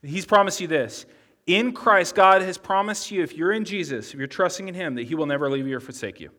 He's 0.02 0.26
promised 0.26 0.61
you 0.61 0.66
this. 0.66 1.07
In 1.46 1.72
Christ, 1.72 2.16
God 2.16 2.42
has 2.42 2.59
promised 2.59 3.12
you, 3.12 3.22
if 3.22 3.35
you're 3.35 3.52
in 3.52 3.64
Jesus, 3.64 4.12
if 4.12 4.18
you're 4.18 4.26
trusting 4.26 4.66
in 4.66 4.74
Him, 4.74 4.96
that 4.96 5.07
He 5.07 5.14
will 5.14 5.26
never 5.26 5.48
leave 5.48 5.68
you 5.68 5.76
or 5.76 5.81
forsake 5.81 6.18
you, 6.18 6.31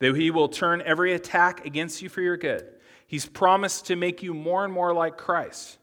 that 0.00 0.16
He 0.16 0.32
will 0.32 0.48
turn 0.48 0.82
every 0.84 1.12
attack 1.12 1.64
against 1.64 2.02
you 2.02 2.08
for 2.08 2.20
your 2.20 2.36
good. 2.36 2.66
He's 3.06 3.26
promised 3.26 3.86
to 3.86 3.96
make 3.96 4.22
you 4.22 4.34
more 4.34 4.64
and 4.64 4.72
more 4.72 4.92
like 4.92 5.16
Christ. 5.16 5.78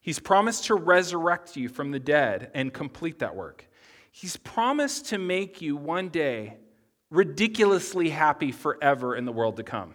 He's 0.00 0.20
promised 0.20 0.66
to 0.66 0.76
resurrect 0.76 1.56
you 1.56 1.68
from 1.68 1.90
the 1.90 1.98
dead 1.98 2.52
and 2.54 2.72
complete 2.72 3.18
that 3.18 3.34
work. 3.34 3.68
He's 4.12 4.36
promised 4.36 5.06
to 5.06 5.18
make 5.18 5.60
you 5.60 5.76
one 5.76 6.08
day 6.08 6.56
ridiculously 7.10 8.10
happy 8.10 8.52
forever 8.52 9.16
in 9.16 9.24
the 9.24 9.32
world 9.32 9.56
to 9.56 9.62
come. 9.62 9.94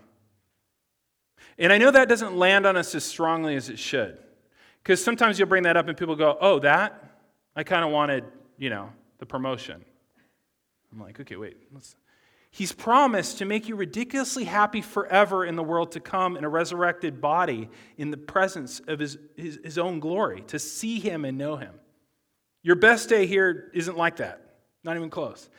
And 1.57 1.71
I 1.71 1.77
know 1.77 1.91
that 1.91 2.09
doesn't 2.09 2.35
land 2.35 2.65
on 2.65 2.75
us 2.75 2.95
as 2.95 3.03
strongly 3.03 3.55
as 3.55 3.69
it 3.69 3.77
should. 3.77 4.17
Because 4.81 5.03
sometimes 5.03 5.39
you'll 5.39 5.47
bring 5.47 5.63
that 5.63 5.77
up 5.77 5.87
and 5.87 5.97
people 5.97 6.15
go, 6.15 6.37
oh, 6.41 6.59
that? 6.59 7.03
I 7.55 7.63
kind 7.63 7.85
of 7.85 7.91
wanted, 7.91 8.25
you 8.57 8.69
know, 8.69 8.89
the 9.19 9.25
promotion. 9.25 9.83
I'm 10.91 10.99
like, 10.99 11.19
okay, 11.19 11.35
wait. 11.35 11.57
Let's... 11.73 11.95
He's 12.51 12.71
promised 12.71 13.39
to 13.39 13.45
make 13.45 13.67
you 13.67 13.75
ridiculously 13.75 14.43
happy 14.43 14.81
forever 14.81 15.43
in 15.43 15.55
the 15.55 15.63
world 15.63 15.93
to 15.93 15.99
come 15.99 16.37
in 16.37 16.43
a 16.43 16.49
resurrected 16.49 17.19
body 17.19 17.67
in 17.97 18.11
the 18.11 18.17
presence 18.17 18.79
of 18.87 18.99
his, 18.99 19.17
his, 19.35 19.59
his 19.63 19.77
own 19.79 19.99
glory, 19.99 20.41
to 20.47 20.59
see 20.59 20.99
him 20.99 21.25
and 21.25 21.35
know 21.35 21.55
him. 21.55 21.73
Your 22.61 22.75
best 22.75 23.09
day 23.09 23.25
here 23.25 23.71
isn't 23.73 23.97
like 23.97 24.17
that, 24.17 24.39
not 24.83 24.95
even 24.95 25.09
close. 25.09 25.49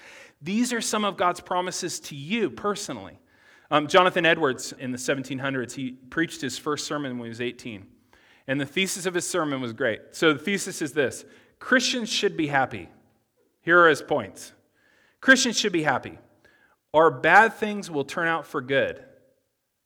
These 0.44 0.74
are 0.74 0.82
some 0.82 1.06
of 1.06 1.16
God's 1.16 1.40
promises 1.40 1.98
to 2.00 2.14
you 2.14 2.50
personally. 2.50 3.18
Um, 3.70 3.88
Jonathan 3.88 4.26
Edwards 4.26 4.74
in 4.78 4.92
the 4.92 4.98
1700s, 4.98 5.72
he 5.72 5.92
preached 5.92 6.42
his 6.42 6.58
first 6.58 6.86
sermon 6.86 7.18
when 7.18 7.26
he 7.26 7.30
was 7.30 7.40
18. 7.40 7.86
And 8.46 8.60
the 8.60 8.66
thesis 8.66 9.06
of 9.06 9.14
his 9.14 9.26
sermon 9.26 9.62
was 9.62 9.72
great. 9.72 10.00
So 10.12 10.34
the 10.34 10.38
thesis 10.38 10.82
is 10.82 10.92
this 10.92 11.24
Christians 11.58 12.10
should 12.10 12.36
be 12.36 12.46
happy. 12.46 12.90
Here 13.62 13.80
are 13.80 13.88
his 13.88 14.02
points 14.02 14.52
Christians 15.22 15.58
should 15.58 15.72
be 15.72 15.82
happy. 15.82 16.18
Our 16.92 17.10
bad 17.10 17.54
things 17.54 17.90
will 17.90 18.04
turn 18.04 18.28
out 18.28 18.46
for 18.46 18.60
good. 18.60 19.02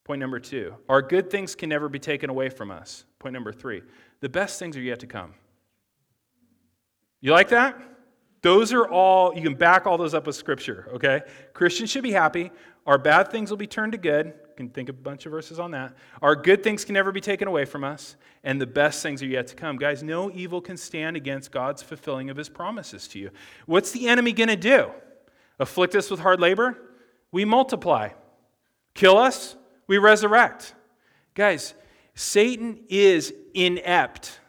Point 0.02 0.20
number 0.20 0.40
two. 0.40 0.74
Our 0.88 1.00
good 1.00 1.30
things 1.30 1.54
can 1.54 1.68
never 1.68 1.88
be 1.88 2.00
taken 2.00 2.30
away 2.30 2.48
from 2.48 2.72
us. 2.72 3.04
Point 3.20 3.32
number 3.32 3.52
three. 3.52 3.82
The 4.20 4.28
best 4.28 4.58
things 4.58 4.76
are 4.76 4.80
yet 4.80 4.98
to 5.00 5.06
come. 5.06 5.34
You 7.20 7.30
like 7.30 7.50
that? 7.50 7.80
Those 8.42 8.72
are 8.72 8.86
all, 8.86 9.34
you 9.34 9.42
can 9.42 9.54
back 9.54 9.86
all 9.86 9.98
those 9.98 10.14
up 10.14 10.26
with 10.26 10.36
scripture, 10.36 10.88
okay? 10.94 11.22
Christians 11.52 11.90
should 11.90 12.04
be 12.04 12.12
happy. 12.12 12.50
Our 12.86 12.98
bad 12.98 13.30
things 13.30 13.50
will 13.50 13.56
be 13.56 13.66
turned 13.66 13.92
to 13.92 13.98
good. 13.98 14.26
You 14.26 14.54
can 14.56 14.68
think 14.70 14.88
of 14.88 14.96
a 14.96 15.02
bunch 15.02 15.26
of 15.26 15.32
verses 15.32 15.58
on 15.58 15.72
that. 15.72 15.94
Our 16.22 16.36
good 16.36 16.62
things 16.62 16.84
can 16.84 16.94
never 16.94 17.12
be 17.12 17.20
taken 17.20 17.48
away 17.48 17.64
from 17.64 17.84
us, 17.84 18.16
and 18.44 18.60
the 18.60 18.66
best 18.66 19.02
things 19.02 19.22
are 19.22 19.26
yet 19.26 19.48
to 19.48 19.56
come. 19.56 19.76
Guys, 19.76 20.02
no 20.02 20.30
evil 20.30 20.60
can 20.60 20.76
stand 20.76 21.16
against 21.16 21.50
God's 21.50 21.82
fulfilling 21.82 22.30
of 22.30 22.36
his 22.36 22.48
promises 22.48 23.08
to 23.08 23.18
you. 23.18 23.30
What's 23.66 23.90
the 23.90 24.08
enemy 24.08 24.32
going 24.32 24.48
to 24.48 24.56
do? 24.56 24.90
Afflict 25.58 25.94
us 25.96 26.10
with 26.10 26.20
hard 26.20 26.40
labor? 26.40 26.78
We 27.32 27.44
multiply. 27.44 28.10
Kill 28.94 29.18
us? 29.18 29.56
We 29.86 29.98
resurrect. 29.98 30.74
Guys, 31.34 31.74
Satan 32.14 32.84
is 32.88 33.32
inept 33.54 34.40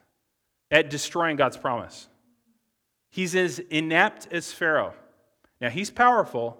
at 0.71 0.89
destroying 0.89 1.35
God's 1.35 1.57
promise. 1.57 2.07
He's 3.09 3.35
as 3.35 3.59
inept 3.59 4.27
as 4.31 4.51
Pharaoh. 4.51 4.93
Now, 5.59 5.69
he's 5.69 5.89
powerful, 5.89 6.57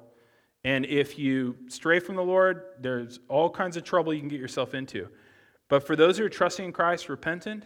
and 0.63 0.85
if 0.85 1.17
you 1.17 1.55
stray 1.67 1.99
from 1.99 2.15
the 2.15 2.23
Lord, 2.23 2.63
there's 2.79 3.19
all 3.29 3.49
kinds 3.49 3.77
of 3.77 3.83
trouble 3.83 4.13
you 4.13 4.19
can 4.19 4.29
get 4.29 4.39
yourself 4.39 4.73
into. 4.73 5.07
But 5.69 5.85
for 5.85 5.95
those 5.95 6.17
who 6.17 6.25
are 6.25 6.29
trusting 6.29 6.65
in 6.65 6.71
Christ, 6.73 7.07
repentant, 7.07 7.63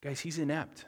guys, 0.00 0.20
he's 0.20 0.38
inept. 0.38 0.86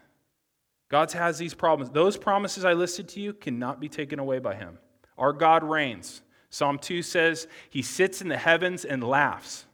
God 0.89 1.11
has 1.13 1.39
these 1.39 1.55
problems. 1.55 1.93
Those 1.93 2.17
promises 2.17 2.65
I 2.65 2.75
listed 2.75 3.09
to 3.11 3.21
you 3.21 3.33
cannot 3.33 3.81
be 3.81 3.89
taken 3.89 4.19
away 4.19 4.39
by 4.39 4.55
him. 4.55 4.79
Our 5.19 5.33
God 5.33 5.65
reigns. 5.65 6.23
Psalm 6.51 6.79
2 6.79 7.03
says, 7.03 7.49
He 7.71 7.83
sits 7.83 8.21
in 8.21 8.29
the 8.29 8.37
heavens 8.37 8.85
and 8.85 9.03
laughs. 9.03 9.65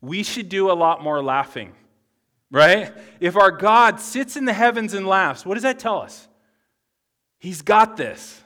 We 0.00 0.22
should 0.22 0.48
do 0.48 0.70
a 0.70 0.74
lot 0.74 1.02
more 1.02 1.22
laughing 1.22 1.72
right? 2.50 2.92
If 3.20 3.36
our 3.36 3.50
God 3.50 4.00
sits 4.00 4.36
in 4.36 4.44
the 4.44 4.52
heavens 4.52 4.94
and 4.94 5.06
laughs, 5.06 5.44
what 5.44 5.54
does 5.54 5.62
that 5.62 5.78
tell 5.78 6.00
us? 6.00 6.28
He's 7.38 7.62
got 7.62 7.96
this. 7.96 8.40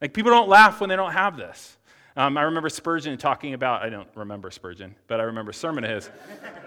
Like 0.00 0.14
people 0.14 0.30
don't 0.30 0.48
laugh 0.48 0.80
when 0.80 0.88
they 0.88 0.96
don't 0.96 1.12
have 1.12 1.36
this. 1.36 1.76
Um, 2.16 2.36
I 2.36 2.42
remember 2.42 2.68
Spurgeon 2.68 3.16
talking 3.16 3.54
about, 3.54 3.82
I 3.82 3.90
don't 3.90 4.08
remember 4.14 4.50
Spurgeon, 4.50 4.94
but 5.06 5.20
I 5.20 5.24
remember 5.24 5.50
a 5.50 5.54
sermon 5.54 5.84
of 5.84 5.90
his. 5.90 6.10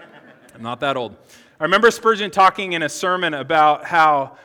I'm 0.54 0.62
not 0.62 0.80
that 0.80 0.96
old. 0.96 1.16
I 1.60 1.64
remember 1.64 1.90
Spurgeon 1.90 2.30
talking 2.30 2.72
in 2.72 2.82
a 2.82 2.88
sermon 2.88 3.34
about 3.34 3.84
how 3.84 4.36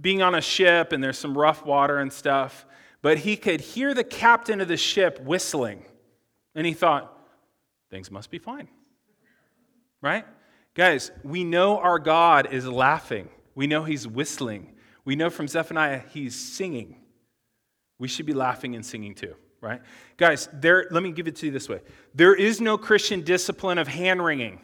being 0.00 0.22
on 0.22 0.34
a 0.34 0.40
ship 0.40 0.92
and 0.92 1.02
there's 1.02 1.18
some 1.18 1.36
rough 1.36 1.64
water 1.64 1.98
and 1.98 2.12
stuff, 2.12 2.66
but 3.02 3.18
he 3.18 3.36
could 3.36 3.60
hear 3.60 3.94
the 3.94 4.04
captain 4.04 4.60
of 4.60 4.68
the 4.68 4.76
ship 4.76 5.20
whistling. 5.20 5.84
And 6.54 6.66
he 6.66 6.72
thought, 6.72 7.16
things 7.90 8.10
must 8.10 8.30
be 8.30 8.38
fine. 8.38 8.68
Right? 10.02 10.24
Guys, 10.80 11.10
we 11.22 11.44
know 11.44 11.76
our 11.76 11.98
God 11.98 12.54
is 12.54 12.66
laughing. 12.66 13.28
We 13.54 13.66
know 13.66 13.84
he's 13.84 14.08
whistling. 14.08 14.72
We 15.04 15.14
know 15.14 15.28
from 15.28 15.46
Zephaniah 15.46 16.00
he's 16.08 16.34
singing. 16.34 16.96
We 17.98 18.08
should 18.08 18.24
be 18.24 18.32
laughing 18.32 18.74
and 18.74 18.86
singing 18.86 19.14
too, 19.14 19.34
right? 19.60 19.82
Guys, 20.16 20.48
there 20.54 20.86
let 20.90 21.02
me 21.02 21.12
give 21.12 21.28
it 21.28 21.36
to 21.36 21.44
you 21.44 21.52
this 21.52 21.68
way. 21.68 21.82
There 22.14 22.34
is 22.34 22.62
no 22.62 22.78
Christian 22.78 23.20
discipline 23.20 23.76
of 23.76 23.88
hand 23.88 24.24
wringing. 24.24 24.58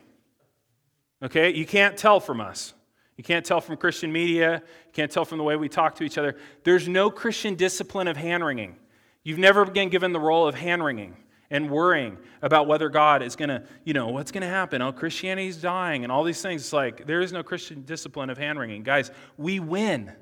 Okay? 1.23 1.53
You 1.53 1.67
can't 1.67 1.99
tell 1.99 2.19
from 2.19 2.41
us. 2.41 2.73
You 3.19 3.23
can't 3.23 3.45
tell 3.45 3.61
from 3.61 3.77
Christian 3.77 4.11
media. 4.11 4.63
You 4.87 4.93
can't 4.95 5.13
tell 5.13 5.27
from 5.27 5.37
the 5.37 5.45
way 5.45 5.57
we 5.57 5.69
talk 5.69 5.97
to 5.97 6.05
each 6.05 6.17
other. 6.17 6.37
There's 6.65 6.89
no 6.89 7.11
Christian 7.11 7.57
discipline 7.57 8.09
of 8.09 8.17
hand 8.17 8.43
wringing. 8.43 8.77
You've 9.23 9.39
never 9.39 9.67
been 9.67 9.91
given 9.91 10.15
the 10.15 10.21
role 10.21 10.49
of 10.49 10.55
hand 10.55 10.83
wringing 10.83 11.19
and 11.51 11.71
worrying 11.71 12.19
about 12.43 12.67
whether 12.67 12.89
God 12.89 13.23
is 13.23 13.37
going 13.37 13.49
to, 13.49 13.63
you 13.85 13.95
know, 13.95 14.09
what's 14.09 14.33
going 14.33 14.43
to 14.43 14.49
happen. 14.49 14.83
Oh, 14.83 14.93
Christianity's 14.93 15.57
dying 15.57 16.03
and 16.03 16.13
all 16.13 16.25
these 16.25 16.43
things. 16.43 16.63
It's 16.63 16.73
like 16.73 17.07
there 17.07 17.21
is 17.21 17.33
no 17.33 17.43
Christian 17.43 17.83
discipline 17.83 18.31
of 18.31 18.39
hand 18.39 18.59
wringing. 18.59 18.83
Guys, 18.83 19.11
we 19.37 19.61
win, 19.61 20.13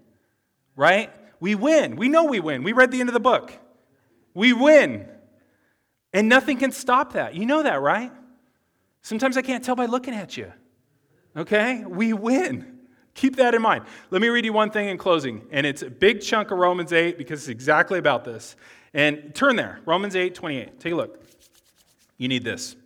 right? 0.77 1.11
We 1.41 1.55
win. 1.55 1.97
We 1.97 2.09
know 2.09 2.25
we 2.25 2.41
win. 2.41 2.63
We 2.63 2.73
read 2.73 2.91
the 2.91 3.01
end 3.01 3.09
of 3.09 3.15
the 3.15 3.21
book. 3.21 3.53
We 4.35 4.53
win. 4.53 5.09
And 6.13 6.29
nothing 6.29 6.59
can 6.59 6.73
stop 6.73 7.15
that. 7.15 7.35
You 7.35 7.47
know 7.47 7.63
that, 7.63 7.81
right? 7.81 8.13
Sometimes 9.03 9.37
I 9.37 9.43
can't 9.43 9.65
tell 9.65 9.77
by 9.77 9.87
looking 9.87 10.15
at 10.15 10.37
you. 10.37 10.53
Okay? 11.37 11.85
We 11.85 12.13
win. 12.13 12.74
Keep 13.15 13.37
that 13.37 13.55
in 13.55 13.63
mind. 13.63 13.85
Let 14.11 14.21
me 14.21 14.29
read 14.29 14.45
you 14.45 14.53
one 14.53 14.71
thing 14.71 14.89
in 14.89 14.99
closing, 14.99 15.47
and 15.51 15.67
it's 15.67 15.83
a 15.83 15.91
big 15.91 16.21
chunk 16.21 16.51
of 16.51 16.59
Romans 16.59 16.93
8 16.93 17.17
because 17.17 17.43
it's 17.43 17.49
exactly 17.49 17.99
about 17.99 18.25
this. 18.25 18.57
And 18.93 19.35
turn 19.35 19.57
there, 19.57 19.81
Romans 19.87 20.17
8 20.17 20.35
28. 20.35 20.81
Take 20.81 20.93
a 20.93 20.97
look. 20.97 21.21
You 22.19 22.29
need 22.29 22.45
this. 22.45 22.77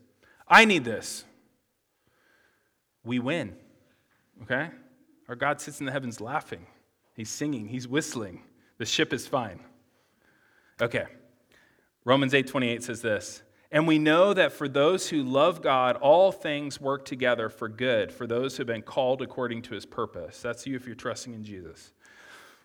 I 0.46 0.64
need 0.64 0.84
this. 0.84 1.24
We 3.04 3.18
win. 3.18 3.56
Okay? 4.42 4.70
Our 5.28 5.34
God 5.34 5.60
sits 5.60 5.80
in 5.80 5.86
the 5.86 5.92
heavens 5.92 6.20
laughing. 6.20 6.66
He's 7.14 7.30
singing, 7.30 7.68
he's 7.68 7.88
whistling. 7.88 8.42
The 8.78 8.86
ship 8.86 9.12
is 9.12 9.26
fine. 9.26 9.60
Okay. 10.80 11.06
Romans 12.04 12.32
8:28 12.32 12.82
says 12.82 13.02
this, 13.02 13.42
"And 13.70 13.87
we 13.87 13.98
know 13.98 14.33
that 14.33 14.52
for 14.52 14.68
those 14.68 15.11
who 15.11 15.22
love 15.22 15.61
God, 15.61 15.96
all 15.96 16.33
things 16.33 16.81
work 16.81 17.04
together 17.04 17.48
for 17.48 17.68
good, 17.68 18.11
for 18.11 18.26
those 18.26 18.57
who 18.57 18.62
have 18.62 18.66
been 18.66 18.83
called 18.83 19.20
according 19.20 19.62
to 19.62 19.74
his 19.74 19.85
purpose." 19.85 20.40
That's 20.40 20.66
you 20.66 20.74
if 20.76 20.87
you're 20.87 20.94
trusting 20.94 21.35
in 21.35 21.44
Jesus. 21.44 21.92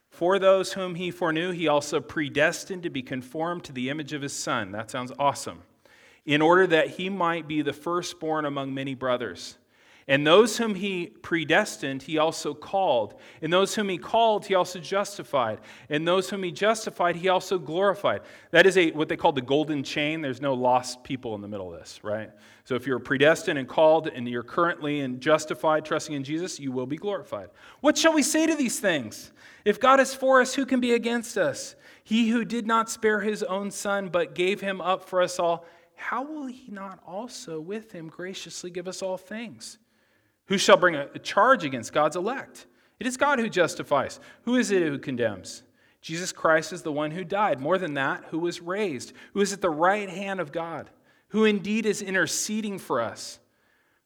For 0.09 0.39
those 0.39 0.73
whom 0.73 0.95
he 0.95 1.09
foreknew, 1.11 1.51
he 1.51 1.67
also 1.67 1.99
predestined 1.99 2.83
to 2.83 2.89
be 2.89 3.01
conformed 3.01 3.63
to 3.65 3.73
the 3.73 3.89
image 3.89 4.13
of 4.13 4.21
his 4.21 4.33
son. 4.33 4.71
That 4.71 4.91
sounds 4.91 5.11
awesome. 5.17 5.63
In 6.25 6.41
order 6.41 6.67
that 6.67 6.91
he 6.91 7.09
might 7.09 7.47
be 7.47 7.61
the 7.61 7.73
firstborn 7.73 8.45
among 8.45 8.73
many 8.73 8.93
brothers. 8.93 9.57
And 10.07 10.27
those 10.27 10.57
whom 10.57 10.75
he 10.75 11.07
predestined, 11.07 12.03
he 12.03 12.17
also 12.17 12.53
called. 12.53 13.15
And 13.41 13.53
those 13.53 13.73
whom 13.75 13.87
he 13.87 13.97
called, 13.97 14.45
he 14.45 14.55
also 14.55 14.79
justified. 14.79 15.59
And 15.89 16.07
those 16.07 16.29
whom 16.29 16.43
he 16.43 16.51
justified, 16.51 17.15
he 17.15 17.29
also 17.29 17.57
glorified. 17.57 18.21
That 18.51 18.65
is 18.65 18.77
a, 18.77 18.91
what 18.91 19.07
they 19.07 19.15
call 19.15 19.31
the 19.31 19.41
golden 19.41 19.83
chain. 19.83 20.21
There's 20.21 20.41
no 20.41 20.53
lost 20.53 21.03
people 21.03 21.35
in 21.35 21.41
the 21.41 21.47
middle 21.47 21.73
of 21.73 21.79
this, 21.79 22.03
right? 22.03 22.31
So 22.65 22.75
if 22.75 22.85
you're 22.85 22.99
predestined 22.99 23.57
and 23.57 23.67
called 23.67 24.07
and 24.07 24.27
you're 24.27 24.43
currently 24.43 25.01
and 25.01 25.21
justified, 25.21 25.85
trusting 25.85 26.15
in 26.15 26.23
Jesus, 26.23 26.59
you 26.59 26.71
will 26.71 26.85
be 26.85 26.97
glorified. 26.97 27.49
What 27.79 27.97
shall 27.97 28.13
we 28.13 28.23
say 28.23 28.45
to 28.45 28.55
these 28.55 28.79
things? 28.79 29.31
If 29.63 29.79
God 29.79 29.99
is 30.01 30.13
for 30.13 30.41
us, 30.41 30.53
who 30.53 30.65
can 30.65 30.81
be 30.81 30.93
against 30.93 31.37
us? 31.37 31.75
He 32.03 32.29
who 32.29 32.43
did 32.43 32.67
not 32.67 32.89
spare 32.89 33.21
his 33.21 33.43
own 33.43 33.71
son, 33.71 34.09
but 34.09 34.35
gave 34.35 34.59
him 34.59 34.81
up 34.81 35.07
for 35.07 35.21
us 35.21 35.39
all, 35.39 35.65
how 35.95 36.23
will 36.23 36.47
he 36.47 36.69
not 36.69 36.99
also 37.07 37.61
with 37.61 37.93
him 37.93 38.09
graciously 38.09 38.69
give 38.69 38.89
us 38.89 39.01
all 39.01 39.17
things? 39.17 39.77
Who 40.47 40.57
shall 40.57 40.77
bring 40.77 40.95
a 40.95 41.19
charge 41.19 41.63
against 41.63 41.93
God's 41.93 42.15
elect? 42.15 42.65
It 42.99 43.07
is 43.07 43.17
God 43.17 43.39
who 43.39 43.49
justifies. 43.49 44.19
Who 44.43 44.55
is 44.55 44.71
it 44.71 44.83
who 44.83 44.99
condemns? 44.99 45.63
Jesus 46.01 46.31
Christ 46.33 46.73
is 46.73 46.81
the 46.81 46.91
one 46.91 47.11
who 47.11 47.23
died. 47.23 47.61
More 47.61 47.77
than 47.77 47.93
that, 47.93 48.25
who 48.29 48.39
was 48.39 48.61
raised, 48.61 49.13
who 49.33 49.41
is 49.41 49.53
at 49.53 49.61
the 49.61 49.69
right 49.69 50.09
hand 50.09 50.41
of 50.41 50.51
God, 50.51 50.89
who 51.29 51.45
indeed 51.45 51.85
is 51.85 52.01
interceding 52.01 52.77
for 52.77 53.01
us. 53.01 53.39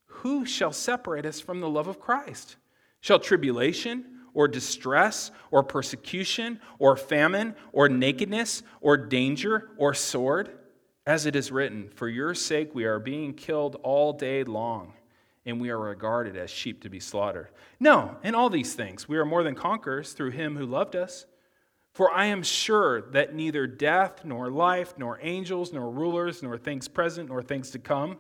Who 0.06 0.46
shall 0.46 0.72
separate 0.72 1.26
us 1.26 1.40
from 1.40 1.60
the 1.60 1.70
love 1.70 1.88
of 1.88 2.00
Christ? 2.00 2.58
Shall 3.02 3.20
tribulation 3.20 4.06
or 4.34 4.48
distress 4.48 5.32
or 5.50 5.64
persecution 5.64 6.60
or 6.78 6.96
famine 6.96 7.56
or 7.72 7.90
nakedness 7.90 8.62
or 8.80 8.96
danger 8.96 9.70
or 9.78 9.94
sword? 9.94 10.52
As 11.06 11.26
it 11.26 11.36
is 11.36 11.52
written, 11.52 11.90
For 11.96 12.08
your 12.08 12.36
sake 12.36 12.76
we 12.76 12.86
are 12.86 13.00
being 13.00 13.34
killed 13.34 13.78
all 13.82 14.14
day 14.14 14.44
long 14.44 14.94
and 15.48 15.62
we 15.62 15.70
are 15.70 15.80
regarded 15.80 16.36
as 16.36 16.52
sheep 16.52 16.84
to 16.84 16.90
be 16.90 17.00
slaughtered. 17.00 17.48
No, 17.80 18.18
in 18.22 18.36
all 18.36 18.50
these 18.50 18.76
things, 18.76 19.08
we 19.08 19.18
are 19.18 19.26
more 19.26 19.44
than 19.44 19.56
conquerors 19.56 20.12
through 20.12 20.32
him 20.32 20.58
who 20.58 20.66
loved 20.66 20.96
us. 20.96 21.26
For 21.94 22.12
I 22.14 22.26
am 22.26 22.44
sure 22.44 23.02
that 23.14 23.34
neither 23.34 23.66
death, 23.66 24.26
nor 24.26 24.52
life, 24.52 24.94
nor 24.98 25.18
angels, 25.22 25.72
nor 25.72 25.90
rulers, 25.90 26.44
nor 26.44 26.58
things 26.58 26.90
present, 26.90 27.30
nor 27.30 27.42
things 27.42 27.72
to 27.72 27.80
come, 27.80 28.18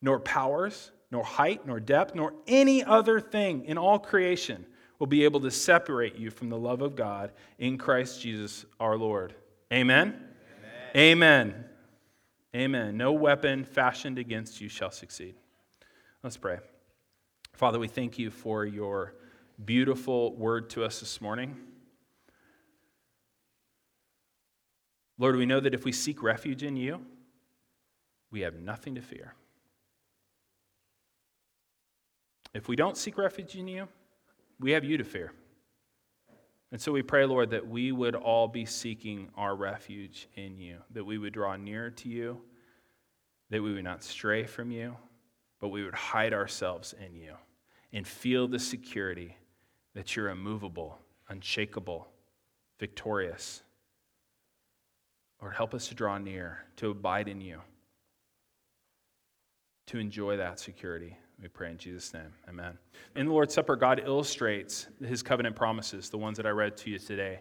nor 0.00 0.18
powers, 0.18 0.90
nor 1.10 1.22
height, 1.22 1.66
nor 1.66 1.78
depth, 1.78 2.14
nor 2.14 2.32
any 2.46 2.82
other 2.82 3.20
thing 3.20 3.66
in 3.66 3.76
all 3.76 3.98
creation 3.98 4.64
will 4.98 5.06
be 5.06 5.24
able 5.24 5.40
to 5.40 5.50
separate 5.50 6.16
you 6.16 6.30
from 6.30 6.48
the 6.48 6.58
love 6.58 6.80
of 6.80 6.96
God 6.96 7.30
in 7.58 7.76
Christ 7.76 8.22
Jesus 8.22 8.64
our 8.80 8.96
Lord. 8.96 9.34
Amen? 9.72 10.18
Amen. 10.96 11.52
Amen. 11.52 11.64
Amen. 12.56 12.96
No 12.96 13.12
weapon 13.12 13.64
fashioned 13.64 14.18
against 14.18 14.60
you 14.60 14.68
shall 14.68 14.90
succeed. 14.90 15.34
Let's 16.22 16.36
pray. 16.36 16.58
Father, 17.54 17.78
we 17.78 17.88
thank 17.88 18.18
you 18.18 18.30
for 18.30 18.66
your 18.66 19.14
beautiful 19.64 20.36
word 20.36 20.68
to 20.70 20.84
us 20.84 21.00
this 21.00 21.18
morning. 21.18 21.56
Lord, 25.18 25.36
we 25.36 25.46
know 25.46 25.60
that 25.60 25.72
if 25.72 25.86
we 25.86 25.92
seek 25.92 26.22
refuge 26.22 26.62
in 26.62 26.76
you, 26.76 27.00
we 28.30 28.40
have 28.40 28.56
nothing 28.56 28.96
to 28.96 29.00
fear. 29.00 29.34
If 32.52 32.68
we 32.68 32.76
don't 32.76 32.98
seek 32.98 33.16
refuge 33.16 33.56
in 33.56 33.66
you, 33.66 33.88
we 34.58 34.72
have 34.72 34.84
you 34.84 34.98
to 34.98 35.04
fear. 35.04 35.32
And 36.70 36.78
so 36.78 36.92
we 36.92 37.00
pray, 37.00 37.24
Lord, 37.24 37.48
that 37.50 37.66
we 37.66 37.92
would 37.92 38.14
all 38.14 38.46
be 38.46 38.66
seeking 38.66 39.30
our 39.38 39.56
refuge 39.56 40.28
in 40.36 40.58
you, 40.58 40.76
that 40.90 41.04
we 41.04 41.16
would 41.16 41.32
draw 41.32 41.56
near 41.56 41.90
to 41.90 42.10
you, 42.10 42.42
that 43.48 43.62
we 43.62 43.72
would 43.72 43.84
not 43.84 44.04
stray 44.04 44.44
from 44.44 44.70
you, 44.70 44.96
but 45.60 45.68
we 45.68 45.84
would 45.84 45.94
hide 45.94 46.32
ourselves 46.32 46.94
in 47.04 47.14
you 47.14 47.34
and 47.92 48.06
feel 48.06 48.48
the 48.48 48.58
security 48.58 49.36
that 49.94 50.16
you're 50.16 50.30
immovable, 50.30 50.98
unshakable, 51.28 52.08
victorious. 52.78 53.62
Lord, 55.40 55.54
help 55.54 55.74
us 55.74 55.88
to 55.88 55.94
draw 55.94 56.18
near, 56.18 56.64
to 56.76 56.90
abide 56.90 57.28
in 57.28 57.40
you, 57.40 57.60
to 59.86 59.98
enjoy 59.98 60.36
that 60.36 60.58
security. 60.58 61.16
We 61.40 61.48
pray 61.48 61.70
in 61.70 61.78
Jesus' 61.78 62.12
name. 62.12 62.32
Amen. 62.48 62.76
In 63.16 63.26
the 63.26 63.32
Lord's 63.32 63.54
Supper, 63.54 63.74
God 63.76 64.02
illustrates 64.04 64.86
his 65.04 65.22
covenant 65.22 65.56
promises, 65.56 66.10
the 66.10 66.18
ones 66.18 66.36
that 66.36 66.46
I 66.46 66.50
read 66.50 66.76
to 66.78 66.90
you 66.90 66.98
today. 66.98 67.40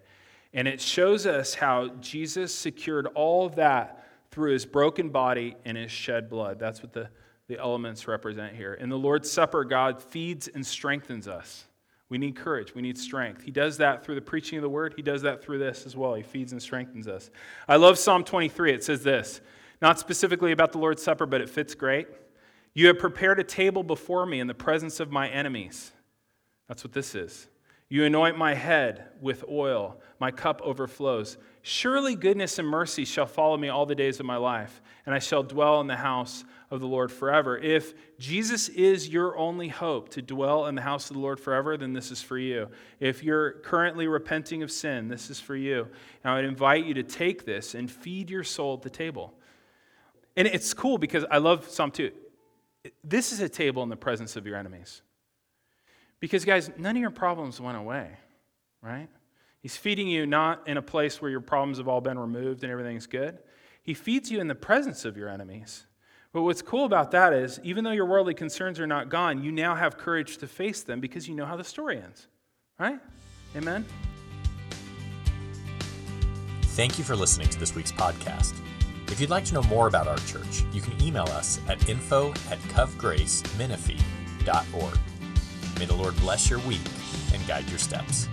And 0.53 0.67
it 0.67 0.81
shows 0.81 1.25
us 1.25 1.53
how 1.53 1.89
Jesus 1.99 2.55
secured 2.55 3.07
all 3.07 3.45
of 3.45 3.55
that 3.55 4.05
through 4.31 4.53
his 4.53 4.65
broken 4.65 5.09
body 5.09 5.55
and 5.65 5.77
his 5.77 5.91
shed 5.91 6.29
blood. 6.29 6.59
That's 6.59 6.81
what 6.81 6.93
the, 6.93 7.09
the 7.49 7.59
elements 7.59 8.07
represent 8.07 8.55
here. 8.55 8.75
In 8.75 8.89
the 8.89 8.97
Lord's 8.97 9.29
Supper, 9.29 9.65
God 9.65 10.01
feeds 10.01 10.47
and 10.47 10.65
strengthens 10.65 11.27
us. 11.27 11.65
We 12.07 12.19
need 12.19 12.35
courage. 12.35 12.73
We 12.75 12.83
need 12.83 12.97
strength. 12.97 13.41
He 13.41 13.49
does 13.49 13.77
that 13.77 14.05
through 14.05 14.15
the 14.15 14.21
preaching 14.21 14.59
of 14.59 14.61
the 14.61 14.69
word. 14.69 14.93
He 14.95 15.01
does 15.01 15.23
that 15.23 15.43
through 15.43 15.57
this 15.57 15.85
as 15.87 15.97
well. 15.97 16.13
He 16.13 16.21
feeds 16.21 16.51
and 16.51 16.61
strengthens 16.61 17.07
us. 17.07 17.31
I 17.67 17.75
love 17.75 17.97
Psalm 17.97 18.23
23. 18.23 18.71
It 18.71 18.83
says 18.83 19.03
this, 19.03 19.41
not 19.81 19.99
specifically 19.99 20.51
about 20.51 20.71
the 20.71 20.77
Lord's 20.77 21.01
Supper, 21.01 21.25
but 21.25 21.41
it 21.41 21.49
fits 21.49 21.73
great. 21.73 22.07
You 22.75 22.85
have 22.87 22.99
prepared 22.99 23.39
a 23.39 23.43
table 23.43 23.83
before 23.83 24.27
me 24.27 24.39
in 24.39 24.47
the 24.47 24.53
presence 24.53 24.99
of 24.99 25.11
my 25.11 25.27
enemies. 25.27 25.91
That's 26.67 26.83
what 26.83 26.93
this 26.93 27.15
is. 27.15 27.47
You 27.89 28.05
anoint 28.05 28.37
my 28.37 28.53
head 28.53 29.05
with 29.19 29.43
oil, 29.49 29.99
my 30.19 30.29
cup 30.29 30.61
overflows. 30.63 31.37
Surely 31.63 32.15
goodness 32.15 32.59
and 32.59 32.67
mercy 32.67 33.03
shall 33.03 33.25
follow 33.25 33.57
me 33.57 33.67
all 33.67 33.87
the 33.87 33.95
days 33.95 34.19
of 34.19 34.27
my 34.27 34.37
life, 34.37 34.79
and 35.07 35.15
I 35.15 35.19
shall 35.19 35.41
dwell 35.41 35.81
in 35.81 35.87
the 35.87 35.95
house 35.95 36.43
of 36.69 36.81
the 36.81 36.87
Lord 36.87 37.11
forever. 37.11 37.57
If 37.57 37.95
Jesus 38.19 38.69
is 38.69 39.09
your 39.09 39.35
only 39.37 39.69
hope 39.69 40.09
to 40.09 40.21
dwell 40.21 40.67
in 40.67 40.75
the 40.75 40.83
house 40.83 41.09
of 41.09 41.15
the 41.15 41.21
Lord 41.21 41.39
forever, 41.39 41.77
then 41.77 41.93
this 41.93 42.11
is 42.11 42.21
for 42.21 42.37
you. 42.37 42.69
If 42.99 43.23
you're 43.23 43.53
currently 43.53 44.07
repenting 44.07 44.61
of 44.61 44.71
sin, 44.71 45.07
this 45.07 45.31
is 45.31 45.39
for 45.39 45.55
you. 45.55 45.87
And 46.23 46.31
I 46.31 46.35
would 46.35 46.45
invite 46.45 46.85
you 46.85 46.93
to 46.93 47.03
take 47.03 47.43
this 47.43 47.73
and 47.73 47.89
feed 47.89 48.29
your 48.29 48.43
soul 48.43 48.75
at 48.75 48.83
the 48.83 48.89
table. 48.91 49.33
And 50.37 50.47
it's 50.47 50.75
cool 50.75 50.99
because 50.99 51.25
I 51.31 51.39
love 51.39 51.67
Psalm 51.67 51.89
2. 51.89 52.11
This 53.03 53.31
is 53.33 53.39
a 53.39 53.49
table 53.49 53.81
in 53.81 53.89
the 53.89 53.97
presence 53.97 54.35
of 54.35 54.45
your 54.45 54.57
enemies. 54.57 55.01
Because, 56.19 56.45
guys, 56.45 56.71
none 56.77 56.95
of 56.95 57.01
your 57.01 57.11
problems 57.11 57.61
went 57.61 57.77
away, 57.77 58.09
right? 58.81 59.07
He's 59.61 59.77
feeding 59.77 60.07
you 60.07 60.25
not 60.25 60.67
in 60.67 60.77
a 60.77 60.81
place 60.81 61.21
where 61.21 61.31
your 61.31 61.41
problems 61.41 61.77
have 61.77 61.87
all 61.87 62.01
been 62.01 62.17
removed 62.17 62.63
and 62.63 62.71
everything's 62.71 63.05
good. 63.07 63.37
He 63.83 63.93
feeds 63.93 64.31
you 64.31 64.39
in 64.39 64.47
the 64.47 64.55
presence 64.55 65.05
of 65.05 65.17
your 65.17 65.29
enemies. 65.29 65.85
But 66.31 66.43
what's 66.43 66.61
cool 66.61 66.85
about 66.85 67.11
that 67.11 67.33
is, 67.33 67.59
even 67.63 67.83
though 67.83 67.91
your 67.91 68.05
worldly 68.05 68.35
concerns 68.35 68.79
are 68.79 68.87
not 68.87 69.09
gone, 69.09 69.43
you 69.43 69.51
now 69.51 69.75
have 69.75 69.97
courage 69.97 70.37
to 70.37 70.47
face 70.47 70.83
them 70.83 70.99
because 70.99 71.27
you 71.27 71.35
know 71.35 71.45
how 71.45 71.57
the 71.57 71.63
story 71.63 71.99
ends, 72.01 72.27
right? 72.79 72.99
Amen? 73.55 73.85
Thank 76.61 76.99
you 76.99 77.03
for 77.03 77.15
listening 77.15 77.47
to 77.49 77.59
this 77.59 77.75
week's 77.75 77.91
podcast. 77.91 78.53
If 79.07 79.19
you'd 79.19 79.31
like 79.31 79.45
to 79.45 79.55
know 79.55 79.63
more 79.63 79.87
about 79.87 80.07
our 80.07 80.19
church, 80.19 80.63
you 80.71 80.81
can 80.81 81.01
email 81.01 81.23
us 81.23 81.59
at 81.67 81.89
info 81.89 82.29
at 82.51 82.59
covgracemenifee.org. 82.69 84.99
May 85.79 85.85
the 85.85 85.95
Lord 85.95 86.17
bless 86.17 86.49
your 86.49 86.59
week 86.59 86.81
and 87.33 87.47
guide 87.47 87.69
your 87.69 87.79
steps. 87.79 88.27